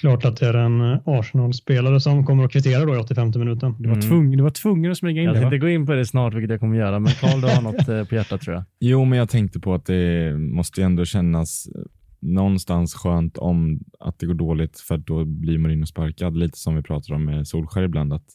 Klart 0.00 0.24
att 0.24 0.36
det 0.36 0.46
är 0.46 0.54
en 0.54 0.80
Arsenal-spelare 1.04 2.00
som 2.00 2.26
kommer 2.26 2.44
att 2.44 2.52
kvittera 2.52 2.84
då 2.84 2.94
i 2.94 2.98
85 2.98 3.32
minuten. 3.36 3.74
Du 3.78 3.88
var, 3.88 3.96
mm. 3.96 4.08
tvungen, 4.08 4.38
du 4.38 4.42
var 4.42 4.50
tvungen 4.50 4.90
att 4.90 4.98
smyga 4.98 5.22
in 5.22 5.26
jag 5.26 5.34
det. 5.34 5.40
Jag 5.40 5.50
tänkte 5.50 5.66
gå 5.66 5.68
in 5.68 5.86
på 5.86 5.92
det 5.92 6.06
snart, 6.06 6.34
vilket 6.34 6.50
jag 6.50 6.60
kommer 6.60 6.76
göra, 6.76 6.98
men 6.98 7.12
Karl, 7.12 7.40
du 7.40 7.46
har 7.46 7.62
något 7.62 7.88
eh, 7.88 8.04
på 8.04 8.14
hjärtat 8.14 8.40
tror 8.40 8.54
jag. 8.54 8.64
Jo, 8.80 9.04
men 9.04 9.18
jag 9.18 9.28
tänkte 9.28 9.60
på 9.60 9.74
att 9.74 9.86
det 9.86 10.32
måste 10.38 10.82
ändå 10.82 11.04
kännas 11.04 11.68
någonstans 12.20 12.94
skönt 12.94 13.38
om 13.38 13.80
att 14.00 14.18
det 14.18 14.26
går 14.26 14.34
dåligt 14.34 14.80
för 14.80 14.96
då 14.96 15.24
blir 15.24 15.58
Mourinho 15.58 15.86
sparkad. 15.86 16.36
Lite 16.36 16.58
som 16.58 16.76
vi 16.76 16.82
pratar 16.82 17.14
om 17.14 17.24
med 17.24 17.48
Solskär 17.48 17.82
ibland. 17.82 18.12
Att 18.12 18.26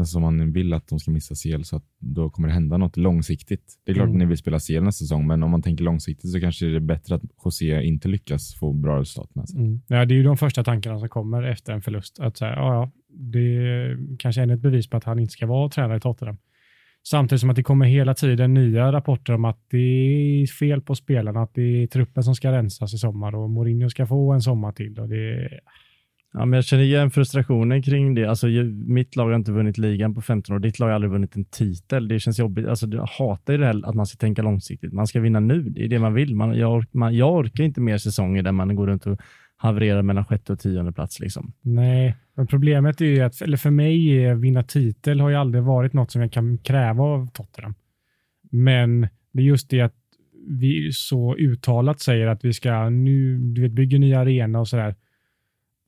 nästan 0.00 0.12
som 0.12 0.36
man 0.36 0.52
vill 0.52 0.72
att 0.72 0.88
de 0.88 0.98
ska 0.98 1.10
missa 1.10 1.34
CL 1.34 1.62
så 1.62 1.76
att 1.76 1.84
då 1.98 2.30
kommer 2.30 2.48
det 2.48 2.54
hända 2.54 2.76
något 2.76 2.96
långsiktigt. 2.96 3.74
Det 3.84 3.92
är 3.92 3.94
klart 3.94 4.04
Mm. 4.06 4.16
att 4.16 4.18
ni 4.18 4.26
vill 4.26 4.38
spela 4.38 4.58
CL 4.58 4.82
nästa 4.82 5.04
säsong, 5.04 5.26
men 5.26 5.42
om 5.42 5.50
man 5.50 5.62
tänker 5.62 5.84
långsiktigt 5.84 6.30
så 6.30 6.40
kanske 6.40 6.66
det 6.66 6.76
är 6.76 6.80
bättre 6.80 7.14
att 7.14 7.22
José 7.44 7.82
inte 7.82 8.08
lyckas 8.08 8.54
få 8.54 8.72
bra 8.72 9.00
resultat 9.00 9.34
med 9.34 9.48
sig. 9.48 9.60
Mm. 9.60 9.80
Ja, 9.86 10.04
det 10.04 10.14
är 10.14 10.16
ju 10.16 10.22
de 10.22 10.36
första 10.36 10.64
tankarna 10.64 10.98
som 10.98 11.08
kommer 11.08 11.42
efter 11.42 11.72
en 11.72 11.82
förlust. 11.82 12.20
Att 12.20 12.36
säga, 12.36 12.52
ja, 12.52 12.74
ja, 12.74 12.90
det 13.12 13.96
kanske 14.18 14.42
är 14.42 14.50
ett 14.52 14.60
bevis 14.60 14.90
på 14.90 14.96
att 14.96 15.04
han 15.04 15.18
inte 15.18 15.32
ska 15.32 15.46
vara 15.46 15.68
tränare 15.68 15.96
i 15.96 16.00
Tottenham. 16.00 16.36
Samtidigt 17.02 17.40
som 17.40 17.50
att 17.50 17.56
det 17.56 17.62
kommer 17.62 17.86
hela 17.86 18.14
tiden 18.14 18.54
nya 18.54 18.92
rapporter 18.92 19.32
om 19.34 19.44
att 19.44 19.64
det 19.70 19.76
är 19.76 20.46
fel 20.46 20.80
på 20.80 20.94
spelarna, 20.94 21.42
att 21.42 21.54
det 21.54 21.82
är 21.82 21.86
truppen 21.86 22.22
som 22.24 22.34
ska 22.34 22.52
rensas 22.52 22.94
i 22.94 22.98
sommar 22.98 23.34
och 23.34 23.50
Mourinho 23.50 23.88
ska 23.88 24.06
få 24.06 24.32
en 24.32 24.40
sommar 24.42 24.72
till. 24.72 24.98
Och 24.98 25.08
det, 25.08 25.48
Ja, 26.32 26.44
men 26.46 26.52
jag 26.52 26.64
känner 26.64 26.84
igen 26.84 27.10
frustrationen 27.10 27.82
kring 27.82 28.14
det. 28.14 28.24
Alltså, 28.24 28.46
mitt 28.86 29.16
lag 29.16 29.24
har 29.24 29.34
inte 29.34 29.52
vunnit 29.52 29.78
ligan 29.78 30.14
på 30.14 30.20
15 30.20 30.54
år. 30.54 30.58
Ditt 30.58 30.78
lag 30.78 30.86
har 30.86 30.94
aldrig 30.94 31.12
vunnit 31.12 31.36
en 31.36 31.44
titel. 31.44 32.08
Det 32.08 32.20
känns 32.20 32.38
jobbigt. 32.38 32.66
Alltså, 32.66 32.86
jag 32.86 33.06
hatar 33.06 33.52
ju 33.52 33.58
det 33.58 33.66
här 33.66 33.88
att 33.88 33.94
man 33.94 34.06
ska 34.06 34.16
tänka 34.16 34.42
långsiktigt. 34.42 34.92
Man 34.92 35.06
ska 35.06 35.20
vinna 35.20 35.40
nu. 35.40 35.62
Det 35.62 35.84
är 35.84 35.88
det 35.88 35.98
man 35.98 36.14
vill. 36.14 36.34
Man, 36.34 36.58
jag, 36.58 36.84
man, 36.92 37.16
jag 37.16 37.34
orkar 37.34 37.64
inte 37.64 37.80
mer 37.80 37.98
säsonger 37.98 38.42
där 38.42 38.52
man 38.52 38.76
går 38.76 38.86
runt 38.86 39.06
och 39.06 39.20
havererar 39.56 40.02
mellan 40.02 40.24
sjätte 40.24 40.52
och 40.52 40.58
tionde 40.58 40.92
plats. 40.92 41.20
Liksom. 41.20 41.52
nej, 41.62 42.16
men 42.34 42.46
problemet 42.46 43.00
är 43.00 43.04
ju 43.04 43.20
att, 43.20 43.40
eller 43.40 43.56
för 43.56 43.70
mig, 43.70 44.24
är 44.24 44.34
vinna 44.34 44.62
titel 44.62 45.20
har 45.20 45.30
ju 45.30 45.36
aldrig 45.36 45.64
varit 45.64 45.92
något 45.92 46.10
som 46.10 46.22
jag 46.22 46.32
kan 46.32 46.58
kräva 46.58 47.04
av 47.04 47.30
Tottenham. 47.32 47.74
Men 48.50 49.08
det 49.32 49.42
är 49.42 49.46
just 49.46 49.70
det 49.70 49.80
att 49.80 49.94
vi 50.48 50.90
så 50.92 51.36
uttalat 51.36 52.00
säger 52.00 52.26
att 52.26 52.44
vi 52.44 52.52
ska 52.52 52.88
nu, 52.88 53.38
du 53.38 53.62
vet, 53.62 53.72
bygga 53.72 53.98
nya 53.98 54.20
arena 54.20 54.60
och 54.60 54.68
sådär. 54.68 54.94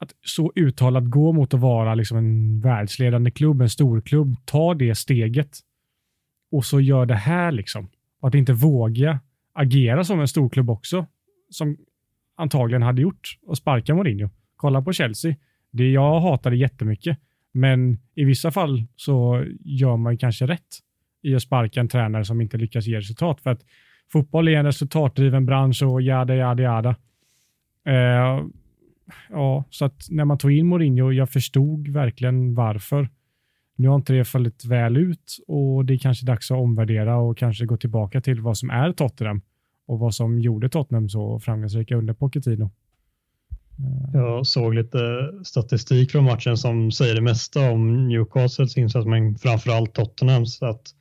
Att 0.03 0.13
så 0.21 0.53
uttalat 0.55 1.05
gå 1.05 1.33
mot 1.33 1.55
att 1.55 1.61
vara 1.61 1.95
liksom 1.95 2.19
en 2.19 2.61
världsledande 2.61 3.31
klubb, 3.31 3.61
en 3.61 3.71
storklubb, 3.71 4.37
ta 4.45 4.75
det 4.75 4.95
steget 4.95 5.59
och 6.51 6.65
så 6.65 6.81
gör 6.81 7.07
det 7.07 7.15
här 7.15 7.53
liksom. 7.53 7.89
Och 8.21 8.29
att 8.29 8.35
inte 8.35 8.53
våga 8.53 9.21
agera 9.53 10.05
som 10.05 10.21
en 10.21 10.29
storklubb 10.29 10.71
också, 10.71 11.07
som 11.51 11.77
antagligen 12.37 12.83
hade 12.83 13.03
gjort 13.03 13.39
och 13.47 13.59
sparka 13.59 13.95
Mourinho. 13.95 14.31
Kolla 14.57 14.83
på 14.83 14.93
Chelsea. 14.93 15.37
Det 15.71 15.91
jag 15.91 16.21
hatade 16.21 16.57
jättemycket, 16.57 17.19
men 17.53 17.99
i 18.15 18.25
vissa 18.25 18.51
fall 18.51 18.85
så 18.97 19.45
gör 19.61 19.97
man 19.97 20.19
kanske 20.19 20.47
rätt 20.47 20.79
i 21.23 21.35
att 21.35 21.43
sparka 21.43 21.81
en 21.81 21.89
tränare 21.89 22.25
som 22.25 22.41
inte 22.41 22.57
lyckas 22.57 22.87
ge 22.87 22.99
resultat. 22.99 23.41
För 23.41 23.51
att 23.51 23.63
fotboll 24.13 24.49
är 24.49 24.53
en 24.53 24.65
resultatdriven 24.65 25.47
bransch 25.47 25.83
och 25.83 26.03
jada, 26.03 26.35
jada, 26.35 26.63
jada. 26.63 26.97
Eh, 27.87 28.45
ja, 29.31 29.65
så 29.71 29.85
att 29.85 30.07
när 30.11 30.25
man 30.25 30.39
tog 30.39 30.53
in 30.53 30.67
Mourinho, 30.67 31.13
jag 31.13 31.31
förstod 31.31 31.89
verkligen 31.89 32.55
varför. 32.55 33.09
Nu 33.77 33.89
har 33.89 33.97
inte 33.97 34.13
det 34.13 34.25
fallit 34.25 34.65
väl 34.65 34.97
ut 34.97 35.39
och 35.47 35.85
det 35.85 35.95
är 35.95 35.99
kanske 35.99 36.27
dags 36.27 36.51
att 36.51 36.59
omvärdera 36.59 37.17
och 37.17 37.39
kanske 37.39 37.67
gå 37.67 37.77
tillbaka 37.77 38.21
till 38.21 38.41
vad 38.41 38.59
som 38.59 38.71
är 38.71 38.93
Tottenham 38.93 39.43
och 39.87 39.99
vad 39.99 40.15
som 40.15 40.41
gjorde 40.41 40.69
Tottenham 40.69 41.09
så 41.09 41.41
framgångsrika 41.41 41.97
under 41.97 42.15
Pochettino. 42.15 42.71
Eh. 43.79 44.21
Jag 44.21 44.47
såg 44.47 44.75
lite 44.75 44.99
statistik 45.45 46.11
från 46.11 46.25
matchen 46.25 46.57
som 46.57 46.91
säger 46.91 47.15
det 47.15 47.21
mesta 47.21 47.71
om 47.71 48.09
Newcastles 48.09 48.77
insats, 48.77 49.07
men 49.07 49.39
framförallt 49.39 49.95
Tottenhams. 49.95 50.63
Att 50.63 50.95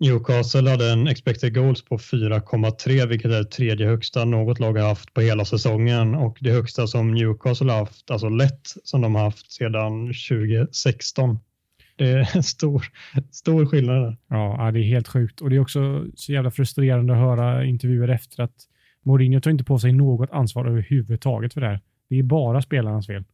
Newcastle 0.00 0.70
hade 0.70 0.92
en 0.92 1.08
expected 1.08 1.54
goals 1.54 1.82
på 1.82 1.98
4,3 1.98 3.06
vilket 3.06 3.30
är 3.30 3.38
det 3.38 3.44
tredje 3.44 3.86
högsta 3.86 4.24
något 4.24 4.58
lag 4.58 4.78
har 4.78 4.88
haft 4.88 5.14
på 5.14 5.20
hela 5.20 5.44
säsongen 5.44 6.14
och 6.14 6.38
det 6.40 6.50
högsta 6.50 6.86
som 6.86 7.14
Newcastle 7.14 7.72
har 7.72 7.78
haft, 7.78 8.10
alltså 8.10 8.28
lätt 8.28 8.74
som 8.84 9.00
de 9.00 9.14
har 9.14 9.22
haft 9.22 9.52
sedan 9.52 10.06
2016. 10.06 11.38
Det 11.96 12.10
är 12.10 12.36
en 12.36 12.42
stor, 12.42 12.84
stor 13.30 13.66
skillnad 13.66 14.02
där. 14.02 14.16
Ja, 14.28 14.70
det 14.72 14.80
är 14.80 14.82
helt 14.82 15.08
sjukt. 15.08 15.40
Och 15.40 15.50
det 15.50 15.56
är 15.56 15.60
också 15.60 16.06
så 16.14 16.32
jävla 16.32 16.50
frustrerande 16.50 17.12
att 17.12 17.18
höra 17.18 17.64
intervjuer 17.64 18.08
efter 18.08 18.42
att 18.42 18.54
Mourinho 19.02 19.40
tar 19.40 19.50
inte 19.50 19.64
på 19.64 19.78
sig 19.78 19.92
något 19.92 20.30
ansvar 20.30 20.66
överhuvudtaget 20.66 21.54
för 21.54 21.60
det 21.60 21.66
här. 21.66 21.80
Det 22.08 22.18
är 22.18 22.22
bara 22.22 22.62
spelarnas 22.62 23.06
fel. 23.06 23.24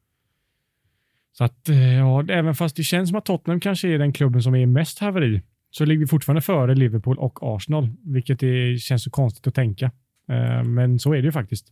Så 1.33 1.44
att, 1.44 1.68
eh, 1.68 1.94
ja, 1.94 2.24
även 2.29 2.55
fast 2.55 2.77
det 2.77 2.83
känns 2.83 3.09
som 3.09 3.18
att 3.18 3.24
Tottenham 3.24 3.61
kanske 3.61 3.88
är 3.88 3.98
den 3.98 4.12
klubben 4.12 4.42
som 4.42 4.55
är 4.55 4.66
mest 4.66 4.98
haveri, 4.98 5.42
så 5.76 5.84
ligger 5.84 6.00
vi 6.00 6.06
fortfarande 6.06 6.40
före 6.42 6.74
Liverpool 6.74 7.18
och 7.18 7.38
Arsenal, 7.42 7.88
vilket 8.04 8.42
är, 8.42 8.76
känns 8.78 9.02
så 9.04 9.10
konstigt 9.10 9.46
att 9.46 9.54
tänka. 9.54 9.90
Eh, 10.28 10.64
Men 10.64 10.98
så 10.98 11.12
är 11.12 11.16
det 11.16 11.22
ju 11.26 11.32
faktiskt. 11.32 11.66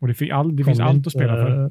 Och 0.00 0.08
det, 0.08 0.14
fin- 0.14 0.32
all, 0.32 0.56
det 0.56 0.64
finns 0.64 0.80
allt 0.80 0.96
inte- 0.96 1.06
att 1.08 1.12
spela 1.12 1.32
för. 1.36 1.70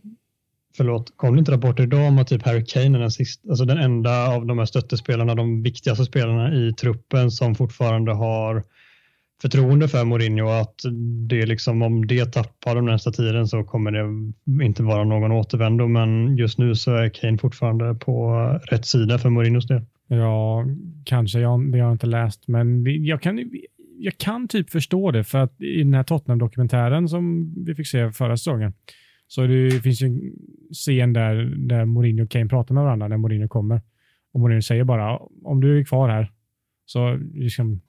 Förlåt, 0.77 1.13
kom 1.15 1.35
det 1.35 1.39
inte 1.39 1.51
rapporter 1.51 1.83
idag 1.83 2.07
om 2.07 2.17
att 2.19 2.27
typ 2.27 2.45
Harry 2.45 2.65
Kane 2.65 2.97
är 2.97 3.01
den, 3.01 3.11
sista, 3.11 3.49
alltså 3.49 3.65
den 3.65 3.77
enda 3.77 4.27
av 4.27 4.45
de 4.45 4.57
här 4.59 4.65
stöttespelarna, 4.65 5.35
de 5.35 5.63
viktigaste 5.63 6.05
spelarna 6.05 6.53
i 6.55 6.73
truppen 6.73 7.31
som 7.31 7.55
fortfarande 7.55 8.13
har 8.13 8.63
förtroende 9.41 9.87
för 9.87 10.05
Mourinho 10.05 10.49
att 10.49 10.75
det 11.29 11.41
är 11.41 11.45
liksom 11.47 11.81
om 11.81 12.07
det 12.07 12.25
tappar 12.25 12.75
de 12.75 12.85
nästa 12.85 13.11
tiden 13.11 13.47
så 13.47 13.63
kommer 13.63 13.91
det 13.91 14.65
inte 14.65 14.83
vara 14.83 15.03
någon 15.03 15.31
återvändo 15.31 15.87
men 15.87 16.37
just 16.37 16.57
nu 16.59 16.75
så 16.75 16.95
är 16.95 17.09
Kane 17.09 17.37
fortfarande 17.37 17.95
på 17.95 18.35
rätt 18.63 18.85
sida 18.85 19.17
för 19.17 19.29
Mourinhos 19.29 19.67
del. 19.67 19.81
Ja, 20.09 20.65
kanske. 21.05 21.39
Jag, 21.39 21.71
det 21.71 21.79
har 21.79 21.87
jag 21.87 21.91
inte 21.91 22.07
läst, 22.07 22.47
men 22.47 22.85
jag, 23.05 23.21
kan, 23.21 23.51
jag 23.99 24.17
kan 24.17 24.47
typ 24.47 24.69
förstå 24.69 25.11
det, 25.11 25.23
för 25.23 25.37
att 25.37 25.61
i 25.61 25.83
den 25.83 25.93
här 25.93 26.03
Tottenham-dokumentären 26.03 27.09
som 27.09 27.53
vi 27.65 27.75
fick 27.75 27.87
se 27.87 28.11
förra 28.11 28.37
säsongen, 28.37 28.73
så 29.27 29.47
det 29.47 29.83
finns 29.83 30.01
ju 30.01 30.07
en 30.07 30.21
scen 30.73 31.13
där, 31.13 31.35
där 31.57 31.85
Mourinho 31.85 32.23
och 32.23 32.31
Kane 32.31 32.47
pratar 32.49 32.75
med 32.75 32.83
varandra 32.83 33.07
när 33.07 33.17
Mourinho 33.17 33.47
kommer. 33.47 33.81
Och 34.33 34.39
Mourinho 34.39 34.61
säger 34.61 34.83
bara, 34.83 35.19
om 35.43 35.61
du 35.61 35.79
är 35.79 35.83
kvar 35.83 36.09
här, 36.09 36.31
så 36.85 37.15
liksom, 37.33 37.81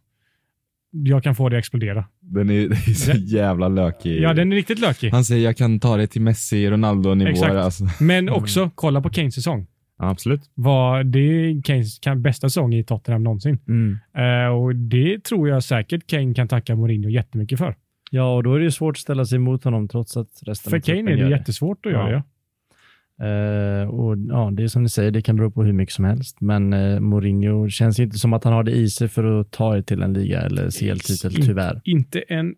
jag 0.91 1.23
kan 1.23 1.35
få 1.35 1.49
det 1.49 1.57
att 1.57 1.61
explodera. 1.61 2.05
Den 2.21 2.51
är, 2.51 2.61
den 2.69 2.73
är 2.73 2.95
så 2.95 3.13
jävla 3.13 3.69
lökig. 3.69 4.21
Ja, 4.21 4.35
den 4.35 4.53
är 4.53 4.57
riktigt 4.57 4.79
lökig. 4.79 5.11
Han 5.11 5.25
säger 5.25 5.45
jag 5.45 5.57
kan 5.57 5.81
ta 5.81 5.97
det 5.97 6.07
till 6.07 6.23
Messi, 6.23 6.71
Ronaldo-nivåer. 6.71 7.31
Exakt. 7.31 7.55
Alltså. 7.55 7.85
Men 8.01 8.29
också, 8.29 8.71
kolla 8.75 9.01
på 9.01 9.11
Kanes 9.11 9.35
säsong. 9.35 9.67
Absolut. 10.03 10.41
Var, 10.55 11.05
det 11.05 11.19
är 11.19 11.63
Kanes 11.63 11.99
kan, 11.99 12.23
bästa 12.23 12.49
säsong 12.49 12.75
i 12.75 12.85
Tottenham 12.85 13.23
någonsin. 13.23 13.59
Mm. 13.69 13.99
Eh, 14.17 14.53
och 14.55 14.77
det 14.77 15.25
tror 15.25 15.49
jag 15.49 15.63
säkert 15.65 16.07
Kane 16.07 16.35
kan 16.35 16.49
tacka 16.49 16.77
Mourinho 16.77 17.09
jättemycket 17.09 17.59
för. 17.59 17.75
Ja, 18.11 18.35
och 18.37 18.43
då 18.43 18.55
är 18.55 18.59
det 18.59 18.65
ju 18.65 18.71
svårt 18.71 18.97
att 18.97 19.01
ställa 19.01 19.25
sig 19.25 19.37
emot 19.37 19.65
honom 19.65 19.89
trots 19.89 20.17
att 20.17 20.29
resten 20.47 20.71
För 20.71 20.77
av 20.77 20.81
truppen 20.81 21.07
Kane 21.07 21.21
är 21.21 21.25
det 21.25 21.31
jättesvårt 21.31 21.87
att 21.87 21.93
göra 21.93 22.11
Ja. 22.11 22.17
det. 22.17 22.23
Eh, 23.83 23.89
och 23.89 24.17
ja, 24.29 24.51
det 24.53 24.63
är 24.63 24.69
som 24.69 24.83
ni 24.83 24.89
säger, 24.89 25.11
det 25.11 25.23
kan 25.23 25.37
bero 25.37 25.51
på 25.51 25.65
hur 25.65 25.73
mycket 25.73 25.95
som 25.95 26.05
helst. 26.05 26.41
Men 26.41 26.73
eh, 26.73 27.01
Mourinho 27.01 27.69
känns 27.69 28.01
inte 28.01 28.19
som 28.19 28.33
att 28.33 28.45
han 28.45 28.53
har 28.53 28.63
det 28.63 28.71
i 28.73 28.91
sig 28.91 29.09
för 29.09 29.41
att 29.41 29.51
ta 29.51 29.77
er 29.77 29.83
till 29.83 30.03
en 30.03 30.13
liga 30.13 30.41
eller 30.41 30.71
CL-titel, 30.71 31.31
Inte- 31.37 31.47
tyvärr. 31.47 31.81
Inte 31.85 32.21
en 32.21 32.55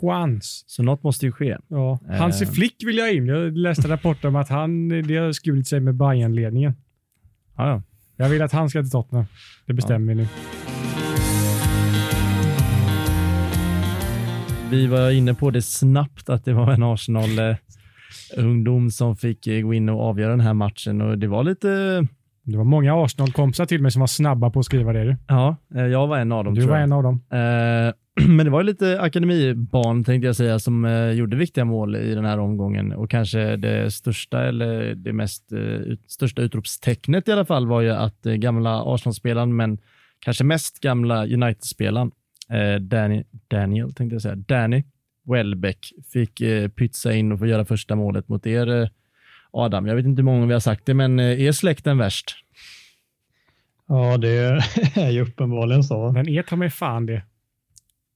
chans. 0.00 0.64
Så 0.66 0.82
något 0.82 1.02
måste 1.02 1.26
ju 1.26 1.32
ske. 1.32 1.56
Ja. 1.68 1.98
Hansi 2.08 2.44
Eh. 2.44 2.50
Flick 2.50 2.76
vill 2.86 2.96
jag 2.98 3.14
in. 3.14 3.26
Jag 3.26 3.56
läste 3.56 3.88
rapporter 3.88 4.28
om 4.28 4.36
att 4.36 4.48
han 4.48 4.88
det 4.88 5.16
har 5.16 5.32
skurit 5.32 5.68
sig 5.68 5.80
med 5.80 5.94
bayern 5.94 6.34
ledningen 6.34 6.72
Ja, 7.56 7.68
ja. 7.68 7.82
Jag 8.16 8.28
vill 8.28 8.42
att 8.42 8.52
han 8.52 8.70
ska 8.70 8.82
till 8.82 8.90
Tottenham. 8.90 9.24
Det 9.66 9.72
bestämmer 9.72 10.14
vi 10.14 10.20
nu. 10.22 10.28
Vi 14.70 14.86
var 14.86 15.10
inne 15.10 15.34
på 15.34 15.50
det 15.50 15.62
snabbt 15.62 16.28
att 16.28 16.44
det 16.44 16.52
var 16.52 16.72
en 16.72 16.82
Arsenal-ungdom 16.82 18.90
som 18.90 19.16
fick 19.16 19.46
eh, 19.46 19.60
gå 19.60 19.74
in 19.74 19.88
och 19.88 20.00
avgöra 20.00 20.30
den 20.30 20.40
här 20.40 20.54
matchen 20.54 21.00
och 21.00 21.18
det 21.18 21.26
var 21.26 21.44
lite, 21.44 21.68
Det 22.42 22.56
var 22.56 22.64
många 22.64 23.04
Arsenal-kompisar 23.04 23.66
till 23.66 23.82
mig 23.82 23.90
som 23.90 24.00
var 24.00 24.06
snabba 24.06 24.50
på 24.50 24.58
att 24.58 24.64
skriva 24.64 24.92
det. 24.92 25.16
Ja, 25.28 25.56
eh, 25.74 25.86
jag 25.86 26.06
var 26.06 26.18
en 26.18 26.32
av 26.32 26.44
dem 26.44 26.54
du 26.54 26.66
var 26.66 26.76
jag. 26.76 26.82
en 26.84 26.92
av 26.92 27.02
dem. 27.02 27.22
Eh, 27.32 27.92
Men 28.28 28.46
det 28.46 28.50
var 28.50 28.60
ju 28.60 28.66
lite 28.66 29.00
akademibarn 29.00 30.04
tänkte 30.04 30.26
jag 30.26 30.36
säga 30.36 30.58
som 30.58 30.84
eh, 30.84 31.10
gjorde 31.10 31.36
viktiga 31.36 31.64
mål 31.64 31.96
i 31.96 32.14
den 32.14 32.24
här 32.24 32.38
omgången 32.38 32.92
och 32.92 33.10
kanske 33.10 33.56
det 33.56 33.90
största 33.90 34.44
eller 34.44 34.94
det 34.94 35.12
mest 35.12 35.52
eh, 35.52 35.58
ut, 35.58 36.10
största 36.10 36.42
utropstecknet 36.42 37.28
i 37.28 37.32
alla 37.32 37.44
fall 37.44 37.66
var 37.66 37.80
ju 37.80 37.90
att 37.90 38.26
eh, 38.26 38.34
gamla 38.34 38.94
Arsenal-spelaren 38.94 39.56
men 39.56 39.78
kanske 40.20 40.44
mest 40.44 40.80
gamla 40.80 41.26
United-spelaren 41.26 42.10
eh, 42.50 42.80
Danny, 42.80 43.24
Daniel 43.48 43.94
tänkte 43.94 44.14
jag 44.14 44.22
säga, 44.22 44.36
Danny 44.36 44.82
Welbeck 45.24 45.92
fick 46.12 46.40
eh, 46.40 46.68
pytsa 46.68 47.12
in 47.12 47.32
och 47.32 47.38
få 47.38 47.46
göra 47.46 47.64
första 47.64 47.96
målet 47.96 48.28
mot 48.28 48.46
er 48.46 48.82
eh, 48.82 48.88
Adam. 49.50 49.86
Jag 49.86 49.96
vet 49.96 50.04
inte 50.04 50.20
hur 50.20 50.24
många 50.24 50.46
vi 50.46 50.52
har 50.52 50.60
sagt 50.60 50.86
det, 50.86 50.94
men 50.94 51.18
eh, 51.18 51.40
är 51.40 51.52
släkten 51.52 51.98
värst? 51.98 52.36
Ja, 53.88 54.16
det 54.16 54.28
är 54.94 55.10
ju 55.10 55.20
uppenbarligen 55.20 55.84
så. 55.84 56.12
Men 56.12 56.28
är 56.28 56.42
ta 56.42 56.56
mig 56.56 56.70
fan 56.70 57.06
det. 57.06 57.22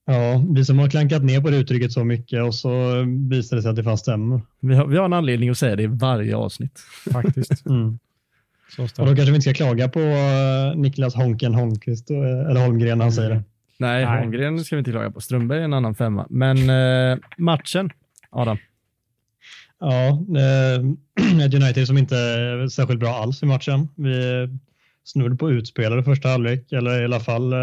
Ja, 0.06 0.44
vi 0.50 0.64
som 0.64 0.78
har 0.78 0.88
klankat 0.88 1.24
ner 1.24 1.40
på 1.40 1.50
det 1.50 1.56
uttrycket 1.56 1.92
så 1.92 2.04
mycket 2.04 2.42
och 2.42 2.54
så 2.54 3.04
visar 3.30 3.56
det 3.56 3.62
sig 3.62 3.70
att 3.70 3.76
det 3.76 3.84
fan 3.84 3.98
stämmer. 3.98 4.40
Vi 4.60 4.74
har, 4.74 4.86
vi 4.86 4.96
har 4.96 5.04
en 5.04 5.12
anledning 5.12 5.50
att 5.50 5.58
säga 5.58 5.76
det 5.76 5.82
i 5.82 5.86
varje 5.86 6.36
avsnitt. 6.36 6.80
Faktiskt. 7.12 7.66
Mm. 7.66 7.98
Så 8.76 8.82
Och 8.82 8.88
då 8.96 9.16
kanske 9.16 9.24
vi 9.24 9.34
inte 9.34 9.40
ska 9.40 9.54
klaga 9.54 9.88
på 9.88 10.00
eh, 10.00 10.76
Niklas 10.76 11.14
Honken 11.14 11.54
Holmqvist, 11.54 12.10
eh, 12.10 12.16
eller 12.16 12.66
Holmgren 12.66 12.98
när 12.98 13.04
han 13.04 13.12
säger 13.12 13.30
det. 13.30 13.42
Nej, 13.78 14.04
Nej. 14.04 14.18
Holmgren 14.20 14.64
ska 14.64 14.76
vi 14.76 14.78
inte 14.78 14.90
klaga 14.90 15.10
på. 15.10 15.20
Strömberg 15.20 15.60
är 15.60 15.64
en 15.64 15.72
annan 15.72 15.94
femma. 15.94 16.26
Men 16.30 16.70
eh, 16.70 17.18
matchen, 17.38 17.90
Adam. 18.30 18.58
Ja, 19.80 20.08
eh, 20.08 21.40
ett 21.46 21.54
United 21.54 21.86
som 21.86 21.98
inte 21.98 22.16
är 22.16 22.68
särskilt 22.68 23.00
bra 23.00 23.14
alls 23.14 23.42
i 23.42 23.46
matchen. 23.46 23.88
Vi 23.96 24.48
snudd 25.04 25.38
på 25.38 25.50
utspelade 25.50 26.04
första 26.04 26.28
halvlek, 26.28 26.72
eller 26.72 27.02
i 27.02 27.04
alla 27.04 27.20
fall 27.20 27.52
eh, 27.52 27.58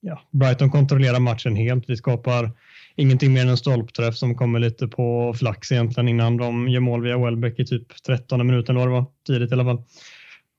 ja, 0.00 0.20
Brighton 0.30 0.70
kontrollerar 0.70 1.20
matchen 1.20 1.56
helt. 1.56 1.84
Vi 1.90 1.96
skapar 1.96 2.50
ingenting 2.96 3.32
mer 3.32 3.42
än 3.42 3.48
en 3.48 3.56
stolpträff 3.56 4.16
som 4.16 4.34
kommer 4.34 4.58
lite 4.58 4.88
på 4.88 5.34
flax 5.38 5.72
egentligen 5.72 6.08
innan 6.08 6.36
de 6.36 6.68
gör 6.68 6.80
mål 6.80 7.02
via 7.02 7.18
Welbeck 7.18 7.58
i 7.58 7.66
typ 7.66 8.02
13 8.06 8.46
minuten 8.46 8.76
eller 8.76 8.86
vad 8.86 8.96
det 8.96 9.00
var, 9.00 9.06
tidigt 9.26 9.50
i 9.50 9.54
alla 9.54 9.64
fall. 9.64 9.82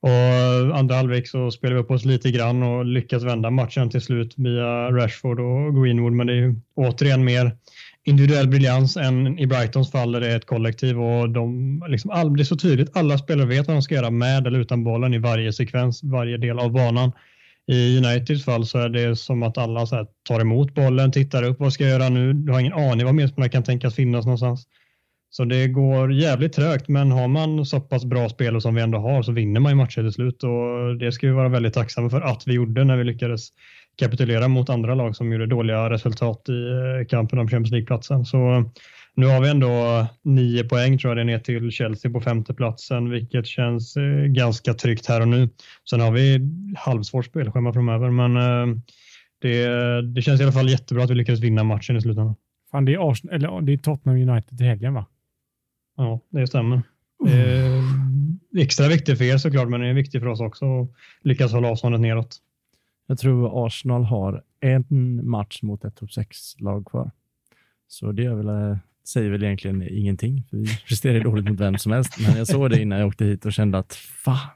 Och 0.04 0.78
andra 0.78 0.96
halvlek 0.96 1.28
så 1.28 1.52
spelar 1.52 1.76
vi 1.76 1.82
upp 1.82 1.92
oss 1.92 2.06
lite 2.06 2.32
grann 2.32 2.64
och 2.64 2.86
lyckas 2.86 3.24
vända 3.24 3.50
matchen 3.50 3.90
till 3.90 4.02
slut 4.02 4.34
via 4.38 4.92
Rashford 4.92 5.40
och 5.40 5.84
Greenwood. 5.84 6.14
Men 6.14 6.28
det 6.28 6.34
är 6.34 6.38
ju 6.38 6.56
återigen 6.76 7.24
mer 7.24 7.56
individuell 8.04 8.48
briljans 8.48 8.98
än 8.98 9.40
i 9.40 9.48
Brightons 9.48 9.92
fall 9.92 10.12
där 10.12 10.20
det 10.20 10.32
är 10.32 10.38
ett 10.38 10.46
kollektiv 10.46 11.02
och 11.02 11.30
de, 11.30 11.84
liksom 11.88 12.12
all, 12.12 12.38
det 12.38 12.44
är 12.44 12.46
så 12.46 12.56
tydligt. 12.56 12.98
Alla 12.98 13.18
spelare 13.18 13.48
vet 13.48 13.68
vad 13.68 13.76
de 13.76 13.82
ska 13.82 13.96
göra 13.96 14.10
med 14.10 14.48
eller 14.48 14.60
utan 14.60 14.84
bollen 14.84 15.14
i 15.14 15.18
varje 15.18 15.54
sekvens, 15.54 16.04
varje 16.04 16.38
del 16.38 16.60
av 16.60 16.72
banan. 16.72 17.12
I 17.68 17.98
Uniteds 17.98 18.46
fall 18.46 18.66
så 18.66 18.80
är 18.80 18.90
det 18.90 19.16
som 19.16 19.44
att 19.44 19.58
alla 19.58 19.86
så 19.86 20.08
tar 20.24 20.40
emot 20.40 20.74
bollen, 20.74 21.12
tittar 21.12 21.44
upp, 21.44 21.60
vad 21.60 21.74
ska 21.74 21.84
jag 21.84 21.92
göra 22.00 22.10
nu? 22.10 22.34
Du 22.34 22.52
har 22.52 22.60
ingen 22.60 22.74
aning 22.74 23.06
vad 23.06 23.16
medspelarna 23.16 23.50
kan 23.50 23.64
tänkas 23.64 23.96
finnas 23.96 24.26
någonstans. 24.26 24.68
Så 25.30 25.46
det 25.46 25.68
går 25.68 26.14
jävligt 26.14 26.54
trögt, 26.54 26.88
men 26.88 27.12
har 27.12 27.28
man 27.28 27.66
så 27.66 27.80
pass 27.80 28.06
bra 28.06 28.30
spel 28.30 28.62
som 28.62 28.76
vi 28.76 28.82
ändå 28.82 28.98
har 28.98 29.24
så 29.24 29.32
vinner 29.32 29.60
man 29.60 29.72
ju 29.72 29.76
matcher 29.76 30.02
till 30.02 30.12
slut 30.12 30.44
och 30.44 30.98
det 30.98 31.12
ska 31.12 31.28
vi 31.28 31.34
vara 31.34 31.50
väldigt 31.50 31.74
tacksamma 31.74 32.10
för 32.10 32.22
att 32.22 32.44
vi 32.48 32.54
gjorde 32.54 32.84
när 32.84 32.98
vi 32.98 33.04
lyckades 33.04 33.50
kapitulera 34.00 34.48
mot 34.48 34.70
andra 34.70 34.96
lag 34.96 35.16
som 35.16 35.32
gjorde 35.32 35.46
dåliga 35.46 35.90
resultat 35.90 36.50
i 36.50 36.70
eh, 36.70 37.08
kampen 37.08 37.40
om 37.40 37.48
Champions 37.48 37.72
League-platsen. 37.72 38.26
Så 38.26 38.72
nu 39.16 39.26
har 39.26 39.42
vi 39.42 39.50
ändå 39.50 40.08
nio 40.22 40.64
poäng 40.64 40.98
tror 40.98 41.10
jag 41.10 41.18
det 41.18 41.22
är 41.22 41.38
ner 41.38 41.40
till 41.40 41.72
Chelsea 41.72 42.12
på 42.12 42.22
femteplatsen, 42.22 43.10
vilket 43.10 43.48
känns 43.48 43.98
eh, 43.98 44.26
ganska 44.26 44.74
tryggt 44.74 45.06
här 45.06 45.22
och 45.22 45.28
nu. 45.28 45.50
Sen 45.90 46.00
har 46.00 46.12
vi 46.12 46.40
halvsvårt 46.78 47.26
spelschema 47.26 47.74
framöver, 47.74 48.10
men 48.10 48.38
eh, 48.38 48.78
det, 49.42 49.68
det 50.02 50.22
känns 50.22 50.42
i 50.42 50.44
alla 50.44 50.52
fall 50.52 50.70
jättebra 50.70 51.04
att 51.04 51.10
vi 51.10 51.16
lyckades 51.16 51.42
vinna 51.42 51.64
matchen 51.64 51.98
i 51.98 52.02
slutändan. 52.02 52.36
Fan, 52.72 52.86
det 52.86 52.94
är, 52.94 53.12
Arsenal, 53.12 53.36
eller, 53.36 53.62
det 53.62 53.74
är 53.74 53.78
Tottenham 53.78 54.30
United 54.30 54.62
i 54.62 54.64
helgen 54.64 54.94
va? 54.94 55.06
Ja, 55.98 56.20
det 56.30 56.48
stämmer. 56.48 56.82
Eh, 57.28 57.84
extra 58.62 58.88
viktigt 58.88 59.18
för 59.18 59.26
er 59.26 59.38
såklart, 59.38 59.70
men 59.70 59.82
det 59.82 59.88
är 59.88 59.94
viktigt 59.94 60.22
för 60.22 60.28
oss 60.28 60.42
också 60.42 60.82
att 60.82 60.90
lyckas 61.22 61.52
hålla 61.52 61.68
avståndet 61.68 62.02
neråt. 62.02 62.38
Jag 63.08 63.18
tror 63.18 63.66
Arsenal 63.66 64.04
har 64.04 64.44
en 64.60 65.30
match 65.30 65.62
mot 65.62 65.86
ett 65.86 65.96
topp 65.96 66.10
6-lag 66.10 66.86
kvar. 66.86 67.12
Så 67.88 68.12
det 68.12 68.30
väl, 68.30 68.48
eh, 68.48 68.78
säger 69.08 69.30
väl 69.32 69.44
egentligen 69.44 69.88
ingenting, 69.90 70.44
för 70.50 70.58
vi 70.58 70.68
presterar 70.88 71.24
dåligt 71.24 71.50
mot 71.50 71.60
vem 71.60 71.78
som 71.78 71.92
helst. 71.92 72.20
Men 72.20 72.38
jag 72.38 72.48
såg 72.48 72.70
det 72.70 72.82
innan 72.82 73.00
jag 73.00 73.08
åkte 73.08 73.26
hit 73.26 73.46
och 73.46 73.54
kände 73.54 73.78
att 73.78 73.94
fan, 73.94 74.50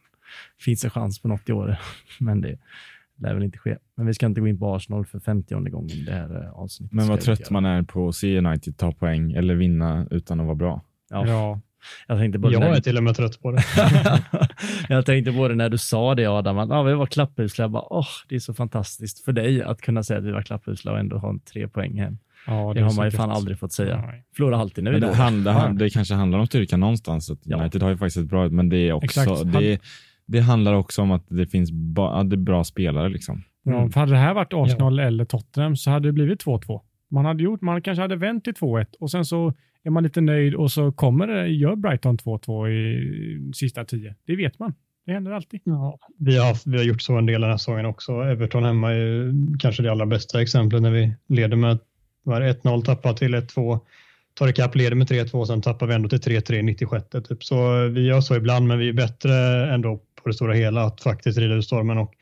finns 0.59 0.81
det 0.81 0.89
chans 0.89 1.19
på 1.19 1.27
något 1.27 1.49
i 1.49 1.51
år? 1.51 1.77
Men 2.19 2.41
det 2.41 2.57
lär 3.17 3.33
väl 3.33 3.43
inte 3.43 3.57
ske. 3.57 3.77
Men 3.95 4.05
vi 4.05 4.13
ska 4.13 4.25
inte 4.25 4.41
gå 4.41 4.47
in 4.47 4.59
på 4.59 4.75
Arsenal 4.75 5.05
för 5.05 5.19
50 5.19 5.55
gången 5.55 6.05
det 6.05 6.11
här 6.11 6.43
eh, 6.43 6.51
avsnittet. 6.51 6.93
Men 6.93 7.07
vad 7.07 7.21
trött 7.21 7.49
man 7.49 7.65
är 7.65 7.83
på 7.83 8.07
att 8.07 8.15
se 8.15 8.37
United 8.37 8.77
ta 8.77 8.91
poäng 8.91 9.31
eller 9.31 9.55
vinna 9.55 10.07
utan 10.11 10.39
att 10.39 10.45
vara 10.45 10.55
bra. 10.55 10.81
Ja. 11.09 11.27
ja. 11.27 11.61
Jag, 12.07 12.19
tänkte 12.19 12.39
på 12.39 12.51
jag 12.51 12.61
det 12.61 12.67
är 12.67 12.81
till 12.81 12.97
och 12.97 13.03
med 13.03 13.15
trött 13.15 13.41
på 13.41 13.51
det. 13.51 13.63
jag 14.89 15.05
tänkte 15.05 15.31
på 15.31 15.47
det 15.47 15.55
när 15.55 15.69
du 15.69 15.77
sa 15.77 16.15
det 16.15 16.25
Adam, 16.25 16.57
att 16.57 16.71
ah, 16.71 16.83
vi 16.83 16.93
var 16.93 17.05
klapphusliga. 17.05 17.63
Jag 17.63 17.71
bara, 17.71 17.87
oh, 17.89 18.07
det 18.29 18.35
är 18.35 18.39
så 18.39 18.53
fantastiskt 18.53 19.25
för 19.25 19.31
dig 19.31 19.63
att 19.63 19.81
kunna 19.81 20.03
säga 20.03 20.19
att 20.19 20.25
vi 20.25 20.31
var 20.31 20.41
klapphusliga 20.41 20.93
och 20.93 20.99
ändå 20.99 21.17
ha 21.17 21.39
tre 21.53 21.67
poäng 21.67 21.99
hem. 21.99 22.17
Ja, 22.47 22.73
det, 22.73 22.79
det 22.79 22.85
har 22.85 22.95
man 22.95 23.05
ju 23.05 23.11
fan 23.11 23.31
aldrig 23.31 23.59
fått 23.59 23.71
säga. 23.71 24.03
Förlorar 24.35 24.57
alltid 24.57 24.89
vi 24.89 24.99
det, 24.99 25.13
hand, 25.13 25.43
det, 25.43 25.75
det 25.77 25.89
kanske 25.89 26.13
handlar 26.13 26.39
om 26.39 26.47
styrka 26.47 26.77
någonstans. 26.77 27.31
Ja. 27.43 27.57
United 27.57 27.81
har 27.81 27.89
ju 27.89 27.97
faktiskt 27.97 28.17
ett 28.17 28.25
bra, 28.25 28.49
men 28.49 28.69
det 28.69 28.77
är 28.77 28.93
också, 28.93 29.43
det, 29.43 29.81
det 30.25 30.39
handlar 30.39 30.73
också 30.73 31.01
om 31.01 31.11
att 31.11 31.25
det 31.27 31.47
finns 31.47 31.71
ba, 31.71 32.23
det 32.23 32.35
är 32.35 32.37
bra 32.37 32.63
spelare. 32.63 33.09
Liksom. 33.09 33.43
Ja, 33.63 33.77
mm. 33.77 33.91
för 33.91 33.99
hade 33.99 34.11
det 34.11 34.17
här 34.17 34.33
varit 34.33 34.53
Arsenal 34.53 34.97
ja. 34.97 35.03
eller 35.03 35.25
Tottenham 35.25 35.75
så 35.75 35.91
hade 35.91 36.07
det 36.07 36.13
blivit 36.13 36.45
2-2. 36.45 36.81
Man 37.11 37.25
hade 37.25 37.43
gjort, 37.43 37.61
man 37.61 37.81
kanske 37.81 38.01
hade 38.01 38.15
vänt 38.15 38.43
till 38.43 38.53
2-1 38.53 38.85
och 38.99 39.11
sen 39.11 39.25
så 39.25 39.53
är 39.83 39.89
man 39.89 40.03
lite 40.03 40.21
nöjd 40.21 40.55
och 40.55 40.71
så 40.71 40.91
kommer 40.91 41.27
det, 41.27 41.47
gör 41.47 41.75
Brighton 41.75 42.17
2-2 42.17 42.69
i 42.69 43.53
sista 43.53 43.85
tio. 43.85 44.15
Det 44.25 44.35
vet 44.35 44.59
man. 44.59 44.73
Det 45.05 45.11
händer 45.11 45.31
alltid. 45.31 45.61
Ja, 45.63 45.99
vi, 46.19 46.37
har, 46.37 46.69
vi 46.71 46.77
har 46.77 46.83
gjort 46.83 47.01
så 47.01 47.17
en 47.17 47.25
del 47.25 47.41
den 47.41 47.49
här 47.49 47.57
säsongen 47.57 47.85
också. 47.85 48.21
Everton 48.21 48.63
hemma 48.63 48.91
är 48.91 49.33
kanske 49.59 49.83
det 49.83 49.91
allra 49.91 50.05
bästa 50.05 50.41
exemplet 50.41 50.81
när 50.81 50.91
vi 50.91 51.13
leder 51.27 51.57
med 51.57 51.79
1-0, 52.25 52.85
tappar 52.85 53.13
till 53.13 53.35
1-2, 53.35 53.79
tar 54.33 54.47
ikapp, 54.47 54.75
leder 54.75 54.95
med 54.95 55.07
3-2, 55.09 55.45
sen 55.45 55.61
tappar 55.61 55.87
vi 55.87 55.93
ändå 55.93 56.09
till 56.09 56.19
3-3 56.19 56.61
96. 56.61 57.05
Typ. 57.27 57.43
Så 57.43 57.87
vi 57.87 58.05
gör 58.05 58.21
så 58.21 58.35
ibland, 58.35 58.67
men 58.67 58.79
vi 58.79 58.89
är 58.89 58.93
bättre 58.93 59.33
ändå 59.73 60.01
på 60.23 60.29
det 60.29 60.33
stora 60.33 60.53
hela 60.53 60.83
att 60.83 61.01
faktiskt 61.01 61.37
rida 61.37 61.55
ut 61.55 61.65
stormen. 61.65 61.97
Och 61.97 62.13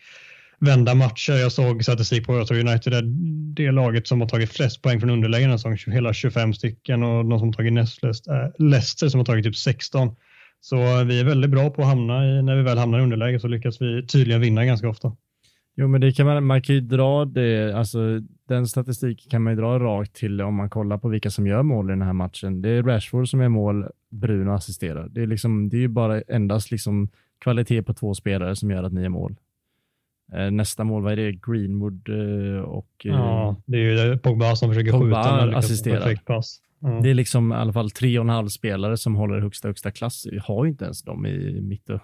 vända 0.59 0.95
matcher. 0.95 1.33
Jag 1.33 1.51
såg 1.51 1.83
statistik 1.83 2.25
på 2.25 2.37
att 2.37 2.51
United 2.51 2.93
är 2.93 3.03
det 3.55 3.71
laget 3.71 4.07
som 4.07 4.21
har 4.21 4.27
tagit 4.27 4.51
flest 4.51 4.81
poäng 4.81 4.99
från 4.99 5.09
underläge 5.09 5.47
den 5.47 5.59
säsongen, 5.59 5.77
hela 5.87 6.13
25 6.13 6.53
stycken 6.53 7.03
och 7.03 7.25
de 7.25 7.39
som 7.39 7.47
har 7.47 7.53
tagit 7.53 7.73
näst 7.73 7.99
flest 7.99 8.27
är 8.27 8.53
Leicester 8.57 9.09
som 9.09 9.19
har 9.19 9.25
tagit 9.25 9.45
typ 9.45 9.55
16. 9.55 10.15
Så 10.61 10.75
vi 11.03 11.19
är 11.19 11.23
väldigt 11.23 11.51
bra 11.51 11.69
på 11.69 11.81
att 11.81 11.87
hamna 11.87 12.25
i, 12.25 12.41
när 12.43 12.55
vi 12.55 12.61
väl 12.63 12.77
hamnar 12.77 12.99
i 12.99 13.01
underläge 13.01 13.39
så 13.39 13.47
lyckas 13.47 13.81
vi 13.81 14.07
tydligen 14.07 14.41
vinna 14.41 14.65
ganska 14.65 14.89
ofta. 14.89 15.11
Jo, 15.75 15.87
men 15.87 16.01
det 16.01 16.11
kan 16.11 16.25
man, 16.25 16.45
man 16.45 16.61
kan 16.61 16.75
ju 16.75 16.81
dra 16.81 17.25
det, 17.25 17.73
alltså 17.77 18.19
den 18.47 18.67
statistiken 18.67 19.29
kan 19.29 19.43
man 19.43 19.53
ju 19.53 19.59
dra 19.59 19.79
rakt 19.79 20.13
till 20.13 20.41
om 20.41 20.55
man 20.55 20.69
kollar 20.69 20.97
på 20.97 21.09
vilka 21.09 21.29
som 21.29 21.47
gör 21.47 21.63
mål 21.63 21.89
i 21.89 21.93
den 21.93 22.01
här 22.01 22.13
matchen. 22.13 22.61
Det 22.61 22.69
är 22.69 22.83
Rashford 22.83 23.29
som 23.29 23.41
är 23.41 23.49
mål, 23.49 23.85
Bruno 24.09 24.51
assisterar. 24.51 25.07
Det 25.09 25.21
är 25.21 25.27
liksom, 25.27 25.69
det 25.69 25.77
är 25.77 25.81
ju 25.81 25.87
bara 25.87 26.21
endast 26.21 26.71
liksom 26.71 27.09
kvalitet 27.39 27.83
på 27.83 27.93
två 27.93 28.13
spelare 28.13 28.55
som 28.55 28.71
gör 28.71 28.83
att 28.83 28.93
ni 28.93 29.03
är 29.03 29.09
mål. 29.09 29.35
Eh, 30.33 30.51
nästa 30.51 30.83
mål, 30.83 31.03
vad 31.03 31.11
är 31.11 31.17
det? 31.17 31.31
Greenwood 31.31 32.09
eh, 32.09 32.61
och... 32.61 33.05
Eh, 33.05 33.11
ja, 33.11 33.55
det 33.65 33.77
är 33.77 34.05
ju 34.05 34.17
Pogba 34.17 34.55
som 34.55 34.69
försöker 34.69 34.91
Pogba 34.91 35.23
skjuta 35.23 35.45
med 35.45 35.55
assisterar. 35.55 36.15
pass. 36.25 36.59
Mm. 36.83 37.03
Det 37.03 37.09
är 37.09 37.13
liksom 37.13 37.51
i 37.51 37.55
alla 37.55 37.73
fall 37.73 37.91
tre 37.91 38.19
och 38.19 38.25
en 38.25 38.29
halv 38.29 38.47
spelare 38.47 38.97
som 38.97 39.15
håller 39.15 39.39
högsta, 39.39 39.67
högsta 39.67 39.91
klass. 39.91 40.27
Vi 40.31 40.37
har 40.37 40.65
ju 40.65 40.71
inte 40.71 40.83
ens 40.85 41.03
dem 41.03 41.25
i 41.25 41.61
mitt 41.61 41.89
och 41.89 41.99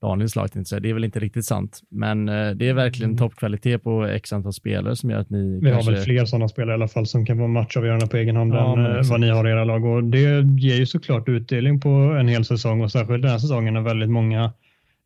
Daniels 0.00 0.36
lag. 0.36 0.48
Det 0.54 0.90
är 0.90 0.94
väl 0.94 1.04
inte 1.04 1.20
riktigt 1.20 1.44
sant, 1.44 1.80
men 1.88 2.26
det 2.26 2.68
är 2.68 2.74
verkligen 2.74 3.10
mm. 3.10 3.18
toppkvalitet 3.18 3.82
på 3.82 4.04
x 4.04 4.32
antal 4.32 4.52
spelare 4.52 4.96
som 4.96 5.10
gör 5.10 5.18
att 5.18 5.30
ni... 5.30 5.60
Vi 5.62 5.70
kanske... 5.70 5.90
har 5.90 5.96
väl 5.96 6.04
fler 6.04 6.24
sådana 6.24 6.48
spelare 6.48 6.72
i 6.72 6.74
alla 6.74 6.88
fall 6.88 7.06
som 7.06 7.26
kan 7.26 7.38
vara 7.38 7.48
matchavgörande 7.48 8.06
på 8.06 8.16
egen 8.16 8.36
hand 8.36 8.54
ja, 8.54 8.98
än 8.98 9.08
vad 9.08 9.20
ni 9.20 9.28
har 9.28 9.48
i 9.48 9.50
era 9.50 9.64
lag 9.64 9.84
och 9.84 10.04
det 10.04 10.42
ger 10.58 10.76
ju 10.76 10.86
såklart 10.86 11.28
utdelning 11.28 11.80
på 11.80 11.88
en 11.88 12.28
hel 12.28 12.44
säsong 12.44 12.80
och 12.80 12.92
särskilt 12.92 13.22
den 13.22 13.30
här 13.30 13.38
säsongen 13.38 13.74
när 13.74 13.80
väldigt 13.80 14.10
många 14.10 14.52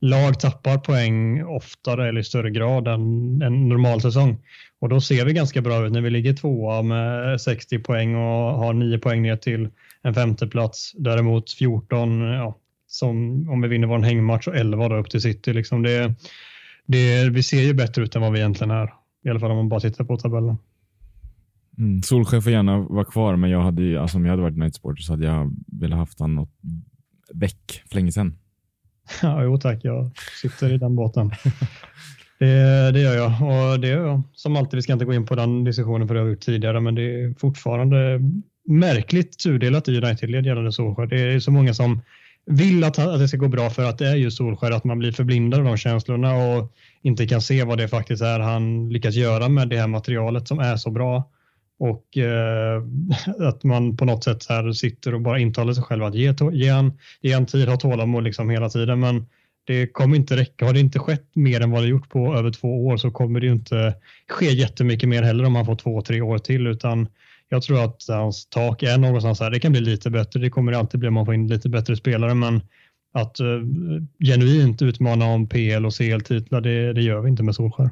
lag 0.01 0.41
tappar 0.41 0.79
poäng 0.79 1.45
oftare 1.45 2.09
eller 2.09 2.21
i 2.21 2.25
större 2.25 2.51
grad 2.51 2.89
än 2.89 3.03
en 3.43 3.69
normal 3.69 4.01
säsong. 4.01 4.39
Och 4.81 4.89
då 4.89 5.01
ser 5.01 5.25
vi 5.25 5.33
ganska 5.33 5.61
bra 5.61 5.87
ut 5.87 5.93
när 5.93 6.01
vi 6.01 6.11
ligger 6.11 6.33
tvåa 6.33 6.83
med 6.83 7.41
60 7.41 7.79
poäng 7.79 8.15
och 8.15 8.59
har 8.59 8.73
9 8.73 8.99
poäng 8.99 9.23
ner 9.23 9.37
till 9.37 9.69
en 10.03 10.15
femteplats. 10.15 10.93
Däremot 10.97 11.53
14, 11.53 12.21
ja, 12.21 12.59
som 12.95 13.49
om 13.51 13.61
vi 13.61 13.69
vinner 13.69 13.87
vår 13.87 13.99
hängmatch 13.99 14.49
och 14.49 14.57
11 14.57 14.89
då 14.89 14.97
upp 14.97 15.11
till 15.11 15.21
City. 15.21 15.53
Liksom 15.53 15.83
det, 15.83 16.15
det, 16.87 17.31
vi 17.31 17.43
ser 17.43 17.61
ju 17.61 17.75
bättre 17.75 18.03
ut 18.03 18.17
än 18.17 18.23
vad 18.23 18.33
vi 18.33 18.39
egentligen 18.39 18.71
är. 18.71 18.93
I 19.25 19.31
alla 19.31 19.41
fall 19.41 19.51
om 19.51 19.57
man 19.57 19.69
bara 19.69 19.81
tittar 19.81 20.05
på 20.05 20.17
tabellen. 20.17 20.57
Mm. 21.79 22.03
Solskjaer 22.03 22.41
får 22.41 22.53
gärna 22.53 22.79
vara 22.79 23.05
kvar, 23.05 23.37
men 23.37 23.51
jag 23.51 23.61
hade, 23.61 24.01
alltså, 24.01 24.17
om 24.17 24.25
jag 24.25 24.33
hade 24.33 24.43
varit 24.43 24.57
Night 24.57 24.81
så 24.99 25.13
hade 25.13 25.27
jag 25.27 25.53
velat 25.67 25.99
haft 25.99 26.19
honom 26.19 26.49
väck 27.35 27.83
för 27.89 27.95
länge 27.95 28.13
sedan. 28.13 28.39
Ja, 29.23 29.43
jo 29.43 29.59
tack, 29.59 29.81
jag 29.83 30.11
sitter 30.43 30.73
i 30.73 30.79
den 30.79 30.97
båten. 30.97 31.31
Det, 32.39 32.91
det 32.93 33.01
gör 33.01 33.15
jag 33.15 33.33
och 33.43 33.81
det 33.81 33.89
gör 33.89 34.07
jag. 34.07 34.23
Som 34.33 34.57
alltid, 34.57 34.77
vi 34.77 34.83
ska 34.83 34.93
inte 34.93 35.05
gå 35.05 35.15
in 35.15 35.27
på 35.27 35.35
den 35.35 35.65
diskussionen 35.65 36.09
för 36.09 36.15
det 36.15 36.21
har 36.21 36.25
vi 36.25 36.33
gjort 36.33 36.41
tidigare, 36.41 36.81
men 36.81 36.95
det 36.95 37.03
är 37.03 37.35
fortfarande 37.39 38.21
märkligt 38.69 39.39
tudelat 39.39 39.89
i 39.89 40.01
United-led 40.01 40.47
gällande 40.47 40.73
Solskjaer. 40.73 41.07
Det 41.07 41.21
är 41.21 41.41
så 41.41 41.51
många 41.51 41.75
som 41.75 42.01
vill 42.47 42.85
att, 42.85 42.99
att 42.99 43.19
det 43.19 43.29
ska 43.29 43.37
gå 43.37 43.49
bra 43.49 43.71
för 43.71 43.85
att 43.85 43.99
det 43.99 44.09
är 44.09 44.17
ju 44.17 44.31
Solskär, 44.31 44.71
att 44.71 44.85
man 44.85 44.99
blir 44.99 45.13
förblindad 45.13 45.61
av 45.61 45.67
de 45.67 45.77
känslorna 45.77 46.35
och 46.35 46.73
inte 47.03 47.27
kan 47.27 47.41
se 47.41 47.65
vad 47.65 47.79
det 47.79 47.89
faktiskt 47.89 48.23
är 48.23 48.41
han 48.41 48.89
lyckas 48.89 49.15
göra 49.15 49.49
med 49.49 49.69
det 49.69 49.77
här 49.77 49.87
materialet 49.87 50.49
som 50.49 50.59
är 50.59 50.77
så 50.77 50.91
bra 50.91 51.31
och 51.79 52.19
eh, 52.19 52.83
att 53.49 53.65
man 53.65 53.97
på 53.97 54.05
något 54.05 54.25
sätt 54.25 54.43
så 54.43 54.53
här 54.53 54.73
sitter 54.73 55.15
och 55.15 55.21
bara 55.21 55.39
intalar 55.39 55.73
sig 55.73 55.85
själv 55.85 56.05
att 56.05 56.15
ge, 56.15 56.35
ge, 56.53 56.69
en, 56.69 56.93
ge 57.21 57.33
en 57.33 57.47
tid, 57.47 57.69
ha 57.69 57.77
tålamod 57.77 58.25
liksom 58.25 58.51
hela 58.51 58.69
tiden. 58.69 59.01
Men 59.01 59.27
det 59.67 59.87
kommer 59.87 60.17
inte 60.17 60.37
räcka. 60.37 60.67
Har 60.67 60.73
det 60.73 60.81
inte 60.81 60.99
skett 60.99 61.31
mer 61.35 61.61
än 61.61 61.71
vad 61.71 61.83
det 61.83 61.89
gjort 61.89 62.09
på 62.09 62.37
över 62.37 62.51
två 62.51 62.87
år 62.87 62.97
så 62.97 63.11
kommer 63.11 63.41
det 63.41 63.47
inte 63.47 63.95
ske 64.29 64.53
jättemycket 64.53 65.09
mer 65.09 65.23
heller 65.23 65.45
om 65.45 65.55
han 65.57 65.67
får 65.67 65.77
två, 65.77 66.03
tre 66.03 66.21
år 66.21 66.39
till. 66.39 66.67
Utan 66.67 67.09
jag 67.55 67.63
tror 67.63 67.85
att 67.85 68.03
hans 68.09 68.47
tak 68.47 68.83
är 68.83 68.99
någonstans 68.99 69.41
här. 69.41 69.51
Det 69.51 69.61
kan 69.61 69.73
bli 69.73 69.81
lite 69.81 70.11
bättre. 70.11 70.41
Det 70.41 70.51
kommer 70.51 70.73
det 70.73 70.79
alltid 70.79 71.01
bli 71.01 71.09
om 71.09 71.15
man 71.15 71.27
får 71.27 71.35
in 71.35 71.49
lite 71.49 71.69
bättre 71.69 71.97
spelare. 71.97 72.35
Men 72.35 72.61
att 73.13 73.41
uh, 73.41 73.63
genuint 74.25 74.83
utmana 74.83 75.25
om 75.25 75.49
PL 75.49 75.87
och 75.87 75.95
CL-titlar, 75.95 76.61
det, 76.61 76.93
det 76.93 77.03
gör 77.03 77.21
vi 77.21 77.31
inte 77.31 77.43
med 77.43 77.55
Solskär. 77.55 77.91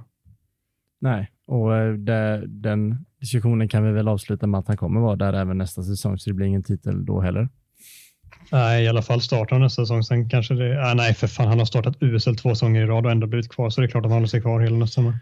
Nej, 1.00 1.30
och 1.46 1.76
eh, 1.76 1.92
det, 1.92 2.42
den 2.46 3.04
diskussionen 3.20 3.68
kan 3.68 3.84
vi 3.84 3.92
väl 3.92 4.08
avsluta 4.08 4.46
med 4.46 4.60
att 4.60 4.68
han 4.68 4.76
kommer 4.76 5.00
vara 5.00 5.16
där 5.16 5.32
även 5.32 5.58
nästa 5.58 5.82
säsong, 5.82 6.18
så 6.18 6.30
det 6.30 6.34
blir 6.34 6.46
ingen 6.46 6.62
titel 6.62 7.04
då 7.04 7.20
heller. 7.20 7.48
Nej, 8.52 8.84
i 8.84 8.88
alla 8.88 9.02
fall 9.02 9.20
startar 9.20 9.58
nästa 9.58 9.82
säsong. 9.82 10.02
Sen 10.02 10.28
kanske 10.28 10.54
det... 10.54 10.88
Äh, 10.88 10.94
nej, 10.94 11.14
för 11.14 11.26
fan. 11.26 11.48
Han 11.48 11.58
har 11.58 11.66
startat 11.66 11.96
USL 12.00 12.36
två 12.36 12.48
säsonger 12.48 12.82
i 12.82 12.86
rad 12.86 13.06
och 13.06 13.12
ändå 13.12 13.26
blivit 13.26 13.48
kvar, 13.48 13.70
så 13.70 13.80
det 13.80 13.86
är 13.86 13.88
klart 13.88 14.04
att 14.04 14.10
han 14.10 14.16
håller 14.16 14.28
sig 14.28 14.40
kvar 14.40 14.60
hela 14.60 14.76
nästa 14.76 14.94
sommar. 14.94 15.18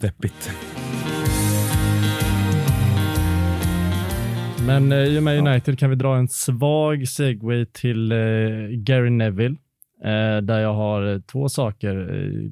Deppigt. 0.00 0.50
Men 4.70 4.92
eh, 4.92 4.98
i 4.98 5.18
och 5.18 5.22
med 5.22 5.38
United 5.38 5.78
kan 5.78 5.90
vi 5.90 5.96
dra 5.96 6.16
en 6.16 6.28
svag 6.28 7.08
segway 7.08 7.66
till 7.66 8.12
eh, 8.12 8.18
Gary 8.70 9.10
Neville. 9.10 9.56
Eh, 10.04 10.36
där 10.42 10.60
jag 10.60 10.74
har 10.74 11.22
två 11.26 11.48
saker 11.48 11.94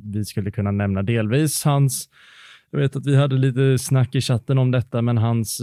vi 0.04 0.24
skulle 0.24 0.50
kunna 0.50 0.70
nämna. 0.70 1.02
Delvis 1.02 1.64
hans, 1.64 2.08
jag 2.70 2.78
vet 2.78 2.96
att 2.96 3.06
vi 3.06 3.16
hade 3.16 3.36
lite 3.36 3.78
snack 3.78 4.14
i 4.14 4.20
chatten 4.20 4.58
om 4.58 4.70
detta, 4.70 5.02
men 5.02 5.18
hans, 5.18 5.62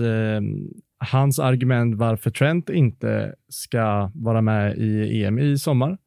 hans 0.98 1.40
argument 1.40 1.96
varför 1.96 2.32
Trent 2.32 2.70
inte 2.70 3.36
ska 3.50 4.12
vara 4.14 4.42
med 4.42 4.78
i 4.78 5.24
EM 5.24 5.40
i 5.40 5.58
sommar. 5.58 5.98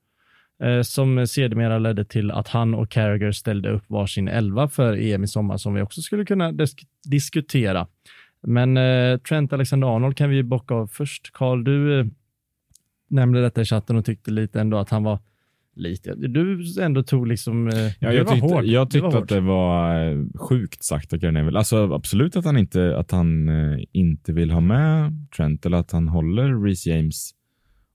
Som 0.82 1.26
sedermera 1.26 1.78
ledde 1.78 2.04
till 2.04 2.30
att 2.30 2.48
han 2.48 2.74
och 2.74 2.90
Carragher 2.90 3.32
ställde 3.32 3.70
upp 3.70 3.84
varsin 3.86 4.28
elva 4.28 4.68
för 4.68 4.96
EM 4.96 5.24
i 5.24 5.28
sommar 5.28 5.56
som 5.56 5.74
vi 5.74 5.82
också 5.82 6.02
skulle 6.02 6.24
kunna 6.24 6.52
disk 6.52 6.86
diskutera. 7.04 7.86
Men 8.42 8.76
eh, 8.76 9.18
Trent 9.18 9.52
Alexander-Arnold 9.52 10.16
kan 10.16 10.30
vi 10.30 10.42
bocka 10.42 10.74
av 10.74 10.86
först. 10.86 11.30
Karl, 11.32 11.64
du 11.64 12.00
eh, 12.00 12.06
nämnde 13.08 13.42
detta 13.42 13.60
i 13.60 13.64
chatten 13.64 13.96
och 13.96 14.04
tyckte 14.04 14.30
lite 14.30 14.60
ändå 14.60 14.78
att 14.78 14.90
han 14.90 15.02
var 15.02 15.18
lite, 15.78 16.14
du 16.14 16.62
ändå 16.80 17.02
tog 17.02 17.26
liksom, 17.26 17.68
eh, 17.68 17.74
Ja, 18.00 18.12
jag 18.12 18.28
tyckte, 18.28 18.46
hård. 18.46 18.64
jag 18.64 18.90
tyckte 18.90 19.02
var 19.02 19.08
att 19.08 19.14
hård. 19.14 19.28
det 19.28 19.40
var 19.40 20.04
eh, 20.10 20.18
sjukt 20.34 20.84
sagt 20.84 21.12
av 21.12 21.18
Gary. 21.18 21.56
Alltså 21.56 21.92
absolut 21.94 22.36
att 22.36 22.44
han 22.44 22.56
inte, 22.58 22.96
att 22.98 23.10
han 23.10 23.48
eh, 23.48 23.78
inte 23.92 24.32
vill 24.32 24.50
ha 24.50 24.60
med 24.60 25.12
Trent 25.36 25.66
eller 25.66 25.76
att 25.76 25.92
han 25.92 26.08
håller 26.08 26.64
Reece 26.64 26.86
James 26.86 27.30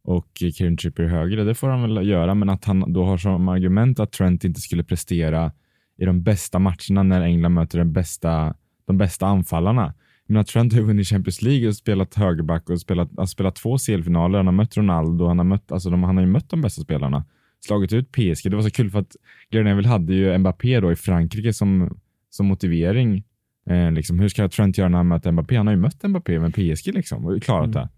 och 0.04 0.28
Kieran 0.36 0.78
Trippier 0.78 1.08
högre. 1.08 1.44
Det 1.44 1.56
får 1.56 1.68
han 1.70 1.82
väl 1.82 2.08
göra, 2.08 2.36
men 2.36 2.50
att 2.50 2.66
han 2.66 2.94
då 2.94 3.04
har 3.04 3.18
som 3.18 3.48
argument 3.50 4.00
att 4.00 4.12
Trent 4.12 4.44
inte 4.44 4.62
skulle 4.62 4.84
prestera 4.84 5.52
i 5.98 6.06
de 6.06 6.24
bästa 6.24 6.60
matcherna 6.60 7.04
när 7.04 7.22
England 7.22 7.54
möter 7.54 7.78
den 7.78 7.94
bästa, 7.94 8.56
de 8.86 8.98
bästa 8.98 9.28
anfallarna. 9.28 9.94
Jag 10.28 10.34
menar, 10.34 10.44
Trent 10.44 10.74
har 10.74 10.82
vunnit 10.82 11.08
Champions 11.08 11.42
League 11.42 11.68
och 11.68 11.76
spelat 11.76 12.16
högerback 12.16 12.70
och 12.70 12.82
spelat, 12.82 13.10
har 13.18 13.26
spelat 13.26 13.56
två 13.56 13.78
CL-finaler. 13.78 14.38
Han 14.38 14.46
har 14.46 14.54
mött 14.54 14.78
Ronaldo, 14.78 15.28
han 15.28 15.38
har, 15.38 15.46
mött, 15.46 15.72
alltså 15.72 15.90
de, 15.90 16.04
han 16.04 16.18
har 16.18 16.24
ju 16.24 16.30
mött 16.30 16.50
de 16.50 16.62
bästa 16.62 16.82
spelarna. 16.82 17.26
Slagit 17.66 17.94
ut 17.94 18.12
PSG. 18.12 18.50
Det 18.52 18.56
var 18.56 18.62
så 18.62 18.72
kul 18.72 18.90
för 18.90 19.00
att 19.00 19.16
Neville 19.52 19.88
hade 19.88 20.14
ju 20.14 20.38
Mbappé 20.38 20.80
då 20.80 20.92
i 20.92 20.96
Frankrike 20.96 21.54
som, 21.54 21.98
som 22.30 22.46
motivering. 22.46 23.24
Eh, 23.70 23.92
liksom, 23.92 24.20
hur 24.20 24.30
ska 24.30 24.50
Trent 24.50 24.78
göra 24.78 24.90
när 24.90 24.98
han 24.98 25.08
möter 25.08 25.32
Mbappé? 25.32 25.56
Han 25.56 25.68
har 25.68 25.74
ju 25.74 25.80
mött 25.80 26.04
Mbappé 26.04 26.40
med 26.40 26.54
PSG 26.54 26.94
liksom 26.94 27.26
och 27.26 27.44
klarat 27.44 27.74
det. 27.74 27.90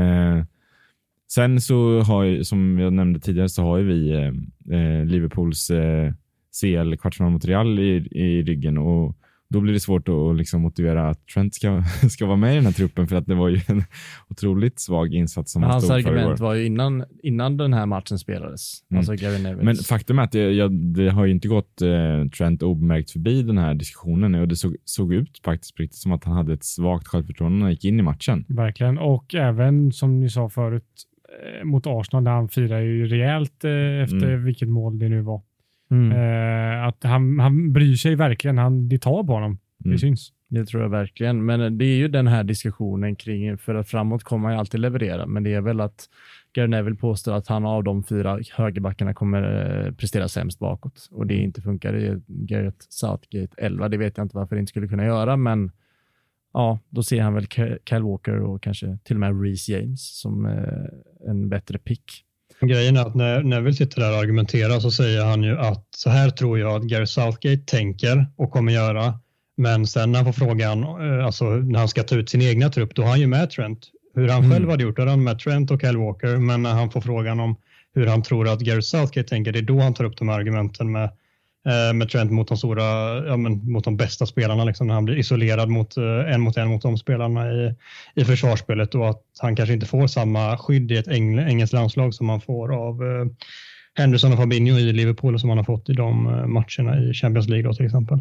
Eh, 0.00 0.44
sen 1.28 1.60
så 1.60 2.00
har 2.00 2.24
ju, 2.24 2.44
som 2.44 2.78
jag 2.78 2.92
nämnde 2.92 3.20
tidigare, 3.20 3.48
så 3.48 3.62
har 3.62 3.78
ju 3.78 3.84
vi 3.84 4.10
eh, 4.10 4.78
eh, 4.78 5.04
Liverpools 5.04 5.70
eh, 5.70 6.12
CL-kvartsfinal 6.60 7.30
mot 7.30 7.44
Real 7.44 7.78
i, 7.78 8.08
i 8.10 8.42
ryggen 8.42 8.78
och 8.78 9.16
då 9.48 9.60
blir 9.60 9.72
det 9.72 9.80
svårt 9.80 10.08
att 10.08 10.36
liksom 10.36 10.60
motivera 10.62 11.08
att 11.10 11.26
Trent 11.26 11.54
ska, 11.54 11.82
ska 12.10 12.26
vara 12.26 12.36
med 12.36 12.52
i 12.52 12.54
den 12.54 12.64
här 12.64 12.72
truppen 12.72 13.06
för 13.06 13.16
att 13.16 13.26
det 13.26 13.34
var 13.34 13.48
ju 13.48 13.60
en 13.66 13.84
otroligt 14.28 14.80
svag 14.80 15.14
insats 15.14 15.52
som 15.52 15.60
Men 15.60 15.70
han 15.70 15.74
hans 15.74 15.84
stod 15.84 16.02
för 16.02 16.10
argument 16.10 16.38
igår. 16.38 16.46
var 16.46 16.54
ju 16.54 16.66
innan, 16.66 17.04
innan 17.22 17.56
den 17.56 17.72
här 17.72 17.86
matchen 17.86 18.18
spelades. 18.18 18.72
Mm. 18.90 18.98
Alltså 18.98 19.12
Gary 19.14 19.42
Neville. 19.42 19.64
Men 19.64 19.76
faktum 19.76 20.18
är 20.18 20.22
att 20.22 20.32
det, 20.32 20.50
jag, 20.52 20.72
det 20.72 21.08
har 21.10 21.24
ju 21.26 21.32
inte 21.32 21.48
gått 21.48 21.82
eh, 21.82 22.28
Trent 22.38 22.62
obemärkt 22.62 23.10
förbi 23.10 23.42
den 23.42 23.58
här 23.58 23.74
diskussionen 23.74 24.34
och 24.34 24.48
det 24.48 24.56
såg, 24.56 24.76
såg 24.84 25.12
ut 25.14 25.40
faktiskt 25.44 25.80
riktigt 25.80 25.98
som 26.00 26.12
att 26.12 26.24
han 26.24 26.34
hade 26.36 26.52
ett 26.52 26.64
svagt 26.64 27.06
självförtroende 27.08 27.56
när 27.58 27.64
han 27.64 27.72
gick 27.72 27.84
in 27.84 27.98
i 28.00 28.02
matchen. 28.02 28.44
Verkligen. 28.48 28.98
Och 28.98 29.34
även 29.34 29.92
som 29.92 30.20
ni 30.20 30.30
sa 30.30 30.48
förut 30.48 30.84
eh, 31.60 31.64
mot 31.64 31.86
Arsenal 31.86 32.24
där 32.24 32.32
han 32.32 32.48
firar 32.48 32.80
ju 32.80 33.06
rejält 33.06 33.64
eh, 33.64 33.70
efter 34.02 34.16
Mm. 34.28 34.44
vilket 34.44 34.68
mål 34.68 34.98
det 34.98 35.08
nu 35.08 35.20
var. 35.22 35.42
Mm. 35.90 36.12
Eh, 36.12 36.86
att 36.86 37.04
han, 37.04 37.38
han 37.38 37.72
bryr 37.72 37.94
sig 37.94 38.14
verkligen. 38.14 38.58
Han, 38.58 38.88
det 38.88 38.98
tar 38.98 39.24
på 39.24 39.32
honom. 39.32 39.58
Mm. 39.84 39.94
Det 39.94 39.98
syns. 39.98 40.32
Det 40.48 40.66
tror 40.66 40.82
jag 40.82 40.90
verkligen. 40.90 41.44
Men 41.44 41.78
det 41.78 41.84
är 41.84 41.96
ju 41.96 42.08
den 42.08 42.26
här 42.26 42.44
diskussionen 42.44 43.16
kring, 43.16 43.58
för 43.58 43.74
att 43.74 43.88
framåt 43.88 44.24
kommer 44.24 44.42
man 44.42 44.52
ju 44.52 44.58
alltid 44.58 44.80
leverera, 44.80 45.26
men 45.26 45.42
det 45.42 45.54
är 45.54 45.60
väl 45.60 45.80
att 45.80 46.08
Gary 46.52 46.68
Neville 46.68 46.96
påstår 46.96 47.34
att 47.34 47.48
han 47.48 47.66
av 47.66 47.84
de 47.84 48.02
fyra 48.02 48.40
högerbackarna 48.52 49.14
kommer 49.14 49.42
eh, 49.86 49.92
prestera 49.92 50.28
sämst 50.28 50.58
bakåt 50.58 51.08
och 51.10 51.26
det 51.26 51.34
inte 51.34 51.62
funkar 51.62 51.96
i 51.96 52.22
Gareth 52.26 52.86
Southgate 52.88 53.54
11. 53.56 53.88
Det 53.88 53.96
vet 53.96 54.16
jag 54.16 54.24
inte 54.24 54.36
varför 54.36 54.56
det 54.56 54.60
inte 54.60 54.70
skulle 54.70 54.88
kunna 54.88 55.04
göra, 55.04 55.36
men 55.36 55.70
ja, 56.52 56.78
då 56.88 57.02
ser 57.02 57.22
han 57.22 57.34
väl 57.34 57.46
Kyle 57.88 58.02
Walker 58.02 58.40
och 58.40 58.62
kanske 58.62 58.98
till 59.04 59.16
och 59.16 59.20
med 59.20 59.42
Reece 59.42 59.68
James 59.68 60.20
som 60.20 60.46
eh, 60.46 61.30
en 61.30 61.48
bättre 61.48 61.78
pick. 61.78 62.25
Grejen 62.60 62.96
är 62.96 63.00
att 63.06 63.14
när 63.14 63.42
Neville 63.42 63.76
sitter 63.76 64.00
där 64.00 64.12
och 64.12 64.18
argumenterar 64.18 64.80
så 64.80 64.90
säger 64.90 65.24
han 65.24 65.42
ju 65.42 65.58
att 65.58 65.86
så 65.96 66.10
här 66.10 66.30
tror 66.30 66.58
jag 66.58 66.76
att 66.76 66.82
Gary 66.82 67.06
Southgate 67.06 67.62
tänker 67.66 68.26
och 68.36 68.50
kommer 68.50 68.72
göra. 68.72 69.18
Men 69.56 69.86
sen 69.86 70.12
när 70.12 70.22
han 70.22 70.34
får 70.34 70.46
frågan, 70.46 70.82
eh, 70.82 71.26
alltså 71.26 71.44
när 71.44 71.78
han 71.78 71.88
ska 71.88 72.02
ta 72.02 72.14
ut 72.16 72.28
sin 72.30 72.42
egna 72.42 72.68
trupp, 72.70 72.94
då 72.94 73.02
har 73.02 73.08
han 73.08 73.20
ju 73.20 73.26
med 73.26 73.50
Trent. 73.50 73.90
Hur 74.14 74.28
han 74.28 74.38
Mm. 74.44 74.50
själv 74.50 74.70
hade 74.70 74.82
gjort, 74.82 74.96
då 74.96 75.02
hade 75.02 75.10
han 75.10 75.24
med 75.24 75.38
Trent 75.38 75.70
och 75.70 75.80
Kyle 75.80 75.96
Walker. 75.96 76.36
Men 76.36 76.62
när 76.62 76.72
han 76.72 76.90
får 76.90 77.00
frågan 77.00 77.40
om 77.40 77.56
hur 77.94 78.06
han 78.06 78.22
tror 78.22 78.48
att 78.48 78.60
Gary 78.60 78.82
Southgate 78.82 79.28
tänker, 79.28 79.52
det 79.52 79.58
är 79.58 79.62
då 79.62 79.80
han 79.80 79.94
tar 79.94 80.04
upp 80.04 80.16
de 80.16 80.28
här 80.28 80.38
argumenten 80.38 80.92
med, 80.92 81.10
Eh, 81.66 81.94
med 81.94 82.08
Trent 82.08 82.30
mot 82.30 82.48
de 82.48 82.56
stora, 82.56 82.84
ja, 83.26 83.36
men 83.36 83.72
mot 83.72 83.84
de 83.84 83.96
bästa 83.96 84.26
spelarna, 84.26 84.64
liksom, 84.64 84.86
när 84.86 84.94
han 84.94 85.04
blir 85.04 85.16
isolerad 85.16 85.68
mot, 85.68 85.96
eh, 85.96 86.34
en 86.34 86.40
mot 86.40 86.56
en 86.56 86.68
mot 86.68 86.82
de 86.82 86.98
spelarna 86.98 87.52
i, 87.52 87.74
i 88.14 88.24
försvarsspelet 88.24 88.94
och 88.94 89.08
att 89.08 89.22
han 89.38 89.56
kanske 89.56 89.74
inte 89.74 89.86
får 89.86 90.06
samma 90.06 90.58
skydd 90.58 90.92
i 90.92 90.96
ett 90.96 91.08
eng, 91.08 91.38
engelskt 91.38 91.72
landslag 91.72 92.14
som 92.14 92.28
han 92.28 92.40
får 92.40 92.74
av 92.74 93.02
eh, 93.02 93.26
Henderson 93.94 94.32
och 94.32 94.38
Fabinho 94.38 94.78
i 94.78 94.92
Liverpool 94.92 95.34
och 95.34 95.40
som 95.40 95.48
han 95.48 95.58
har 95.58 95.64
fått 95.64 95.88
i 95.88 95.92
de 95.92 96.26
eh, 96.26 96.46
matcherna 96.46 96.98
i 97.02 97.14
Champions 97.14 97.48
League 97.48 97.68
då, 97.68 97.74
till 97.74 97.86
exempel. 97.86 98.18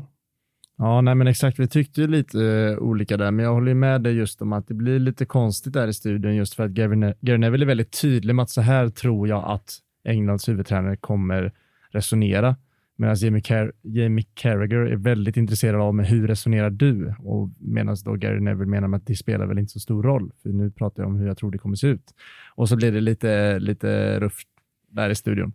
Ja, 0.77 1.01
nej 1.01 1.15
men 1.15 1.27
exakt. 1.27 1.59
Vi 1.59 1.67
tyckte 1.67 2.01
ju 2.01 2.07
lite 2.07 2.37
uh, 2.37 2.77
olika 2.77 3.17
där, 3.17 3.31
men 3.31 3.45
jag 3.45 3.53
håller 3.53 3.67
ju 3.67 3.75
med 3.75 4.01
dig 4.01 4.13
just 4.13 4.41
om 4.41 4.53
att 4.53 4.67
det 4.67 4.73
blir 4.73 4.99
lite 4.99 5.25
konstigt 5.25 5.73
där 5.73 5.87
i 5.87 5.93
studion 5.93 6.35
just 6.35 6.53
för 6.53 6.63
att 6.63 6.71
Gary, 6.71 7.13
Gary 7.21 7.37
Neville 7.37 7.63
är 7.65 7.67
väldigt 7.67 8.01
tydlig 8.01 8.35
med 8.35 8.43
att 8.43 8.49
så 8.49 8.61
här 8.61 8.89
tror 8.89 9.27
jag 9.27 9.43
att 9.47 9.77
Englands 10.03 10.49
huvudtränare 10.49 10.97
kommer 10.97 11.51
resonera. 11.91 12.55
Medan 12.97 13.15
Jamie, 13.15 13.41
Car- 13.41 13.71
Jamie 13.81 14.25
Carragher 14.33 14.77
är 14.77 14.95
väldigt 14.95 15.37
intresserad 15.37 15.81
av 15.81 16.01
hur 16.01 16.27
resonerar 16.27 16.69
du? 16.69 17.15
Och 17.19 17.49
medan 17.59 17.95
då 18.05 18.13
Gary 18.13 18.39
Neville 18.39 18.69
menar 18.69 18.87
med 18.87 18.97
att 18.97 19.07
det 19.07 19.15
spelar 19.15 19.45
väl 19.45 19.59
inte 19.59 19.71
så 19.71 19.79
stor 19.79 20.03
roll, 20.03 20.31
för 20.43 20.49
nu 20.49 20.71
pratar 20.71 21.03
jag 21.03 21.09
om 21.09 21.15
hur 21.15 21.27
jag 21.27 21.37
tror 21.37 21.51
det 21.51 21.57
kommer 21.57 21.75
se 21.75 21.87
ut. 21.87 22.13
Och 22.55 22.69
så 22.69 22.75
blir 22.75 22.91
det 22.91 23.01
lite, 23.01 23.59
lite 23.59 24.19
rufft 24.19 24.47
där 24.89 25.09
i 25.09 25.15
studion, 25.15 25.53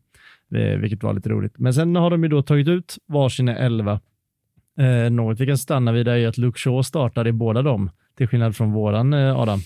eh, 0.54 0.78
vilket 0.78 1.02
var 1.02 1.14
lite 1.14 1.28
roligt. 1.28 1.58
Men 1.58 1.74
sen 1.74 1.96
har 1.96 2.10
de 2.10 2.22
ju 2.22 2.28
då 2.28 2.42
tagit 2.42 2.68
ut 2.68 2.98
varsina 3.06 3.56
elva 3.56 4.00
Eh, 4.78 5.10
något 5.10 5.40
vi 5.40 5.46
kan 5.46 5.58
stanna 5.58 5.92
vid 5.92 6.08
är 6.08 6.28
att 6.28 6.38
Luke 6.38 6.58
Shaw 6.58 6.82
startar 6.82 7.26
i 7.26 7.32
båda 7.32 7.62
dem, 7.62 7.90
till 8.16 8.28
skillnad 8.28 8.56
från 8.56 8.72
våran 8.72 9.12
eh, 9.12 9.36
Adam. 9.36 9.60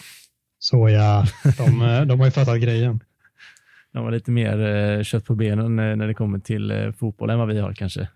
Så 0.58 0.88
ja, 0.88 1.24
de, 1.58 1.82
eh, 1.82 2.02
de 2.02 2.18
har 2.18 2.26
ju 2.26 2.30
fattat 2.32 2.60
grejen. 2.60 3.00
De 3.94 4.04
har 4.04 4.10
lite 4.10 4.30
mer 4.30 4.60
eh, 4.60 5.02
kött 5.02 5.24
på 5.24 5.34
benen 5.34 5.78
eh, 5.78 5.96
när 5.96 6.06
det 6.06 6.14
kommer 6.14 6.38
till 6.38 6.70
eh, 6.70 6.92
fotboll 6.92 7.30
än 7.30 7.38
vad 7.38 7.48
vi 7.48 7.60
har 7.60 7.72
kanske. 7.72 8.08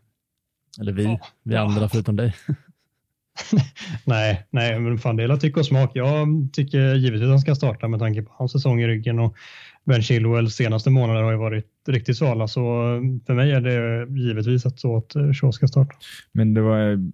Eller 0.81 0.93
vi, 0.93 1.05
Ja. 1.05 1.21
vi 1.43 1.57
andra 1.57 1.89
förutom 1.89 2.17
dig. 2.17 2.35
Nej, 4.05 4.47
nej, 4.51 4.81
men 4.81 4.99
fan 4.99 5.17
det 5.17 5.25
är 5.25 5.37
tycke 5.37 5.61
och 5.61 5.67
smak. 5.67 5.91
Jag 5.95 6.29
tycker 6.53 6.95
givetvis 6.95 7.23
att 7.23 7.29
han 7.29 7.41
ska 7.41 7.55
starta 7.55 7.89
med 7.89 8.01
tanke 8.01 8.23
på 8.23 8.33
hans 8.39 8.53
säsong 8.53 8.81
i 8.81 8.87
ryggen 8.87 9.19
och 9.19 9.37
Ben 9.85 10.03
Chilwells 10.03 10.55
senaste 10.55 10.91
månader 10.91 11.23
har 11.23 11.31
ju 11.31 11.37
varit 11.39 11.67
riktigt 11.89 12.17
svala, 12.17 12.49
så 12.49 12.63
för 13.27 13.35
mig 13.35 13.53
är 13.53 13.61
det 13.61 14.07
givetvis 14.21 14.67
att 14.67 14.81
så 14.81 14.97
att 14.97 15.13
Shaw 15.13 15.53
ska 15.53 15.69
starta. 15.69 15.97
Men 16.33 16.55
det 16.55 16.61
var 16.61 17.11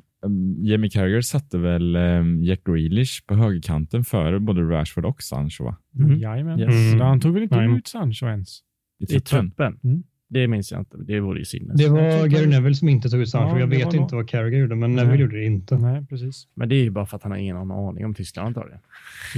Jamie 0.58 0.90
Carragher 0.90 1.20
satte 1.20 1.58
väl 1.58 1.96
Jack 2.42 2.64
Grealish 2.64 3.26
på 3.26 3.34
högerkanten 3.34 4.04
före 4.04 4.40
både 4.40 4.60
Rashford 4.62 5.04
och 5.04 5.22
Sancho 5.22 5.64
va? 5.64 5.76
Mhm. 5.94 6.18
Jajamän. 6.18 6.60
Yes. 6.60 6.70
Mm. 6.92 7.00
Han 7.00 7.20
tog 7.20 7.34
väl 7.34 7.42
inte 7.42 7.56
Nej. 7.56 7.78
ut 7.78 7.86
Sancho 7.86 8.26
ens? 8.26 8.58
I 9.00 9.04
I 9.04 9.06
truppen. 9.06 9.50
truppen. 9.50 9.78
Mm. 9.84 10.02
Det 10.28 10.48
minns 10.48 10.72
jag 10.72 10.80
inte. 10.80 10.96
Det 10.98 11.20
vore 11.20 11.38
ju 11.38 11.44
sinnes. 11.44 11.76
Det 11.80 11.88
var 11.88 12.00
Jag 12.00 12.30
Gary 12.30 12.46
Neville 12.46 12.74
som 12.74 12.88
inte 12.88 13.08
tog 13.08 13.20
ut 13.20 13.28
Sancho. 13.28 13.54
Ja, 13.54 13.60
jag 13.60 13.70
det 13.70 13.76
vet 13.76 13.94
inte 13.94 14.14
vad 14.14 14.28
Carragher 14.28 14.58
gjorde, 14.58 14.74
men 14.76 14.92
Nej. 14.94 15.04
Neville 15.04 15.22
gjorde 15.22 15.36
det 15.36 15.44
inte. 15.44 15.76
Nej, 15.78 16.06
precis. 16.06 16.48
Men 16.54 16.68
det 16.68 16.74
är 16.74 16.82
ju 16.82 16.90
bara 16.90 17.06
för 17.06 17.16
att 17.16 17.22
han 17.22 17.32
har 17.32 17.38
ingen 17.38 17.56
aning 17.56 18.04
om 18.04 18.14
Tyskland 18.14 18.46
antagligen. 18.48 18.80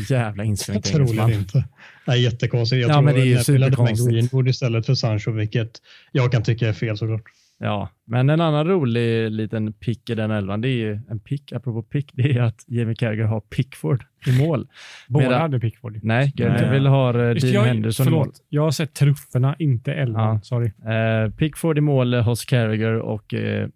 Jävla 0.08 0.44
inskränkt 0.44 0.86
engelsman. 0.94 1.16
Troligen 1.16 1.40
inte. 1.40 1.64
Nej, 2.06 2.22
jättekonstigt. 2.22 2.82
Jag 2.82 2.90
Ja, 2.90 2.94
tror 2.94 3.02
men 3.04 3.14
det 3.14 3.20
är 3.20 3.24
ju 3.24 3.34
Neville 3.34 3.64
hade 3.64 3.82
med. 3.82 4.12
Greenwood 4.12 4.48
istället 4.48 4.86
för 4.86 4.94
Sancho, 4.94 5.30
vilket 5.30 5.70
jag 6.12 6.32
kan 6.32 6.42
tycka 6.42 6.68
är 6.68 6.72
fel 6.72 6.96
såklart. 6.96 7.22
Ja, 7.58 7.88
men 8.04 8.30
en 8.30 8.40
annan 8.40 8.66
rolig 8.66 9.30
liten 9.30 9.72
pick 9.72 10.10
i 10.10 10.14
den 10.14 10.30
elvan, 10.30 10.60
det 10.60 10.68
är 10.68 10.76
ju 10.76 11.00
en 11.08 11.20
pick, 11.20 11.52
apropå 11.52 11.82
pick, 11.82 12.10
det 12.14 12.36
är 12.36 12.42
att 12.42 12.64
Jamie 12.66 12.94
Carragher 12.94 13.24
har 13.24 13.40
Pickford 13.40 14.04
i 14.26 14.38
mål. 14.38 14.68
Båda 15.08 15.24
Medan- 15.24 15.40
hade 15.40 15.60
Pickford. 15.60 15.98
Nej. 16.02 16.32
Neville 16.36 16.88
har 16.88 17.18
uh, 17.20 17.32
Just, 17.32 17.42
Dean 17.46 17.54
jag, 17.54 17.62
Henderson 17.64 18.08
i 18.08 18.10
mål. 18.10 18.32
jag 18.48 18.62
har 18.62 18.70
sett 18.70 18.94
trufferna, 18.94 19.56
inte 19.58 19.94
elvan. 19.94 20.34
Ja. 20.34 20.40
Sorry. 20.42 20.66
Eh, 20.66 21.30
Pickford 21.30 21.78
i 21.78 21.80
mål 21.80 22.14
eh, 22.14 22.22
hos 22.24 22.44
Carragher 22.44 22.92
och 22.94 23.34
eh, 23.34 23.68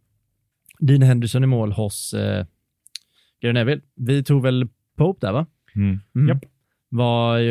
Dean 0.80 1.02
Henderson 1.02 1.44
i 1.44 1.46
mål 1.46 1.72
hos 1.72 2.14
eh, 2.14 2.46
Gary 3.40 3.52
Neville. 3.52 3.82
Vi 3.96 4.24
tog 4.24 4.42
väl 4.42 4.68
Pope 4.96 5.26
där 5.26 5.32
va? 5.32 5.46
Mm. 5.76 6.00
Mm. 6.14 6.28
Japp. 6.28 6.44
Vad, 6.93 7.43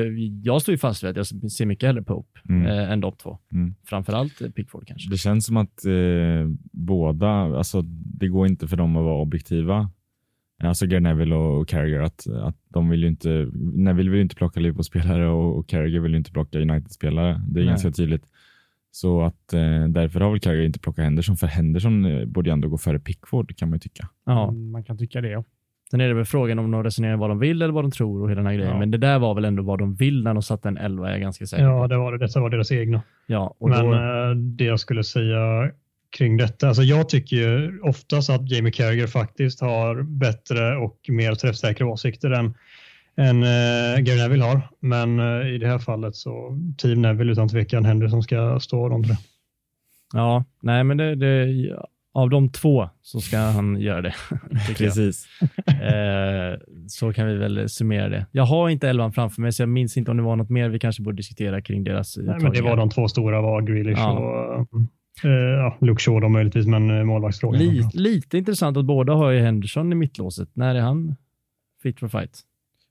jag 0.44 0.62
står 0.62 0.72
ju 0.74 0.78
fast 0.78 1.04
vid 1.04 1.10
att 1.10 1.16
jag 1.18 1.52
ser 1.52 1.66
mycket 1.66 1.88
hellre 1.88 2.04
Pope 2.04 2.40
Mm. 2.50 2.66
eh, 2.68 2.92
än 2.92 3.00
de 3.02 3.12
två. 3.12 3.38
Mm. 3.52 3.76
Framförallt 3.86 4.42
eh, 4.42 4.50
Pickford 4.50 4.88
kanske. 4.88 5.10
Det 5.10 5.18
känns 5.18 5.46
som 5.46 5.58
att 5.58 5.86
eh, 5.86 6.48
båda, 6.72 7.28
alltså 7.30 7.82
det 8.20 8.28
går 8.28 8.48
inte 8.48 8.68
för 8.68 8.78
dem 8.78 8.96
att 8.98 9.04
vara 9.04 9.22
objektiva. 9.22 9.90
Alltså 10.64 10.86
Gary 10.86 11.00
Neville 11.02 11.36
och 11.36 11.68
Carragher, 11.68 12.00
att, 12.02 12.28
att 12.28 12.56
de 12.70 12.90
vill 12.90 13.02
ju 13.02 13.08
inte, 13.08 13.30
Neville 13.54 14.10
vill 14.10 14.18
ju 14.18 14.22
inte 14.24 14.36
plocka 14.36 14.60
Liverpool-spelare 14.60 15.28
och, 15.30 15.58
och 15.58 15.68
Carragher 15.70 16.00
vill 16.00 16.12
ju 16.12 16.18
inte 16.18 16.32
plocka 16.32 16.60
United-spelare. 16.60 17.42
Det 17.48 17.60
är 17.60 17.64
Nej. 17.64 17.70
ganska 17.72 17.92
tydligt. 17.92 18.26
Så 18.92 19.22
att 19.22 19.54
eh, 19.54 19.88
därför 19.88 20.20
har 20.20 20.32
väl 20.32 20.40
Carragher 20.40 20.64
inte 20.64 20.80
plockat 20.80 21.04
Henderson, 21.06 21.38
för 21.38 21.48
Henderson 21.48 22.06
eh, 22.06 22.26
borde 22.26 22.50
ju 22.50 22.54
ändå 22.54 22.70
gå 22.70 22.78
före 22.78 23.00
Pickford 23.00 23.58
kan 23.58 23.70
man 23.70 23.76
ju 23.76 23.80
tycka. 23.80 24.10
Ja. 24.26 24.50
Mm, 24.50 24.72
Man 24.72 24.84
kan 24.84 24.98
tycka 24.98 25.22
det. 25.22 25.30
Ja. 25.30 25.44
Sen 25.92 26.02
är 26.02 26.08
det 26.08 26.14
väl 26.14 26.26
frågan 26.26 26.60
om 26.60 26.72
de 26.72 26.84
resonerar 26.84 27.18
vad 27.18 27.30
de 27.30 27.40
vill 27.40 27.62
eller 27.62 27.74
vad 27.74 27.84
de 27.84 27.92
tror 27.92 28.22
och 28.22 28.30
hela 28.30 28.40
den 28.40 28.46
här 28.46 28.54
grejen. 28.54 28.72
Ja. 28.72 28.80
Men 28.80 28.92
det 28.92 28.98
där 28.98 29.20
var 29.20 29.36
väl 29.36 29.46
ändå 29.46 29.64
vad 29.64 29.80
de 29.80 29.96
vill 29.96 30.24
när 30.24 30.34
de 30.34 30.44
satte 30.44 30.68
en 30.68 30.78
11 30.78 31.08
är 31.08 31.12
jag 31.12 31.22
ganska 31.22 31.48
säker 31.48 31.64
på. 31.64 31.70
Ja, 31.70 31.88
det 31.88 31.98
var 31.98 32.12
det. 32.12 32.18
Detta 32.18 32.40
var 32.40 32.50
deras 32.50 32.72
egna. 32.72 33.02
Ja, 33.28 33.56
Men 33.60 33.86
då, 33.86 33.94
eh, 33.94 34.36
det 34.36 34.64
jag 34.64 34.80
skulle 34.80 35.04
säga 35.04 35.72
kring 36.18 36.38
detta, 36.38 36.68
alltså 36.68 36.84
jag 36.84 37.10
tycker 37.10 37.36
ju 37.36 37.80
oftast 37.82 38.30
att 38.30 38.52
Jamie 38.52 38.72
Carragher 38.72 39.08
faktiskt 39.08 39.62
har 39.62 40.02
bättre 40.02 40.78
och 40.78 40.98
mer 41.08 41.36
träffsäkra 41.36 41.88
åsikter 41.88 42.32
än, 42.32 42.54
än 43.16 43.44
uh, 43.44 44.00
Gary 44.00 44.18
Neville 44.18 44.44
har. 44.44 44.62
Men 44.80 45.20
eh, 45.20 45.48
i 45.48 45.58
det 45.58 45.68
här 45.68 45.80
fallet 45.80 46.16
så 46.16 46.58
Team 46.78 47.02
Neville 47.02 47.32
utan 47.32 47.50
tvekan 47.50 47.86
Henderson 47.86 48.24
ska 48.24 48.60
stå 48.60 48.90
runt 48.90 49.08
det. 49.08 49.18
ja, 50.14 50.44
nej 50.62 50.84
men 50.84 50.98
det, 50.98 51.16
det, 51.16 51.46
av 52.14 52.30
de 52.30 52.51
två 52.51 52.89
så 53.01 53.20
ska 53.22 53.38
han 53.38 53.82
göra 53.82 54.01
det. 54.01 54.14
Precis. 54.78 55.26
Eh, 55.68 56.60
så 56.88 57.14
kan 57.14 57.28
vi 57.28 57.36
väl 57.38 57.70
summera 57.70 58.10
det. 58.10 58.26
Jag 58.32 58.43
har 58.43 58.70
inte 58.70 58.89
elvan 58.89 59.12
framför 59.14 59.41
mig, 59.41 59.51
så 59.51 59.62
jag 59.62 59.70
minns 59.70 59.97
inte 59.97 60.12
om 60.12 60.18
det 60.18 60.24
var 60.24 60.36
något 60.36 60.49
mer 60.49 60.70
vi 60.70 60.80
kanske 60.80 61.03
borde 61.03 61.18
diskutera 61.18 61.62
kring 61.62 61.84
deras 61.84 62.18
Nej, 62.18 62.39
men 62.41 62.51
det 62.51 62.62
var 62.62 62.78
de 62.78 62.89
två 62.89 63.07
stora 63.07 63.41
var 63.41 63.62
Grealish 63.62 63.99
Ja. 63.99 64.12
och 65.22 65.30
eh, 65.30 65.32
ja, 65.32 65.78
Luke 65.82 66.01
Shaw 66.03 66.22
då 66.22 66.30
möjligtvis, 66.30 66.66
men 66.66 66.97
eh, 66.97 67.03
målvaktsfrågan. 67.03 67.60
Li, 67.62 67.84
lite 67.93 68.38
intressant 68.38 68.78
att 68.78 68.86
båda 68.86 69.14
har 69.14 69.32
ju 69.32 69.39
Henderson 69.39 69.91
i 69.91 69.95
mittlåset. 69.95 70.49
När 70.53 70.76
är 70.76 70.80
han 70.82 71.16
fit 71.84 71.99
for 71.99 72.07
fight? 72.07 72.41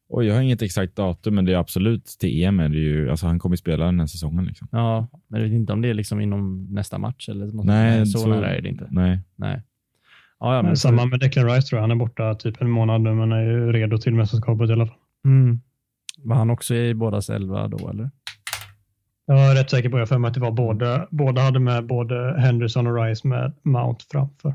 Och 0.09 0.25
jag 0.25 0.35
har 0.35 0.43
inget 0.43 0.63
exakt 0.63 0.97
datum, 0.97 1.35
men 1.35 1.45
det 1.45 1.53
är 1.53 1.57
absolut 1.57 2.05
till 2.07 2.43
EM. 2.45 2.61
Är 2.61 2.69
det 2.69 2.79
ju, 2.79 3.11
alltså 3.11 3.27
han 3.27 3.39
kommer 3.39 3.57
spela 3.57 3.85
den 3.85 4.01
här 4.01 4.07
säsongen. 4.07 4.45
Liksom. 4.45 4.69
Ja, 4.73 5.07
men 5.29 5.41
jag 5.41 5.49
vet 5.49 5.57
inte 5.57 5.73
om 5.73 5.83
det 5.83 5.89
är 5.89 5.95
liksom 5.95 6.21
inom 6.21 6.67
nästa 6.71 6.99
match 6.99 7.29
eller 7.29 7.47
något. 7.47 7.67
Nej, 7.67 8.07
så, 8.07 8.19
så- 8.19 8.29
nära 8.29 8.57
är 8.57 8.61
det 8.63 8.69
inte. 8.69 8.87
Nej. 8.91 9.21
Nej. 9.37 9.63
Ja, 10.41 10.55
ja, 10.55 10.63
men 10.63 10.67
Men 10.67 10.77
Samma 10.77 11.05
med 11.07 11.21
Declan 11.21 11.47
Rice 11.51 11.63
tror 11.69 11.77
jag. 11.79 11.83
Han 11.83 11.91
är 11.91 11.95
borta 11.95 12.35
typ 12.35 12.61
en 12.61 12.71
månad 12.71 13.01
nu, 13.01 13.15
men 13.15 13.33
är 13.33 13.43
ju 13.43 13.73
redo 13.73 13.99
till 13.99 14.15
mästerskapet 14.15 14.71
i 14.71 14.73
alla 14.73 14.87
fall. 14.87 14.97
Mm. 15.25 15.61
Var 16.19 16.37
han 16.37 16.51
också 16.51 16.75
i 16.75 16.95
bådas 16.95 17.31
elva 17.31 17.69
då 17.69 17.89
eller? 17.91 18.11
Jag 19.27 19.51
är 19.51 19.55
rätt 19.55 19.71
säker 19.71 19.89
på, 19.89 19.99
jag 19.99 20.09
för 20.09 20.19
mig 20.19 20.29
att 20.29 20.35
det 20.35 20.41
var 20.41 20.51
båda, 20.53 21.07
båda 21.11 21.41
hade 21.43 21.59
med 21.61 21.87
både 21.87 22.35
Henderson 22.41 22.87
och 22.87 23.03
Rice 23.05 23.29
med 23.29 23.53
Mount 23.63 24.05
framför. 24.13 24.55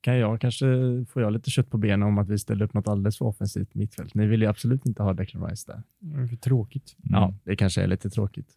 Kan 0.00 0.18
jag 0.18 0.40
kanske 0.40 0.66
får 1.12 1.22
jag 1.22 1.32
lite 1.32 1.50
kött 1.50 1.70
på 1.70 1.78
benen 1.78 2.02
om 2.02 2.18
att 2.18 2.28
vi 2.28 2.38
ställer 2.38 2.64
upp 2.64 2.74
något 2.74 2.88
alldeles 2.88 3.18
för 3.18 3.24
offensivt 3.24 3.74
mittfält. 3.74 4.14
Ni 4.14 4.26
vill 4.26 4.42
ju 4.42 4.48
absolut 4.48 4.86
inte 4.86 5.02
ha 5.02 5.12
Declan 5.12 5.50
Rice 5.50 5.72
där. 5.72 5.82
Det 5.98 6.22
är 6.22 6.26
för 6.26 6.36
tråkigt. 6.36 6.96
Mm. 7.08 7.20
Ja, 7.20 7.34
det 7.44 7.56
kanske 7.56 7.82
är 7.82 7.86
lite 7.86 8.10
tråkigt. 8.10 8.48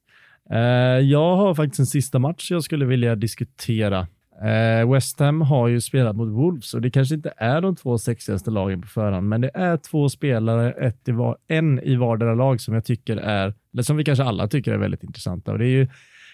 Eh, 0.50 0.60
jag 1.00 1.36
har 1.36 1.56
faktiskt 1.56 1.80
en 1.80 1.86
sista 1.86 2.20
match 2.20 2.52
jag 2.52 2.64
skulle 2.64 2.86
vilja 2.86 3.16
diskutera. 3.16 4.08
Eh, 4.42 4.92
West 4.92 5.20
Ham 5.20 5.42
har 5.42 5.68
ju 5.68 5.82
spelat 5.82 6.16
mot 6.16 6.30
Wolves 6.30 6.74
och 6.74 6.82
det 6.82 6.92
kanske 6.92 7.16
inte 7.16 7.34
är 7.38 7.62
de 7.62 7.76
två 7.76 7.98
sexigaste 7.98 8.52
lagen 8.52 8.82
på 8.82 8.88
förhand, 8.88 9.30
men 9.30 9.42
det 9.42 9.52
är 9.54 9.78
två 9.78 10.10
spelare, 10.10 10.72
ett 10.72 11.08
i 11.08 11.12
var, 11.12 11.38
en 11.48 11.80
i 11.80 11.96
vardera 11.96 12.36
lag 12.36 12.62
som 12.62 12.74
jag 12.74 12.86
tycker 12.86 13.18
är, 13.18 13.54
eller 13.74 13.84
som 13.84 13.98
vi 13.98 14.04
kanske 14.04 14.24
alla 14.24 14.48
tycker 14.48 14.74
är 14.74 14.78
väldigt 14.78 15.04
intressanta. 15.04 15.52
Och 15.52 15.60
det 15.60 15.66
är 15.66 15.70
ju 15.70 15.88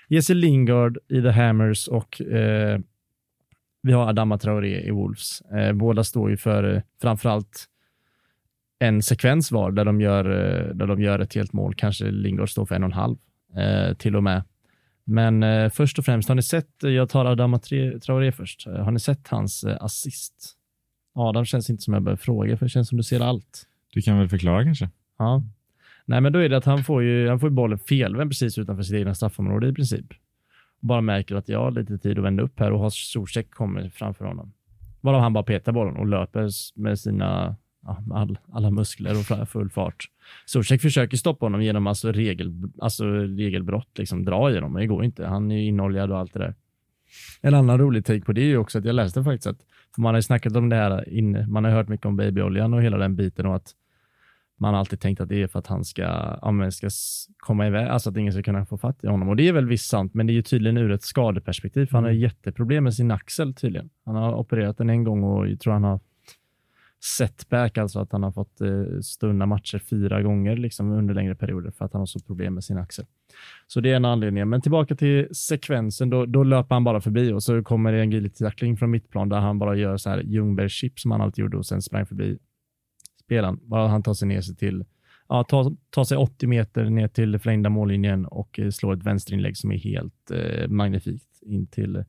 Jesse 0.08 0.34
Lingard 0.34 0.98
i 1.08 1.22
The 1.22 1.30
Hammers 1.30 1.88
och 1.88 2.22
eh, 2.22 2.80
vi 3.82 3.92
har 3.92 4.08
Adama 4.08 4.38
Traoré 4.38 4.88
i 4.88 4.92
Wolves. 4.92 5.42
Eh, 5.42 5.74
båda 5.74 6.04
står 6.04 6.30
ju 6.30 6.38
för 6.38 6.76
eh, 6.76 6.82
framförallt 7.02 7.66
en 8.80 9.02
sekvens 9.02 9.52
var 9.52 9.72
där 9.72 9.86
de 9.86 10.02
gör, 10.02 10.26
eh, 10.26 10.76
där 10.76 10.88
de 10.88 11.02
gör 11.02 11.20
ett 11.20 11.36
helt 11.36 11.54
mål. 11.54 11.76
Kanske 11.76 12.12
Lingard 12.12 12.50
står 12.50 12.66
för 12.66 12.76
en 12.76 12.84
och 12.84 12.90
en 12.90 12.94
halv 12.94 13.18
eh, 13.56 13.94
till 13.94 14.16
och 14.16 14.24
med. 14.24 14.44
Men 15.10 15.72
först 15.72 16.00
och 16.00 16.06
främst, 16.06 16.30
har 16.30 16.36
ni 16.36 16.44
sett, 16.44 16.70
jag 16.82 17.10
tar 17.10 17.26
Adama 17.26 17.60
Traoré 17.60 18.32
först, 18.32 18.68
har 18.68 18.92
ni 18.92 19.00
sett 19.00 19.28
hans 19.28 19.64
assist? 19.64 20.58
Adam 21.14 21.46
känns 21.46 21.70
inte 21.70 21.84
som 21.84 21.94
jag 21.94 22.04
behöver 22.04 22.22
fråga, 22.22 22.58
för 22.58 22.66
det 22.66 22.70
känns 22.70 22.90
som 22.90 22.98
du 22.98 23.04
ser 23.04 23.20
allt. 23.20 23.64
Du 23.94 24.02
kan 24.02 24.20
väl 24.20 24.30
förklara 24.30 24.64
kanske? 24.64 24.90
Ja. 25.18 25.44
Nej, 26.06 26.22
men 26.22 26.34
då 26.34 26.40
är 26.40 26.50
det 26.50 26.58
att 26.58 26.66
han 26.66 26.84
får 26.84 27.04
ju, 27.04 27.30
han 27.30 27.40
får 27.40 27.50
ju 27.50 27.56
bollen 27.56 27.80
felvänd 27.80 28.30
precis 28.30 28.58
utanför 28.58 28.84
sitt 28.84 28.96
egna 28.96 29.16
straffområde 29.16 29.68
i 29.68 29.74
princip. 29.74 30.06
Bara 30.88 31.02
märker 31.02 31.36
att 31.36 31.50
jag 31.50 31.60
har 31.60 31.72
lite 31.72 31.98
tid 31.98 32.18
att 32.18 32.26
vända 32.26 32.44
upp 32.44 32.60
här 32.60 32.72
och 32.72 32.80
har 32.80 32.90
Zuzek 32.90 33.52
kommer 33.52 33.90
framför 33.90 34.26
honom. 34.26 34.54
Varav 35.02 35.22
han 35.22 35.34
bara 35.34 35.44
petar 35.44 35.72
bollen 35.72 35.98
och 35.98 36.08
löper 36.08 36.50
med 36.76 37.00
sina 37.00 37.56
ja, 37.86 38.04
med 38.08 38.18
all, 38.18 38.38
alla 38.52 38.72
muskler 38.72 39.12
och 39.20 39.50
full 39.50 39.70
fart. 39.70 40.06
Zuzek 40.46 40.82
försöker 40.82 41.18
stoppa 41.18 41.46
honom 41.46 41.62
genom 41.62 41.88
alltså, 41.88 42.12
regel, 42.12 42.54
alltså 42.82 43.06
regelbrott, 43.12 43.98
liksom 43.98 44.26
dra 44.26 44.52
i 44.52 44.56
honom, 44.56 44.74
men 44.74 44.80
det 44.80 44.88
går 44.88 45.04
inte. 45.04 45.26
Han 45.26 45.52
är 45.52 45.56
ju 45.56 45.66
inoljad 45.66 46.12
och 46.12 46.18
allt 46.18 46.34
det 46.34 46.40
där. 46.40 46.56
En 47.42 47.54
annan 47.54 47.80
rolig 47.80 48.06
take 48.06 48.22
på 48.22 48.34
det 48.34 48.42
är 48.42 48.46
ju 48.46 48.58
också 48.58 48.80
att 48.80 48.86
jag 48.86 48.96
läste 48.96 49.24
faktiskt 49.24 49.48
att, 49.48 49.60
man 49.98 50.14
har 50.14 50.18
ju 50.18 50.24
snackat 50.24 50.56
om 50.56 50.70
det 50.70 50.76
här 50.76 51.10
inne, 51.10 51.48
man 51.48 51.64
har 51.64 51.72
hört 51.72 51.88
mycket 51.88 52.06
om 52.06 52.18
babyoljan 52.18 52.74
och 52.74 52.82
hela 52.82 52.98
den 52.98 53.16
biten 53.16 53.46
och 53.46 53.56
att 53.56 53.74
man 54.58 54.74
har 54.74 54.80
alltid 54.80 55.00
tänkt 55.00 55.22
att 55.22 55.30
det 55.30 55.44
är 55.44 55.48
för 55.48 55.60
att 55.60 55.68
han 55.68 55.86
ska, 55.86 56.02
ja, 56.42 56.72
ska 56.72 56.90
komma 57.38 57.68
iväg, 57.68 57.88
alltså 57.88 58.10
att 58.10 58.18
ingen 58.18 58.34
ska 58.34 58.44
kunna 58.44 58.66
få 58.66 58.78
fatt 58.78 59.04
i 59.04 59.08
honom. 59.08 59.30
Och 59.30 59.36
det 59.36 59.48
är 59.48 59.54
väl 59.54 59.68
visst 59.68 59.90
sant, 59.90 60.14
men 60.14 60.28
det 60.28 60.34
är 60.34 60.36
ju 60.36 60.42
tydligen 60.42 60.78
ur 60.78 60.92
ett 60.92 61.04
skadeperspektiv, 61.04 61.86
för 61.86 61.98
han 61.98 62.04
har 62.04 62.12
ju 62.12 62.20
jätteproblem 62.20 62.84
med 62.84 62.94
sin 62.94 63.12
axel 63.12 63.54
tydligen. 63.54 63.90
Han 64.06 64.16
har 64.16 64.34
opererat 64.34 64.78
den 64.78 64.90
en 64.90 65.04
gång 65.04 65.24
och 65.24 65.50
jag 65.50 65.60
tror 65.60 65.74
han 65.74 65.84
har 65.84 66.00
setback, 67.00 67.78
alltså 67.78 68.00
att 68.00 68.12
han 68.12 68.24
har 68.24 68.32
fått 68.32 68.62
eh, 68.62 69.00
stunda 69.02 69.46
matcher 69.46 69.80
fyra 69.80 70.22
gånger 70.22 70.56
liksom, 70.56 70.92
under 70.92 71.14
längre 71.14 71.36
perioder 71.36 71.72
för 71.72 71.86
att 71.86 71.94
han 71.94 72.00
har 72.00 72.06
så 72.06 72.20
problem 72.20 72.54
med 72.54 72.64
sin 72.64 72.78
axel. 72.78 73.06
Så 73.68 73.80
det 73.82 73.92
är 73.92 73.96
en 73.96 74.06
anledning. 74.06 74.50
Men 74.50 74.62
tillbaka 74.62 74.96
till 74.96 75.36
sekvensen, 75.36 76.10
då, 76.10 76.26
då 76.26 76.44
löper 76.44 76.76
han 76.76 76.84
bara 76.84 77.02
förbi 77.02 77.32
och 77.34 77.44
så 77.44 77.64
kommer 77.64 77.92
det 77.92 78.02
en 78.02 78.12
gillig 78.12 78.36
tackling 78.36 78.78
från 78.78 78.92
mittplan 78.92 79.30
där 79.30 79.40
han 79.40 79.60
bara 79.60 79.76
gör 79.76 79.98
så 79.98 80.10
här 80.10 80.22
Ljungberg-chip 80.22 81.00
som 81.00 81.12
han 81.12 81.22
alltid 81.22 81.42
gjorde 81.42 81.58
och 81.58 81.66
sen 81.66 81.82
sprang 81.82 82.06
förbi 82.06 82.38
spelaren. 83.28 83.60
Bara 83.62 83.88
han 83.88 84.04
tar 84.04 84.14
sig 84.14 84.28
ner 84.28 84.42
sig 84.42 84.56
till, 84.56 84.86
ja, 85.30 85.44
tar, 85.44 85.76
tar 85.90 86.04
sig 86.04 86.18
80 86.18 86.48
meter 86.48 86.90
ner 86.90 87.08
till 87.08 87.40
förlängda 87.40 87.70
mållinjen 87.70 88.26
och 88.26 88.60
eh, 88.60 88.70
slår 88.70 88.94
ett 88.94 89.04
vänsterinlägg 89.04 89.58
som 89.58 89.72
är 89.72 89.78
helt 89.78 90.32
eh, 90.32 90.68
magnifikt 90.68 91.42
in 91.42 91.68
till 91.68 92.04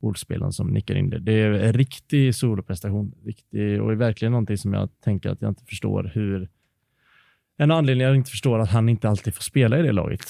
Wolfspelaren 0.00 0.52
som 0.52 0.68
nickar 0.68 0.94
in 0.94 1.10
det. 1.10 1.18
Det 1.18 1.32
är 1.32 1.50
en 1.50 1.72
riktig 1.72 2.34
soloprestation. 2.34 3.14
Riktig, 3.24 3.82
och 3.82 3.92
är 3.92 3.94
verkligen 3.94 4.32
någonting 4.32 4.58
som 4.58 4.72
jag 4.72 4.88
tänker 5.00 5.30
att 5.30 5.42
jag 5.42 5.50
inte 5.50 5.64
förstår 5.64 6.10
hur... 6.14 6.48
En 7.58 7.70
anledning 7.70 8.06
jag 8.06 8.16
inte 8.16 8.30
förstår 8.30 8.58
att 8.58 8.70
han 8.70 8.88
inte 8.88 9.08
alltid 9.08 9.34
får 9.34 9.42
spela 9.42 9.78
i 9.78 9.82
det 9.82 9.92
laget. 9.92 10.24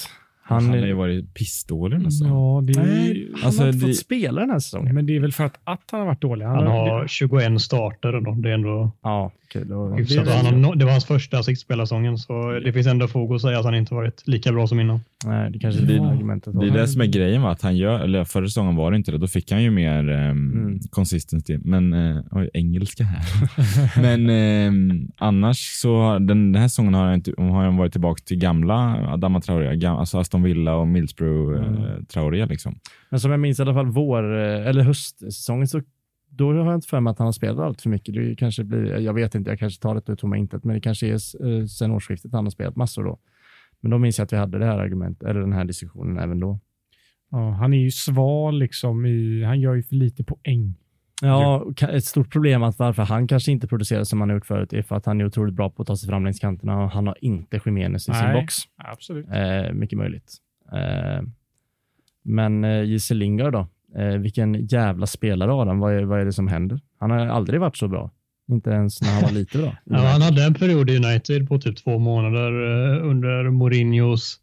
Han, 0.49 0.65
Han, 0.65 0.79
har 0.79 0.87
ju 0.87 0.93
varit 0.93 1.35
pissdålig 1.35 2.01
nästan. 2.01 2.29
Ja, 2.29 2.61
det 2.65 2.73
är, 2.81 2.85
Nej, 2.87 3.29
han 3.35 3.47
Alltså, 3.47 3.63
har 3.63 3.69
inte 3.69 3.87
det- 3.87 3.93
fått 3.93 3.97
spela 3.97 4.41
den 4.41 4.51
här 4.51 4.59
säsongen. 4.59 4.95
men 4.95 5.07
det 5.07 5.17
är 5.17 5.21
väl 5.21 5.33
för 5.33 5.45
att, 5.45 5.59
att 5.65 5.81
han 5.91 6.01
har 6.01 6.07
varit 6.07 6.21
dålig. 6.21 6.45
Han 6.47 6.67
har 6.67 7.07
21 7.09 7.61
starter 7.63 8.13
då. 8.21 8.35
det 8.35 8.49
är 8.51 8.55
ändå 8.55 8.91
Ja, 9.03 9.33
kul. 9.53 9.73
Och- 9.73 9.99
hyfsat. 9.99 10.25
det 10.25 10.33
Han 10.33 10.79
det 10.79 10.85
var 10.85 10.93
hans 10.93 11.05
första 11.05 11.39
assistspelarsäsongen 11.39 12.19
så 12.19 12.61
det 12.65 12.73
finns 12.73 12.87
ändå 12.87 13.09
fog 13.09 13.35
att 13.35 13.41
säga 13.43 13.59
att 13.59 13.65
han 13.65 13.75
inte 13.75 13.95
varit 13.95 14.23
lika 14.29 14.53
bra 14.53 14.67
som 14.67 14.81
innan. 14.81 15.01
Nej, 15.27 15.51
det 15.51 15.59
kanske 15.59 15.83
är 15.83 15.87
Det- 15.87 15.93
det 15.99 16.01
argumentet. 16.09 16.61
Det 16.61 16.67
är 16.67 16.71
det 16.71 16.89
som 16.89 17.01
är 17.01 17.07
grejen, 17.07 17.43
va? 17.43 17.51
att 17.51 17.63
han 17.63 17.77
gör, 17.77 18.01
eller 18.01 18.25
förra 18.25 18.47
säsongen 18.47 18.77
var 18.77 18.91
det 18.91 18.97
inte 18.97 19.13
det, 19.13 19.19
då 19.19 19.27
fick 19.27 19.53
han 19.53 19.63
ju 19.63 19.71
mer 19.71 19.99
um, 20.09 20.53
Mm. 20.53 20.79
consistency. 20.91 21.59
Men, 21.65 21.93
uh, 21.93 22.23
oj, 22.31 22.51
engelska 22.55 23.05
här. 23.05 23.23
men 24.03 24.31
ehm, 24.31 25.09
annars 25.17 25.59
så, 25.59 25.97
har- 26.01 26.21
den, 26.21 26.53
den 26.53 26.61
här 26.63 26.69
säsongen 26.69 26.95
har 26.95 27.05
han, 27.05 27.15
inte, 27.15 27.33
har 27.39 27.65
han 27.65 27.77
varit 27.77 27.93
tillbaka 27.93 28.23
till 28.27 28.39
gamla 28.39 28.97
Adama 29.13 29.41
Traoré, 29.41 29.87
alltså 29.87 30.19
Aston 30.37 30.43
Villa 30.43 30.77
och 30.77 30.87
Middlesbrough 30.87 31.65
Mm. 31.67 31.83
eh, 31.85 32.03
Traoré. 32.05 32.47
Liksom. 32.47 32.79
Men 33.11 33.21
som 33.21 33.31
jag 33.31 33.41
minns 33.41 33.59
i 33.59 33.63
alla 33.63 33.75
fall 33.75 33.87
vår, 33.87 34.35
eh, 34.39 34.67
eller 34.69 34.83
höstsäsongen, 34.83 35.69
så 35.69 35.81
då 36.29 36.53
har 36.53 36.65
jag 36.67 36.75
inte 36.75 36.89
för 36.89 37.01
mig 37.01 37.11
att 37.11 37.19
han 37.19 37.25
har 37.27 37.33
spelat 37.33 37.59
allt 37.59 37.83
för 37.83 37.91
mycket. 37.91 38.15
Det 38.15 38.37
kanske 38.37 38.65
blir, 38.65 38.99
jag 38.99 39.15
vet 39.15 39.35
inte, 39.35 39.51
jag 39.51 39.59
kanske 39.59 39.83
tar 39.83 39.95
det 39.95 40.09
ur 40.13 40.17
tomma 40.17 40.37
intet, 40.37 40.65
men 40.65 40.75
det 40.75 40.81
kanske 40.81 41.07
är 41.07 41.13
eh, 41.13 41.65
sen 41.67 41.91
årsskiftet 41.91 42.33
han 42.33 42.45
har 42.45 42.51
spelat 42.51 42.77
massor 42.77 43.05
då. 43.05 43.19
Men 43.81 43.91
då 43.91 43.99
minns 43.99 44.19
jag 44.19 44.25
att 44.25 44.33
vi 44.33 44.37
hade 44.37 44.59
det 44.59 44.65
här 44.67 44.79
argumentet, 44.79 45.29
eller 45.29 45.41
den 45.41 45.53
här 45.53 45.65
diskussionen 45.65 46.19
även 46.19 46.41
då. 46.41 46.61
Ja, 47.31 47.51
han 47.51 47.75
är 47.75 47.79
ju 47.79 47.91
sval 47.91 48.59
liksom 48.59 49.07
i, 49.07 49.43
han 49.45 49.61
gör 49.61 49.75
ju 49.75 49.83
för 49.83 49.95
lite 49.95 50.25
poäng. 50.25 50.75
Ja, 51.23 51.67
ett 51.89 52.05
stort 52.05 52.33
problem 52.33 52.63
att 52.63 52.79
varför 52.79 53.03
han 53.03 53.29
kanske 53.29 53.53
inte 53.53 53.67
producerar 53.67 54.05
som 54.05 54.21
han 54.21 54.31
har 54.31 54.37
gjort 54.37 54.47
förut 54.47 54.73
är 54.73 54.83
för 54.83 54.97
att 54.97 55.07
han 55.07 55.21
är 55.21 55.27
otroligt 55.27 55.55
bra 55.55 55.71
på 55.71 55.83
att 55.83 55.89
ta 55.89 55.97
sig 55.97 56.09
fram 56.09 56.25
längs 56.25 56.39
kanterna 56.39 56.85
och 56.85 56.91
han 56.91 57.07
har 57.07 57.17
inte 57.21 57.61
Jiménez 57.65 58.03
i 58.03 58.05
sin 58.05 58.15
Nej. 58.15 58.41
box. 58.41 58.55
Absolut. 58.77 59.27
Eh, 59.33 59.73
mycket 59.73 59.99
möjligt. 59.99 60.37
Eh, 60.73 61.23
men 62.23 62.65
eh, 62.65 62.85
Jesse 62.85 63.15
Lingard 63.15 63.53
då? 63.53 63.69
Eh, 63.97 64.17
vilken 64.17 64.67
jävla 64.67 65.07
spelare 65.07 65.53
Adam. 65.53 65.79
Vad 65.79 65.95
är, 65.95 66.03
vad 66.03 66.21
är 66.21 66.25
det 66.25 66.33
som 66.33 66.49
händer? 66.49 66.81
Han 66.99 67.11
har 67.11 67.19
aldrig 67.19 67.61
varit 67.61 67.77
så 67.77 67.89
bra. 67.89 68.11
Inte 68.49 68.71
ens 68.71 69.03
när 69.03 69.13
han 69.13 69.23
var 69.23 69.31
lite 69.41 69.59
bra. 69.59 69.77
Ja, 69.85 69.99
han 69.99 70.23
hade 70.23 70.45
en 70.45 70.55
period 70.55 70.91
i 70.91 70.97
United 70.97 71.49
på 71.49 71.59
typ 71.59 71.77
två 71.77 71.99
månader 71.99 72.51
eh, 72.51 73.07
under 73.07 73.51
Mourinhos 73.51 74.41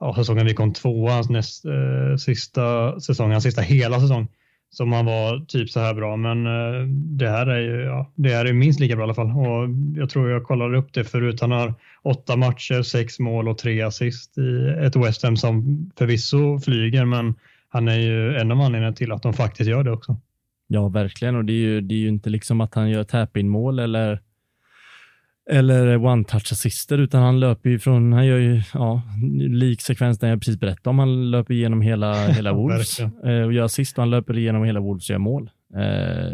ja, 0.00 0.14
säsongen 0.14 0.46
vi 0.46 0.54
kom 0.54 0.72
tvåa, 0.72 1.12
hans 1.12 1.30
näst, 1.30 1.64
eh, 1.64 2.16
sista 2.16 3.00
säsong, 3.00 3.30
hans 3.30 3.44
sista 3.44 3.62
hela 3.62 4.00
säsong 4.00 4.28
som 4.76 4.92
han 4.92 5.06
var 5.06 5.44
typ 5.46 5.70
så 5.70 5.80
här 5.80 5.94
bra. 5.94 6.16
Men 6.16 6.46
eh, 6.46 6.86
det 6.88 7.28
här 7.28 7.46
är 7.46 7.60
ju 7.60 7.82
ja, 7.82 8.12
det 8.14 8.28
här 8.28 8.44
är 8.44 8.52
minst 8.52 8.80
lika 8.80 8.96
bra 8.96 9.02
i 9.02 9.04
alla 9.04 9.14
fall. 9.14 9.30
Och 9.30 9.68
jag 9.96 10.10
tror 10.10 10.30
jag 10.30 10.44
kollade 10.44 10.78
upp 10.78 10.92
det 10.92 11.04
förut. 11.04 11.40
Han 11.40 11.50
har 11.50 11.74
åtta 12.02 12.36
matcher, 12.36 12.82
sex 12.82 13.18
mål 13.18 13.48
och 13.48 13.58
tre 13.58 13.82
assist 13.82 14.38
i 14.38 14.74
ett 14.86 14.96
West 14.96 15.22
Ham 15.22 15.36
som 15.36 15.90
förvisso 15.98 16.60
flyger, 16.60 17.04
men 17.04 17.34
han 17.68 17.88
är 17.88 17.98
ju 17.98 18.36
en 18.36 18.50
av 18.50 18.60
anledningarna 18.60 18.96
till 18.96 19.12
att 19.12 19.22
de 19.22 19.32
faktiskt 19.32 19.70
gör 19.70 19.84
det 19.84 19.90
också. 19.90 20.16
Ja, 20.66 20.88
verkligen. 20.88 21.36
Och 21.36 21.44
det 21.44 21.52
är 21.52 21.62
ju, 21.62 21.80
det 21.80 21.94
är 21.94 21.98
ju 21.98 22.08
inte 22.08 22.30
liksom 22.30 22.60
att 22.60 22.74
han 22.74 22.90
gör 22.90 23.04
tap-in 23.04 23.48
mål 23.48 23.78
eller 23.78 24.20
eller 25.50 25.96
one-touch 25.96 26.52
assister, 26.52 26.98
utan 26.98 27.22
han 27.22 27.40
löper 27.40 27.70
ju 27.70 27.78
från, 27.78 28.12
han 28.12 28.26
gör 28.26 28.38
ju, 28.38 28.62
ja, 28.74 29.02
lik 29.48 29.80
sekvens 29.80 30.18
den 30.18 30.30
jag 30.30 30.40
precis 30.40 30.60
berättade 30.60 30.90
om. 30.90 30.98
Han 30.98 31.30
löper 31.30 31.54
igenom 31.54 31.80
hela, 31.80 32.26
hela 32.26 32.52
Wolves 32.62 33.00
eh, 33.00 33.42
och 33.44 33.52
gör 33.52 33.64
assist 33.64 33.98
och 33.98 34.02
han 34.02 34.10
löper 34.10 34.38
igenom 34.38 34.64
hela 34.64 34.80
Wolves 34.80 35.10
och 35.10 35.12
gör 35.12 35.18
mål. 35.18 35.50
Eh, 35.74 35.80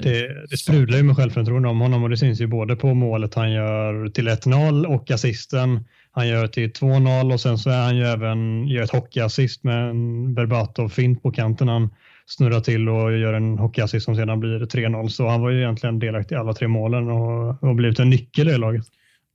det, 0.02 0.46
det 0.50 0.56
sprudlar 0.56 0.96
ju 0.98 1.02
med 1.02 1.16
självförtroende 1.16 1.68
om 1.68 1.80
honom 1.80 2.02
och 2.02 2.10
det 2.10 2.16
syns 2.16 2.40
ju 2.40 2.46
både 2.46 2.76
på 2.76 2.94
målet 2.94 3.34
han 3.34 3.52
gör 3.52 4.08
till 4.08 4.28
1-0 4.28 4.84
och 4.84 5.10
assisten 5.10 5.84
han 6.12 6.28
gör 6.28 6.46
till 6.46 6.70
2-0 6.70 7.32
och 7.32 7.40
sen 7.40 7.58
så 7.58 7.70
är 7.70 7.82
han 7.82 7.96
ju 7.96 8.04
även, 8.04 8.68
gör 8.68 8.82
ett 8.82 8.90
hockeyassist 8.90 9.64
med 9.64 9.90
en 9.90 10.34
Berbatov-fint 10.34 11.22
på 11.22 11.30
kanten. 11.30 11.68
Han 11.68 11.90
snurrar 12.26 12.60
till 12.60 12.88
och 12.88 13.18
gör 13.18 13.32
en 13.32 13.58
hockeyassist 13.58 14.04
som 14.04 14.16
sedan 14.16 14.40
blir 14.40 14.58
3-0. 14.58 15.08
Så 15.08 15.28
han 15.28 15.40
var 15.40 15.50
ju 15.50 15.58
egentligen 15.58 15.98
delaktig 15.98 16.34
i 16.34 16.38
alla 16.38 16.52
tre 16.52 16.68
målen 16.68 17.08
och 17.08 17.54
har 17.60 17.74
blivit 17.74 17.98
en 17.98 18.10
nyckel 18.10 18.48
i 18.48 18.58
laget. 18.58 18.86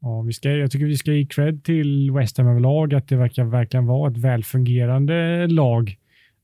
Ja, 0.02 0.22
vi 0.22 0.34
ska, 0.34 0.50
jag 0.50 0.72
tycker 0.72 0.86
vi 0.86 0.98
ska 0.98 1.14
ge 1.14 1.26
cred 1.26 1.64
till 1.64 2.12
West 2.12 2.38
Ham 2.38 2.48
överlag, 2.48 2.94
att 2.94 3.08
det 3.08 3.16
verkar 3.16 3.44
verkligen 3.44 3.86
vara 3.86 4.12
ett 4.12 4.18
välfungerande 4.18 5.48
lag 5.48 5.98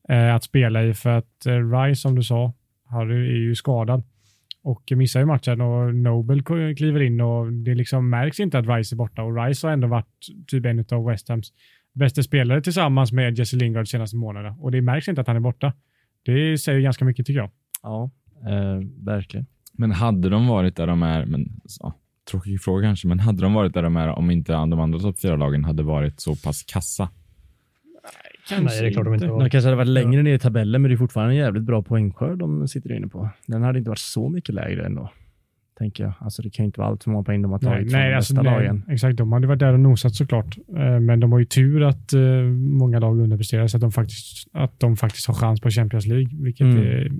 eh, 0.09 0.35
att 0.35 0.43
spela 0.43 0.83
i. 0.83 0.93
För 0.93 1.09
att 1.09 1.45
eh, 1.45 1.71
Rice, 1.71 2.01
som 2.01 2.15
du 2.15 2.23
sa, 2.23 2.53
Harry 2.85 3.15
är 3.15 3.39
ju 3.39 3.55
skadad 3.55 4.03
och 4.63 4.91
missar 4.95 5.19
ju 5.19 5.25
matchen 5.25 5.61
och 5.61 5.95
Nobel 5.95 6.43
kliver 6.75 7.01
in 7.01 7.21
och 7.21 7.53
det 7.53 7.75
liksom 7.75 8.09
märks 8.09 8.39
inte 8.39 8.59
att 8.59 8.67
Rice 8.67 8.95
är 8.95 8.97
borta 8.97 9.23
och 9.23 9.45
Rice 9.45 9.67
har 9.67 9.73
ändå 9.73 9.87
varit 9.87 10.27
typ 10.47 10.65
en 10.65 10.85
av 10.91 11.05
West 11.05 11.29
Hams 11.29 11.53
bästa 11.93 12.23
spelare 12.23 12.61
tillsammans 12.61 13.11
med 13.11 13.39
Jesse 13.39 13.55
Lingard 13.55 13.87
senaste 13.87 14.15
månaderna 14.15 14.55
och 14.59 14.71
det 14.71 14.81
märks 14.81 15.07
inte 15.07 15.21
att 15.21 15.27
han 15.27 15.35
är 15.35 15.39
borta. 15.39 15.73
Det 16.25 16.57
säger 16.57 16.79
ganska 16.79 17.05
mycket 17.05 17.25
tycker 17.25 17.39
jag. 17.39 17.51
Ja, 17.83 18.11
eh, 18.49 18.87
verkligen. 19.05 19.45
Men 19.73 19.91
hade 19.91 20.29
de 20.29 20.47
varit 20.47 20.75
där 20.75 20.87
de 20.87 21.03
är, 21.03 21.25
men 21.25 21.61
så, 21.65 21.93
tråkig 22.31 22.61
fråga 22.61 22.87
kanske, 22.87 23.07
men 23.07 23.19
hade 23.19 23.41
de 23.41 23.53
varit 23.53 23.73
där 23.73 23.83
de 23.83 23.97
är 23.97 24.07
om 24.07 24.31
inte 24.31 24.51
de 24.51 24.79
andra 24.79 24.99
topp 24.99 25.19
fyra 25.19 25.35
lagen 25.35 25.63
hade 25.63 25.83
varit 25.83 26.19
så 26.19 26.35
pass 26.35 26.63
kassa? 26.63 27.09
Kanske 28.49 28.65
Nej, 28.65 28.81
det 28.81 28.87
är 28.87 28.91
klart 28.91 29.05
de 29.05 29.13
inte 29.13 29.27
var. 29.27 29.39
De 29.39 29.49
kanske 29.49 29.67
hade 29.67 29.77
varit 29.77 29.87
längre 29.87 30.23
ner 30.23 30.33
i 30.33 30.39
tabellen, 30.39 30.81
men 30.81 30.89
det 30.89 30.95
är 30.95 30.97
fortfarande 30.97 31.33
en 31.33 31.37
jävligt 31.37 31.63
bra 31.63 31.81
poängskörd 31.81 32.37
de 32.37 32.67
sitter 32.67 32.93
inne 32.93 33.07
på. 33.07 33.29
Den 33.47 33.63
hade 33.63 33.77
inte 33.77 33.89
varit 33.89 33.99
så 33.99 34.29
mycket 34.29 34.55
lägre 34.55 34.85
ändå. 34.85 35.11
Tänker 35.77 36.03
jag. 36.03 36.13
Alltså 36.19 36.41
det 36.41 36.49
kan 36.49 36.63
ju 36.63 36.65
inte 36.65 36.79
vara 36.79 36.89
allt 36.89 37.03
för 37.03 37.11
många 37.11 37.23
poäng 37.23 37.41
de 37.41 37.51
har 37.51 37.59
tagit 37.59 37.81
nej, 37.81 37.89
från 37.89 37.99
nej, 37.99 38.13
alltså, 38.13 38.41
lagen. 38.41 38.85
Exakt, 38.89 39.17
de 39.17 39.31
hade 39.31 39.47
varit 39.47 39.59
där 39.59 39.73
och 39.73 39.79
nosat 39.79 40.15
såklart. 40.15 40.57
Eh, 40.77 40.99
men 40.99 41.19
de 41.19 41.31
har 41.31 41.39
ju 41.39 41.45
tur 41.45 41.83
att 41.83 42.13
uh, 42.13 42.43
många 42.53 42.99
lag 42.99 43.19
underpresterar 43.19 43.67
så 43.67 43.77
att 43.77 43.81
de 43.81 43.91
faktiskt, 43.91 44.47
att 44.53 44.79
de 44.79 44.97
faktiskt 44.97 45.27
har 45.27 45.33
chans 45.33 45.61
på 45.61 45.69
Champions 45.69 46.05
League, 46.05 46.29
vilket 46.33 46.65
mm. 46.65 46.77
är 46.77 47.11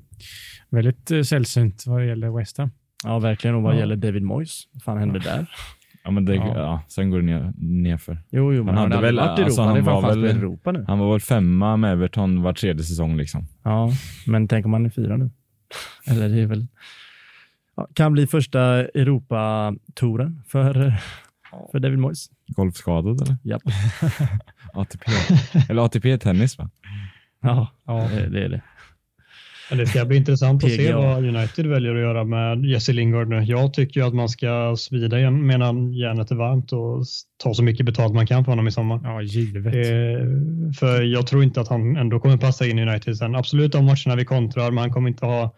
väldigt 0.70 1.12
uh, 1.12 1.22
sällsynt 1.22 1.84
vad 1.88 2.00
det 2.00 2.06
gäller 2.06 2.38
West 2.38 2.58
Ham. 2.58 2.72
Ja, 3.04 3.20
verkligen. 3.20 3.56
Och 3.56 3.62
vad 3.62 3.76
ja. 3.76 3.80
gäller 3.80 3.96
David 3.96 4.24
Moyes, 4.24 4.68
vad 4.72 4.84
fan 4.84 4.98
hände 4.98 5.20
där? 5.20 5.46
Ja, 6.04 6.12
men 6.12 6.26
det, 6.26 6.36
ja. 6.36 6.58
ja. 6.58 6.82
sen 6.88 7.10
går 7.10 7.20
det 7.20 7.26
ner, 7.26 7.54
nerför. 7.58 8.18
Jo, 8.30 8.54
jo, 8.54 8.64
men 8.64 8.78
han, 8.78 8.92
hade 8.92 9.02
väl, 9.02 9.16
varit 9.16 9.40
i 9.40 9.42
Europa. 9.42 9.46
Alltså, 9.46 9.62
han, 9.62 9.76
han 9.76 9.86
var 9.86 10.16
väl, 10.16 10.24
Europa 10.24 10.72
nu. 10.72 10.86
Han 10.88 11.00
var 11.00 11.12
väl 11.12 11.22
femma 11.22 11.78
med 11.78 11.92
Everton 11.92 12.42
var 12.42 12.54
tredje 12.54 12.84
säsong. 12.84 13.18
Liksom. 13.18 13.48
Ja, 13.64 13.92
men 14.28 14.48
tänk 14.48 14.66
om 14.66 14.74
han 14.74 14.86
är 14.86 14.90
fyra 14.90 15.18
nu. 15.18 15.30
Eller 16.08 16.30
det 16.30 16.42
är 16.42 16.46
väl... 16.46 16.68
Ja, 17.76 17.88
kan 17.94 18.14
bli 18.14 18.28
första 18.28 18.62
Europa-touren 18.86 20.44
för, 20.48 20.94
för 21.72 21.80
David 21.80 22.00
Moyes. 22.00 22.30
Golfskadad 22.48 23.22
eller? 23.22 23.38
Japp. 23.44 23.62
ATP. 24.74 25.12
Eller 25.70 25.82
ATP-tennis 25.82 26.58
va? 26.58 26.70
Ja, 27.42 27.68
ja. 27.86 28.08
Det, 28.14 28.30
det 28.30 28.44
är 28.44 28.50
det. 28.50 28.62
Det 29.78 29.88
ska 29.88 30.06
bli 30.06 30.18
intressant 30.18 30.64
att 30.64 30.72
se 30.72 30.94
vad 30.94 31.26
United 31.26 31.68
väljer 31.68 31.96
att 31.96 32.02
göra 32.02 32.24
med 32.24 32.66
Jesse 32.66 32.94
Lingard 32.94 33.28
nu. 33.28 33.44
Jag 33.44 33.74
tycker 33.74 34.04
att 34.04 34.14
man 34.14 34.30
ska 34.30 34.76
svida 34.78 35.20
igen 35.20 35.48
medan 35.48 35.94
järnet 35.94 36.32
är 36.32 36.36
varmt 36.36 36.74
och 36.74 37.06
ta 37.44 37.54
så 37.54 37.64
mycket 37.64 37.86
betalt 37.86 38.14
man 38.14 38.28
kan 38.28 38.46
för 38.46 38.52
honom 38.52 38.68
i 38.68 38.72
sommar. 38.72 39.00
Ja, 39.04 39.22
givet. 39.22 39.66
Eh, 39.66 40.72
för 40.80 41.02
jag 41.02 41.28
tror 41.28 41.44
inte 41.44 41.62
att 41.62 41.68
han 41.68 41.98
ändå 41.98 42.20
kommer 42.20 42.38
passa 42.38 42.66
in 42.68 42.80
i 42.80 42.82
United 42.82 43.18
sen. 43.18 43.36
Absolut 43.36 43.72
de 43.72 43.86
matcherna 43.86 44.16
vi 44.16 44.26
kontrar, 44.26 44.72
men 44.72 44.78
han 44.78 44.94
kommer 44.94 45.10
inte 45.10 45.26
ha 45.26 45.56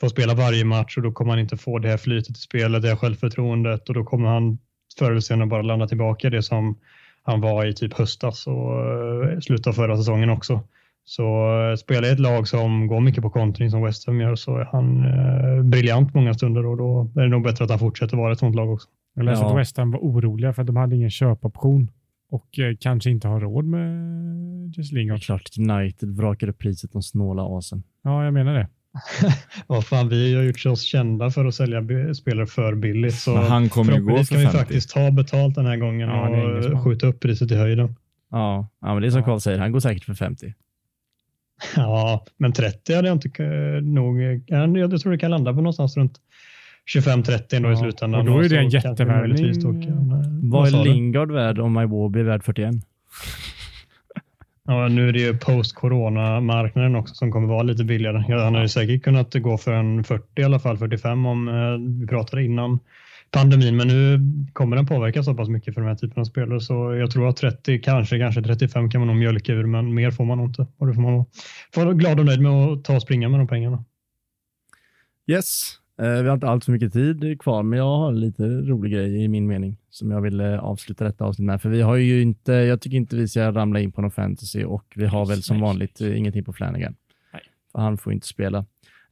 få 0.00 0.08
spela 0.08 0.34
varje 0.34 0.64
match 0.64 0.96
och 0.96 1.02
då 1.02 1.12
kommer 1.12 1.30
han 1.30 1.40
inte 1.40 1.56
få 1.56 1.78
det 1.78 1.88
här 1.88 1.96
flytet 1.96 2.36
i 2.36 2.40
spelet, 2.40 2.82
det 2.82 2.88
här 2.88 2.96
självförtroendet 2.96 3.88
och 3.88 3.94
då 3.94 4.04
kommer 4.04 4.28
han 4.28 4.58
förr 4.98 5.10
eller 5.10 5.20
senare 5.20 5.46
bara 5.46 5.62
landa 5.62 5.86
tillbaka 5.86 6.30
det 6.30 6.42
som 6.42 6.78
han 7.22 7.40
var 7.40 7.66
i 7.66 7.74
typ 7.74 7.92
höstas 7.92 8.46
och 8.46 8.80
eh, 8.80 9.40
slutet 9.40 9.66
av 9.66 9.72
förra 9.72 9.96
säsongen 9.96 10.30
också. 10.30 10.60
Så 11.04 11.22
uh, 11.70 11.76
spelar 11.76 12.08
i 12.08 12.10
ett 12.10 12.20
lag 12.20 12.48
som 12.48 12.86
går 12.86 13.00
mycket 13.00 13.22
på 13.22 13.30
kontring 13.30 13.70
som 13.70 13.82
West 13.82 14.06
Ham 14.06 14.20
gör 14.20 14.34
så 14.34 14.56
är 14.56 14.64
han 14.64 15.04
uh, 15.04 15.62
briljant 15.62 16.14
många 16.14 16.34
stunder 16.34 16.66
och 16.66 16.76
då 16.76 17.10
är 17.16 17.22
det 17.22 17.28
nog 17.28 17.42
bättre 17.42 17.64
att 17.64 17.70
han 17.70 17.78
fortsätter 17.78 18.16
vara 18.16 18.32
ett 18.32 18.38
sånt 18.38 18.56
lag 18.56 18.72
också. 18.72 18.88
Jag 19.14 19.24
läste 19.24 19.44
ja. 19.44 19.50
att 19.50 19.58
West 19.58 19.76
Ham 19.76 19.90
var 19.90 19.98
oroliga 19.98 20.52
för 20.52 20.62
att 20.62 20.66
de 20.66 20.76
hade 20.76 20.96
ingen 20.96 21.10
köpoption 21.10 21.90
och 22.30 22.58
uh, 22.58 22.76
kanske 22.80 23.10
inte 23.10 23.28
har 23.28 23.40
råd 23.40 23.64
med 23.64 24.74
Jesse 24.76 24.94
Lingard. 24.94 25.22
Klart 25.22 25.50
United 25.58 26.16
vrakade 26.16 26.52
priset 26.52 26.92
de 26.92 27.02
snåla 27.02 27.58
asen. 27.58 27.82
Ja, 28.02 28.24
jag 28.24 28.34
menar 28.34 28.54
det. 28.54 28.68
Vad 29.66 29.84
fan, 29.84 30.08
vi 30.08 30.34
har 30.34 30.42
gjort 30.42 30.66
oss 30.66 30.82
kända 30.82 31.30
för 31.30 31.44
att 31.44 31.54
sälja 31.54 31.84
spelare 32.14 32.46
för 32.46 32.74
billigt. 32.74 33.14
Så 33.14 33.34
Men 33.34 33.42
han 33.44 33.68
kommer 33.68 33.92
ju 33.92 34.02
gå 34.02 34.16
för 34.16 34.24
50. 34.24 34.36
vi 34.36 34.46
faktiskt 34.46 34.90
ta 34.90 35.10
betalt 35.10 35.54
den 35.54 35.66
här 35.66 35.76
gången 35.76 36.08
ja, 36.08 36.28
och 36.28 36.84
skjuta 36.84 37.06
upp 37.06 37.20
priset 37.20 37.50
i 37.50 37.56
höjden. 37.56 37.96
Ja, 38.30 38.68
ja 38.80 38.92
men 38.92 39.02
det 39.02 39.08
är 39.08 39.10
som 39.10 39.20
ja. 39.20 39.24
Carl 39.24 39.40
säger, 39.40 39.58
han 39.58 39.72
går 39.72 39.80
säkert 39.80 40.04
för 40.04 40.14
50. 40.14 40.54
Ja, 41.76 42.24
men 42.36 42.52
30 42.52 42.94
hade 42.94 43.08
jag 43.08 43.16
inte 43.16 43.42
nog. 43.82 44.22
Jag 44.48 45.00
tror 45.00 45.12
det 45.12 45.18
kan 45.18 45.30
landa 45.30 45.52
på 45.52 45.56
någonstans 45.56 45.96
runt 45.96 46.20
25-30 46.94 47.56
ändå 47.56 47.68
ja, 47.68 47.72
i 47.72 47.76
slutändan. 47.76 48.20
Och 48.20 48.26
då 48.26 48.40
är 48.40 48.48
det 48.48 48.58
en 48.58 48.68
jättevärvning. 48.68 50.50
Vad 50.50 50.68
är 50.68 50.84
Lingard 50.84 51.30
värd 51.30 51.58
om 51.58 51.80
Iwobi 51.80 52.20
är 52.20 52.24
värd 52.24 52.44
41? 52.44 52.74
Ja, 54.66 54.88
nu 54.88 55.08
är 55.08 55.12
det 55.12 55.20
ju 55.20 55.38
post-corona-marknaden 55.38 56.96
också 56.96 57.14
som 57.14 57.32
kommer 57.32 57.48
vara 57.48 57.62
lite 57.62 57.84
billigare. 57.84 58.40
Han 58.42 58.62
ju 58.62 58.68
säkert 58.68 59.02
kunnat 59.02 59.34
gå 59.34 59.58
för 59.58 59.72
en 59.72 60.04
40 60.04 60.24
i 60.40 60.44
alla 60.44 60.58
fall, 60.58 60.78
45 60.78 61.26
om 61.26 61.48
eh, 61.48 62.00
vi 62.00 62.06
pratade 62.06 62.44
innan 62.44 62.78
pandemin, 63.34 63.76
men 63.76 63.88
nu 63.88 64.20
kommer 64.52 64.76
den 64.76 64.86
påverka 64.86 65.22
så 65.22 65.34
pass 65.34 65.48
mycket 65.48 65.74
för 65.74 65.80
den 65.80 65.90
här 65.90 65.96
typen 65.96 66.20
av 66.20 66.24
spelare 66.24 66.60
så 66.60 66.94
jag 66.94 67.10
tror 67.10 67.28
att 67.28 67.36
30, 67.36 67.80
kanske, 67.80 68.18
kanske 68.18 68.42
35 68.42 68.90
kan 68.90 69.00
man 69.00 69.08
nog 69.08 69.16
mjölka 69.16 69.52
ur, 69.52 69.66
men 69.66 69.94
mer 69.94 70.10
får 70.10 70.24
man 70.24 70.38
nog 70.38 70.48
inte. 70.48 70.66
Och 70.76 70.86
det 70.86 70.94
får 70.94 71.02
man 71.02 71.24
vara 71.76 71.92
glad 71.92 72.20
och 72.20 72.26
nöjd 72.26 72.40
med 72.40 72.52
att 72.52 72.84
ta 72.84 72.96
och 72.96 73.02
springa 73.02 73.28
med 73.28 73.40
de 73.40 73.46
pengarna. 73.46 73.84
Yes, 75.26 75.78
eh, 76.02 76.22
vi 76.22 76.28
har 76.28 76.34
inte 76.34 76.46
allt 76.46 76.64
för 76.64 76.72
mycket 76.72 76.92
tid 76.92 77.40
kvar, 77.40 77.62
men 77.62 77.78
jag 77.78 77.98
har 77.98 78.12
lite 78.12 78.42
rolig 78.42 78.92
grej 78.92 79.24
i 79.24 79.28
min 79.28 79.46
mening 79.46 79.76
som 79.90 80.10
jag 80.10 80.20
vill 80.20 80.40
eh, 80.40 80.58
avsluta 80.58 81.04
detta 81.04 81.24
avsnitt 81.24 81.46
med. 81.46 81.62
För 81.62 81.68
vi 81.68 81.82
har 81.82 81.96
ju 81.96 82.22
inte, 82.22 82.52
jag 82.52 82.80
tycker 82.80 82.96
inte 82.96 83.16
vi 83.16 83.28
ska 83.28 83.52
ramla 83.52 83.80
in 83.80 83.92
på 83.92 84.00
någon 84.00 84.10
fantasy 84.10 84.64
och 84.64 84.92
vi 84.96 85.06
har 85.06 85.26
väl 85.26 85.42
som 85.42 85.60
vanligt 85.60 86.00
eh, 86.00 86.18
ingenting 86.18 86.44
på 86.44 86.52
Flanagan. 86.52 86.94
Nej. 87.32 87.42
För 87.72 87.78
han 87.78 87.98
får 87.98 88.12
inte 88.12 88.26
spela. 88.26 88.64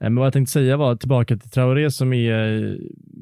Eh, 0.02 0.10
men 0.10 0.14
vad 0.14 0.26
jag 0.26 0.32
tänkte 0.32 0.52
säga 0.52 0.76
var 0.76 0.96
tillbaka 0.96 1.36
till 1.36 1.50
Traoré 1.50 1.90
som 1.90 2.12
är 2.12 2.62
eh, 2.62 2.76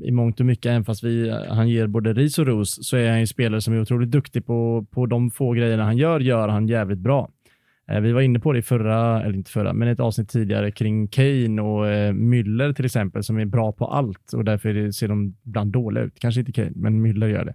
i 0.08 0.10
mångt 0.10 0.40
och 0.40 0.46
mycket, 0.46 0.66
även 0.66 0.84
fast 0.84 1.04
vi, 1.04 1.28
eh, 1.28 1.36
han 1.48 1.68
ger 1.68 1.86
både 1.86 2.12
ris 2.12 2.38
och 2.38 2.46
ros, 2.46 2.78
så 2.88 2.96
är 2.96 3.10
han 3.10 3.18
en 3.18 3.26
spelare 3.26 3.60
som 3.60 3.74
är 3.74 3.80
otroligt 3.80 4.10
duktig 4.10 4.46
på, 4.46 4.86
på 4.90 5.06
de 5.06 5.30
få 5.30 5.52
grejerna 5.52 5.84
han 5.84 5.96
gör, 5.96 6.20
gör 6.20 6.48
han 6.48 6.68
jävligt 6.68 6.98
bra. 6.98 7.30
Vi 8.02 8.12
var 8.12 8.20
inne 8.20 8.38
på 8.40 8.52
det 8.52 8.58
i 8.58 8.62
förra, 8.62 9.22
eller 9.22 9.34
inte 9.34 9.50
förra, 9.50 9.72
men 9.72 9.88
ett 9.88 10.00
avsnitt 10.00 10.28
tidigare 10.28 10.70
kring 10.70 11.08
Kane 11.08 11.62
och 11.62 11.84
Müller 12.14 12.72
till 12.72 12.84
exempel, 12.84 13.24
som 13.24 13.38
är 13.38 13.44
bra 13.44 13.72
på 13.72 13.86
allt 13.86 14.32
och 14.32 14.44
därför 14.44 14.90
ser 14.90 15.08
de 15.08 15.34
ibland 15.46 15.72
dåliga 15.72 16.04
ut. 16.04 16.18
Kanske 16.18 16.40
inte 16.40 16.52
Kane, 16.52 16.72
men 16.74 17.06
Müller 17.06 17.26
gör 17.26 17.44
det. 17.44 17.54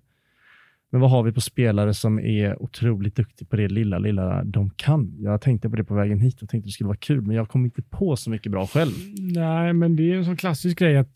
Men 0.96 1.02
vad 1.02 1.12
har 1.12 1.24
vi 1.24 1.32
på 1.32 1.42
spelare 1.42 1.94
som 1.94 2.20
är 2.20 2.62
otroligt 2.62 3.16
duktiga 3.16 3.48
på 3.48 3.56
det 3.56 3.68
lilla, 3.68 4.00
lilla 4.00 4.44
de 4.44 4.70
kan? 4.70 5.16
Jag 5.20 5.42
tänkte 5.42 5.70
på 5.70 5.76
det 5.76 5.84
på 5.84 5.94
vägen 5.94 6.20
hit 6.20 6.42
och 6.42 6.50
tänkte 6.50 6.68
det 6.68 6.72
skulle 6.72 6.88
vara 6.88 6.98
kul, 6.98 7.22
men 7.22 7.36
jag 7.36 7.50
kom 7.50 7.66
inte 7.66 7.82
på 7.82 8.16
så 8.16 8.30
mycket 8.30 8.52
bra 8.52 8.68
själv. 8.68 8.92
Nej, 9.18 9.74
men 9.74 9.96
det 9.96 10.12
är 10.12 10.18
en 10.18 10.26
sån 10.26 10.38
klassisk 10.38 10.80
grej 10.80 10.98
att 10.98 11.16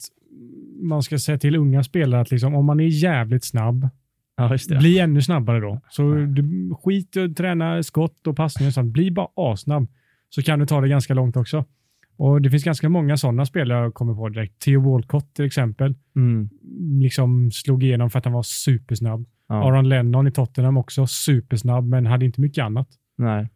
man 0.81 1.03
ska 1.03 1.19
säga 1.19 1.37
till 1.37 1.55
unga 1.55 1.83
spelare 1.83 2.21
att 2.21 2.31
liksom, 2.31 2.55
om 2.55 2.65
man 2.65 2.79
är 2.79 3.03
jävligt 3.03 3.43
snabb, 3.43 3.89
ja, 4.37 4.57
bli 4.79 4.99
ännu 4.99 5.21
snabbare 5.21 5.59
då. 5.59 5.81
Så 5.89 6.03
ja. 6.03 6.25
du, 6.25 6.73
skit 6.83 7.15
och 7.15 7.35
träna 7.35 7.83
skott 7.83 8.27
och 8.27 8.35
passningar, 8.35 8.83
bli 8.83 9.11
bara 9.11 9.27
asnabb 9.35 9.87
så 10.29 10.41
kan 10.41 10.59
du 10.59 10.65
ta 10.65 10.81
det 10.81 10.89
ganska 10.89 11.13
långt 11.13 11.37
också. 11.37 11.65
Och 12.17 12.41
Det 12.41 12.49
finns 12.49 12.63
ganska 12.63 12.89
många 12.89 13.17
sådana 13.17 13.45
spelare 13.45 13.83
jag 13.83 13.93
kommer 13.93 14.13
på 14.13 14.29
direkt. 14.29 14.59
Theo 14.59 14.91
Walcott 14.91 15.33
till 15.33 15.45
exempel. 15.45 15.95
Mm. 16.15 16.49
Liksom 17.01 17.51
slog 17.51 17.83
igenom 17.83 18.09
för 18.09 18.19
att 18.19 18.25
han 18.25 18.33
var 18.33 18.43
supersnabb. 18.43 19.25
Ja. 19.49 19.67
Aron 19.67 19.89
Lennon 19.89 20.27
i 20.27 20.31
Tottenham 20.31 20.77
också 20.77 21.07
supersnabb, 21.07 21.87
men 21.87 22.05
hade 22.05 22.25
inte 22.25 22.41
mycket 22.41 22.63
annat. 22.63 22.87
Nej. 23.17 23.49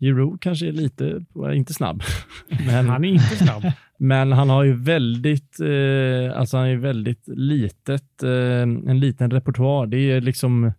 Giroud 0.00 0.40
kanske 0.40 0.68
är 0.68 0.72
lite, 0.72 1.24
inte 1.54 1.74
snabb, 1.74 2.02
men, 2.66 2.88
Han 2.88 3.04
är 3.04 3.08
inte 3.08 3.36
snabb. 3.36 3.62
men 3.98 4.32
han 4.32 4.50
har 4.50 4.62
ju 4.64 4.72
väldigt, 4.72 5.60
eh, 5.60 6.38
alltså 6.38 6.56
han 6.56 6.66
är 6.66 6.76
väldigt 6.76 7.28
litet, 7.28 8.22
eh, 8.22 8.62
en 8.62 9.00
liten 9.00 9.30
repertoar. 9.30 9.86
Det 9.86 9.96
är 9.96 10.20
liksom 10.20 10.72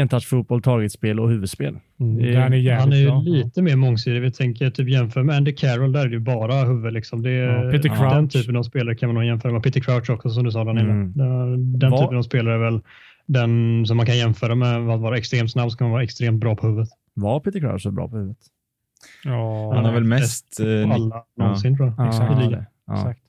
entouchfotboll, 0.00 0.62
targetspel 0.62 1.20
och 1.20 1.30
huvudspel. 1.30 1.78
Mm, 2.00 2.20
är- 2.24 2.32
där 2.32 2.40
han 2.40 2.52
är 2.52 2.72
Han 2.72 2.92
är 2.92 3.06
bra. 3.06 3.20
lite 3.20 3.62
mer 3.62 3.76
mångsidig. 3.76 4.20
Vi 4.20 4.32
tänker 4.32 4.70
typ 4.70 4.88
jämför 4.88 5.22
med 5.22 5.36
Andy 5.36 5.52
Carroll, 5.52 5.92
där 5.92 6.00
är 6.00 6.08
det 6.08 6.14
ju 6.14 6.18
bara 6.20 6.54
huvud. 6.64 6.92
Liksom. 6.92 7.22
Det 7.22 7.30
är, 7.30 7.64
Ja, 7.64 7.70
Peter 7.70 7.88
Den 7.88 7.98
Crouch. 7.98 8.32
typen 8.32 8.56
av 8.56 8.62
spelare 8.62 8.94
kan 8.94 9.08
man 9.08 9.14
nog 9.14 9.24
jämföra 9.24 9.52
med. 9.52 9.62
Peter 9.62 9.80
Crouch 9.80 10.10
också 10.10 10.30
som 10.30 10.44
du 10.44 10.50
sa 10.50 10.64
Daniel. 10.64 10.90
Mm. 10.90 11.12
Den, 11.12 11.78
den 11.78 11.92
typen 11.98 12.16
av 12.16 12.22
spelare 12.22 12.54
är 12.54 12.58
väl 12.58 12.80
den 13.26 13.84
som 13.86 13.96
man 13.96 14.06
kan 14.06 14.16
jämföra 14.18 14.54
med 14.54 14.88
att 14.90 15.00
vara 15.00 15.16
extremt 15.18 15.50
snabb 15.50 15.70
så 15.70 15.78
kan 15.78 15.84
man 15.84 15.92
vara 15.92 16.02
extremt 16.02 16.40
bra 16.40 16.56
på 16.56 16.66
huvudet. 16.66 16.88
Var 17.14 17.40
Peter 17.40 17.60
Crouch 17.60 17.82
så 17.82 17.90
bra 17.90 18.08
på 18.08 18.16
huvudet? 18.16 18.38
Ja, 19.24 19.72
Han 19.74 19.84
har 19.84 19.92
väl 19.92 20.04
mest... 20.04 20.60
Eh, 20.60 20.90
alla 20.90 21.24
någonsin 21.38 21.76
tror 21.76 21.94
jag. 21.98 22.06
Ja, 22.06 22.36
ligan. 22.38 22.52
det. 22.52 22.66
Ja. 22.86 22.94
exakt. 22.94 23.20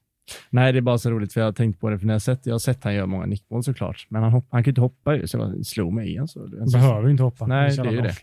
Nej, 0.50 0.74
det 0.74 0.80
är 0.80 0.82
bara 0.82 0.98
så 0.98 1.10
roligt 1.12 1.34
för 1.34 1.42
jag 1.42 1.48
har 1.48 1.52
tänkt 1.52 1.80
på 1.80 1.90
det, 1.90 2.00
för 2.00 2.06
när 2.08 2.14
jag, 2.14 2.22
sett, 2.22 2.46
jag 2.46 2.54
har 2.54 2.60
sett 2.60 2.84
han 2.84 2.94
göra 2.96 3.06
många 3.06 3.26
nickmål 3.26 3.64
såklart, 3.64 4.06
men 4.10 4.24
han, 4.24 4.32
hopp, 4.32 4.48
han 4.50 4.64
kan 4.64 4.70
ju 4.70 4.72
inte 4.72 4.82
hoppa 4.82 5.16
ju, 5.16 5.28
så 5.28 5.38
jag 5.38 5.66
slog 5.66 5.94
mig 5.94 6.08
igen. 6.10 6.28
Så, 6.28 6.40
Han 6.60 6.72
behöver 6.72 7.10
inte 7.10 7.24
hoppa. 7.24 7.48
Nej, 7.48 7.76
det 7.76 7.82
är 7.82 7.92
ju 7.92 8.02
det. 8.02 8.14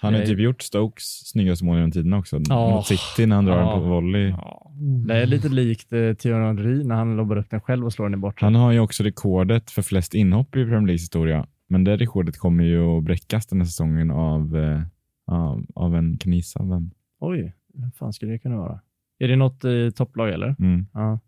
han 0.00 0.14
har 0.14 0.22
typ 0.22 0.38
gjort 0.38 0.62
Stokes 0.62 1.04
snyggaste 1.28 1.64
mål 1.64 1.76
genom 1.76 1.90
tiden 1.90 2.12
också. 2.12 2.40
Ja. 2.48 2.70
Mot 2.70 2.86
City 2.86 3.26
när 3.26 3.36
han 3.36 3.44
drar 3.44 3.58
Ja. 3.60 3.70
den 3.70 3.80
på 3.82 3.88
volley. 3.88 4.28
Ja. 4.28 4.70
Det 5.06 5.14
är 5.14 5.26
lite 5.26 5.48
likt 5.48 5.92
eh, 5.92 6.12
Thierry 6.14 6.44
Henry 6.46 6.84
när 6.84 6.94
han 6.94 7.16
lobbar 7.16 7.36
upp 7.36 7.50
den 7.50 7.60
själv 7.60 7.84
och 7.86 7.92
slår 7.92 8.04
den 8.06 8.14
i 8.14 8.16
bort. 8.16 8.40
Han 8.40 8.54
har 8.54 8.72
ju 8.72 8.80
också 8.80 9.02
rekordet 9.02 9.70
för 9.70 9.82
flest 9.82 10.14
inhopp 10.14 10.48
i 10.48 10.50
Premier 10.64 10.80
Leagues 10.80 11.02
historia. 11.02 11.46
Men 11.68 11.84
det 11.84 11.96
rekordet 11.96 12.38
kommer 12.38 12.64
ju 12.64 12.80
att 12.98 13.04
bräckas 13.04 13.46
den 13.46 13.60
här 13.60 13.66
säsongen 13.66 14.10
av, 14.10 14.56
eh, 14.56 14.80
av, 15.26 15.64
av 15.74 15.96
en 15.96 16.18
Knisa. 16.18 16.62
Vem? 16.64 16.90
Oj, 17.20 17.54
vem 17.74 17.90
fan 17.92 18.12
skulle 18.12 18.32
det 18.32 18.38
kunna 18.38 18.56
vara? 18.56 18.80
Är 19.18 19.28
det 19.28 19.36
något 19.36 19.64
eh, 19.64 19.90
topplag 19.94 20.30
eller? 20.30 20.56
Mm. 20.58 20.86
Ja. 20.92 21.20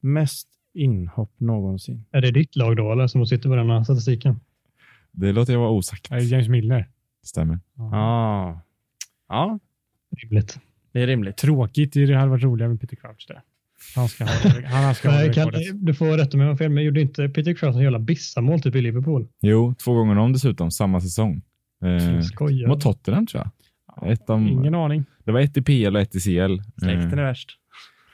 Mest 0.00 0.48
inhopp 0.74 1.32
någonsin. 1.40 2.04
Är 2.10 2.20
det 2.20 2.30
ditt 2.30 2.56
lag 2.56 2.76
då 2.76 2.92
eller 2.92 3.06
som 3.06 3.26
sitter 3.26 3.48
på 3.48 3.56
den 3.56 3.70
här 3.70 3.84
statistiken? 3.84 4.40
Det 5.12 5.32
låter 5.32 5.52
jag 5.52 5.60
vara 5.60 5.70
osagt. 5.70 6.08
Det 6.10 6.16
är 6.16 6.20
James 6.32 6.48
Milner. 6.48 6.88
Stämmer. 7.22 7.58
Ja. 7.76 8.60
Ja, 9.28 9.58
Rimligt. 10.16 10.60
det 10.92 11.02
är 11.02 11.06
rimligt. 11.06 11.36
Tråkigt. 11.36 11.92
Det 11.92 12.14
hade 12.14 12.30
varit 12.30 12.42
roligare 12.42 12.70
med 12.70 12.80
Peter 12.80 12.96
Crouch 12.96 13.24
där. 13.28 13.42
Han 13.94 14.08
ska 14.08 14.24
ha 14.24 14.30
det, 14.60 14.66
han 14.66 14.94
ska 14.94 15.10
ha 15.10 15.20
det 15.22 15.34
kan, 15.34 15.50
du 15.74 15.94
får 15.94 16.06
rätta 16.06 16.36
mig 16.36 16.44
om 16.44 16.48
jag 16.48 16.54
har 16.54 16.56
fel, 16.56 16.70
men 16.70 16.84
gjorde 16.84 17.00
inte 17.00 17.28
Peter 17.28 17.54
Crouch 17.54 17.76
en 17.76 17.82
jävla 17.82 17.98
bissamål 17.98 18.60
typ 18.60 18.74
i 18.74 18.80
Liverpool? 18.80 19.28
Jo, 19.40 19.74
två 19.74 19.94
gånger 19.94 20.18
om 20.18 20.32
dessutom, 20.32 20.70
samma 20.70 21.00
säsong. 21.00 21.42
Eh, 21.82 22.68
mot 22.68 22.80
Tottenham 22.80 23.26
tror 23.26 23.42
jag. 23.42 23.50
Ett 24.06 24.30
av, 24.30 24.40
Ingen 24.40 24.74
aning. 24.74 25.04
det 25.24 25.32
var 25.32 25.40
ett 25.40 25.56
i 25.56 25.62
PL 25.62 25.96
och 25.96 26.02
ett 26.02 26.14
i 26.14 26.20
CL. 26.20 26.58
Släkten 26.82 27.12
Eh, 27.12 27.18
är 27.18 27.22
värst. 27.22 27.50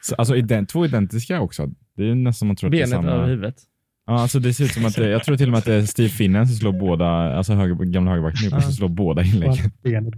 så, 0.02 0.14
alltså 0.14 0.36
ident, 0.36 0.68
två 0.68 0.84
identiska 0.84 1.40
också. 1.40 1.68
Det 1.96 2.10
är 2.10 2.14
nästan 2.14 2.32
som 2.38 2.48
man 2.48 2.56
tror 2.56 2.68
att 2.68 2.72
det 2.72 2.76
är 2.78 2.86
Benet 2.86 2.90
samma. 2.90 3.10
över 3.10 3.26
huvudet. 3.28 3.54
Ja, 4.06 4.20
alltså 4.20 4.38
det 4.38 4.52
ser 4.54 4.64
ut 4.64 4.70
som 4.72 4.84
att 4.84 4.94
det, 4.96 5.08
jag 5.08 5.24
tror 5.24 5.36
till 5.36 5.46
och 5.46 5.50
med 5.50 5.58
att 5.58 5.64
det 5.64 5.74
är 5.74 5.82
Steve 5.82 6.08
Finnen 6.08 6.46
som 6.46 6.56
slår 6.56 6.72
båda, 6.72 7.06
alltså 7.06 7.52
höger, 7.52 7.74
gamla 7.74 8.10
högerbacken 8.10 8.48
Ja. 8.50 8.60
som 8.60 8.72
slår 8.72 8.88
båda 8.88 9.22
inläggen. 9.22 9.70
Benet. 9.82 10.14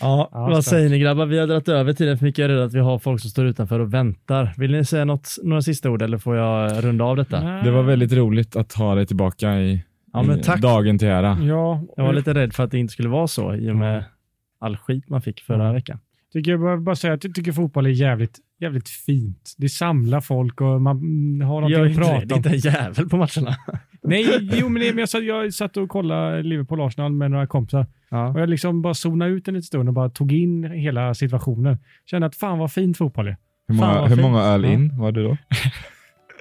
Ja, 0.00 0.28
Ja, 0.32 0.48
vad 0.48 0.64
säger 0.64 0.88
ni 0.90 0.98
grabbar? 0.98 1.26
Vi 1.26 1.38
har 1.38 1.46
dragit 1.46 1.68
över 1.68 1.92
tiden 1.92 2.18
för 2.18 2.24
mycket. 2.24 2.38
Jag 2.42 2.50
är 2.50 2.54
rädd 2.54 2.64
att 2.64 2.74
vi 2.74 2.78
har 2.78 2.98
folk 2.98 3.20
som 3.20 3.30
står 3.30 3.46
utanför 3.46 3.80
och 3.80 3.94
väntar. 3.94 4.52
Vill 4.56 4.70
ni 4.72 4.84
säga 4.84 5.04
något, 5.04 5.28
några 5.42 5.62
sista 5.62 5.90
ord 5.90 6.02
eller 6.02 6.18
får 6.18 6.36
jag 6.36 6.84
runda 6.84 7.04
av 7.04 7.16
detta? 7.16 7.40
Det 7.40 7.70
var 7.70 7.82
väldigt 7.82 8.12
roligt 8.12 8.56
att 8.56 8.72
ha 8.72 8.94
dig 8.94 9.06
tillbaka 9.06 9.60
i, 9.60 9.84
Ja, 10.12 10.22
men 10.22 10.38
i 10.38 10.42
dagen 10.60 10.98
till 10.98 11.08
ära. 11.08 11.38
Ja, 11.42 11.82
Jag 11.96 12.04
var 12.04 12.12
lite 12.12 12.34
rädd 12.34 12.52
för 12.52 12.64
att 12.64 12.70
det 12.70 12.78
inte 12.78 12.92
skulle 12.92 13.08
vara 13.08 13.26
så 13.26 13.54
i 13.54 13.70
och 13.70 13.76
med 13.76 14.04
all 14.62 14.76
skit 14.76 15.08
man 15.08 15.22
fick 15.22 15.40
förra 15.40 15.66
Ja. 15.66 15.72
veckan. 15.72 15.98
tycker 16.32 16.50
jag 16.50 16.60
bara, 16.60 16.76
bara 16.76 16.96
säga 16.96 17.12
att 17.14 17.24
jag 17.24 17.34
tycker 17.34 17.52
fotboll 17.52 17.86
är 17.86 17.90
jävligt, 17.90 18.38
jävligt 18.60 18.88
fint. 18.88 19.54
Det 19.58 19.68
samlar 19.68 20.20
folk 20.20 20.60
och 20.60 20.82
man 20.82 20.96
mm, 20.96 21.48
har 21.48 21.60
någonting 21.60 21.86
inte 21.86 22.00
att 22.00 22.20
det. 22.20 22.26
Det 22.26 22.28
prata 22.28 22.34
är 22.34 22.34
om. 22.34 22.36
inte 22.36 22.48
en 22.48 22.58
jävel 22.84 23.08
på 23.08 23.16
matcherna. 23.16 23.56
Nej, 24.02 24.48
jo, 24.60 24.68
men, 24.68 24.82
det, 24.82 25.00
jag, 25.00 25.08
satt, 25.08 25.24
jag 25.24 25.54
satt 25.54 25.76
och 25.76 25.88
kollade 25.88 26.42
Liverpool-Arsenal 26.42 27.12
med 27.12 27.30
några 27.30 27.46
kompisar 27.46 27.86
Ja. 28.10 28.28
och 28.28 28.40
jag 28.40 28.48
liksom 28.48 28.82
bara 28.82 28.94
zonade 28.94 29.30
ut 29.30 29.48
en 29.48 29.54
liten 29.54 29.62
stund 29.66 29.88
och 29.88 29.94
bara 29.94 30.08
tog 30.10 30.32
in 30.32 30.64
hela 30.64 31.14
situationen. 31.14 31.78
Kände 32.06 32.26
att 32.26 32.36
fan 32.36 32.58
vad 32.58 32.72
fint 32.72 32.96
fotboll 32.98 33.28
är. 33.28 33.36
Hur 33.68 33.74
många, 33.74 34.06
hur 34.06 34.22
många 34.22 34.40
öl 34.42 34.64
Ja. 34.64 34.70
in 34.72 34.98
var 34.98 35.12
du 35.12 35.22
då? 35.24 35.36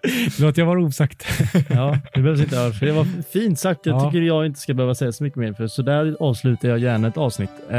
Låt 0.39 0.58
jag 0.58 0.66
vara 0.66 0.80
osagt. 0.80 1.26
Ja, 1.70 1.97
det 2.14 2.22
behövs 2.22 2.39
inte 2.41 2.56
för 2.80 2.86
Det 2.86 2.91
var 2.91 3.08
fint 3.34 3.60
sagt. 3.60 3.86
Jag 3.86 3.95
Ja. 3.95 3.99
tycker 4.12 4.22
jag 4.26 4.45
inte 4.45 4.60
ska 4.60 4.74
behöva 4.74 4.95
säga 4.95 5.12
så 5.12 5.24
mycket 5.24 5.39
mer, 5.39 5.54
för 5.54 5.68
så 5.68 5.82
där 5.82 6.16
avslutar 6.20 6.70
jag 6.70 6.80
gärna 6.80 7.08
ett 7.08 7.18
avsnitt. 7.18 7.49
Eh, 7.70 7.78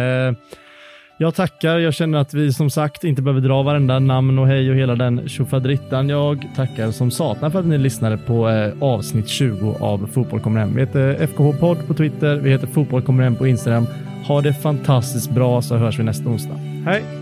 jag 1.19 1.35
tackar. 1.35 1.79
Jag 1.79 1.95
känner 1.95 2.19
att 2.19 2.35
vi 2.35 2.53
som 2.53 2.71
sagt 2.71 3.05
inte 3.05 3.23
behöver 3.23 3.41
dra 3.49 3.63
varenda 3.63 3.99
namn 3.99 4.39
och 4.39 4.47
hej 4.47 4.71
och 4.71 4.77
hela 4.77 4.95
den 4.95 5.29
tjofaderittan. 5.29 6.09
Jag 6.09 6.47
tackar 6.57 6.91
som 6.91 7.11
satan 7.11 7.53
för 7.53 7.59
att 7.59 7.67
ni 7.67 7.79
lyssnade 7.79 8.19
på 8.19 8.49
eh, 8.49 8.73
avsnitt 8.81 9.29
20 9.29 9.77
av 9.81 10.09
Fotboll 10.13 10.41
kommer 10.41 10.61
hem. 10.61 10.75
Vi 10.75 10.81
heter 10.81 11.15
FKH-podd 11.27 11.87
på 11.87 11.95
Twitter. 11.95 12.37
Vi 12.37 12.51
heter 12.51 12.67
Fotboll 12.67 13.03
kommer 13.03 13.23
hem 13.25 13.37
på 13.37 13.47
Instagram. 13.47 13.87
Ha 14.27 14.41
det 14.41 14.55
fantastiskt 14.55 15.31
bra 15.31 15.63
så 15.63 15.77
hörs 15.77 15.99
vi 15.99 16.03
nästa 16.03 16.29
onsdag. 16.29 16.55
Hej! 16.87 17.22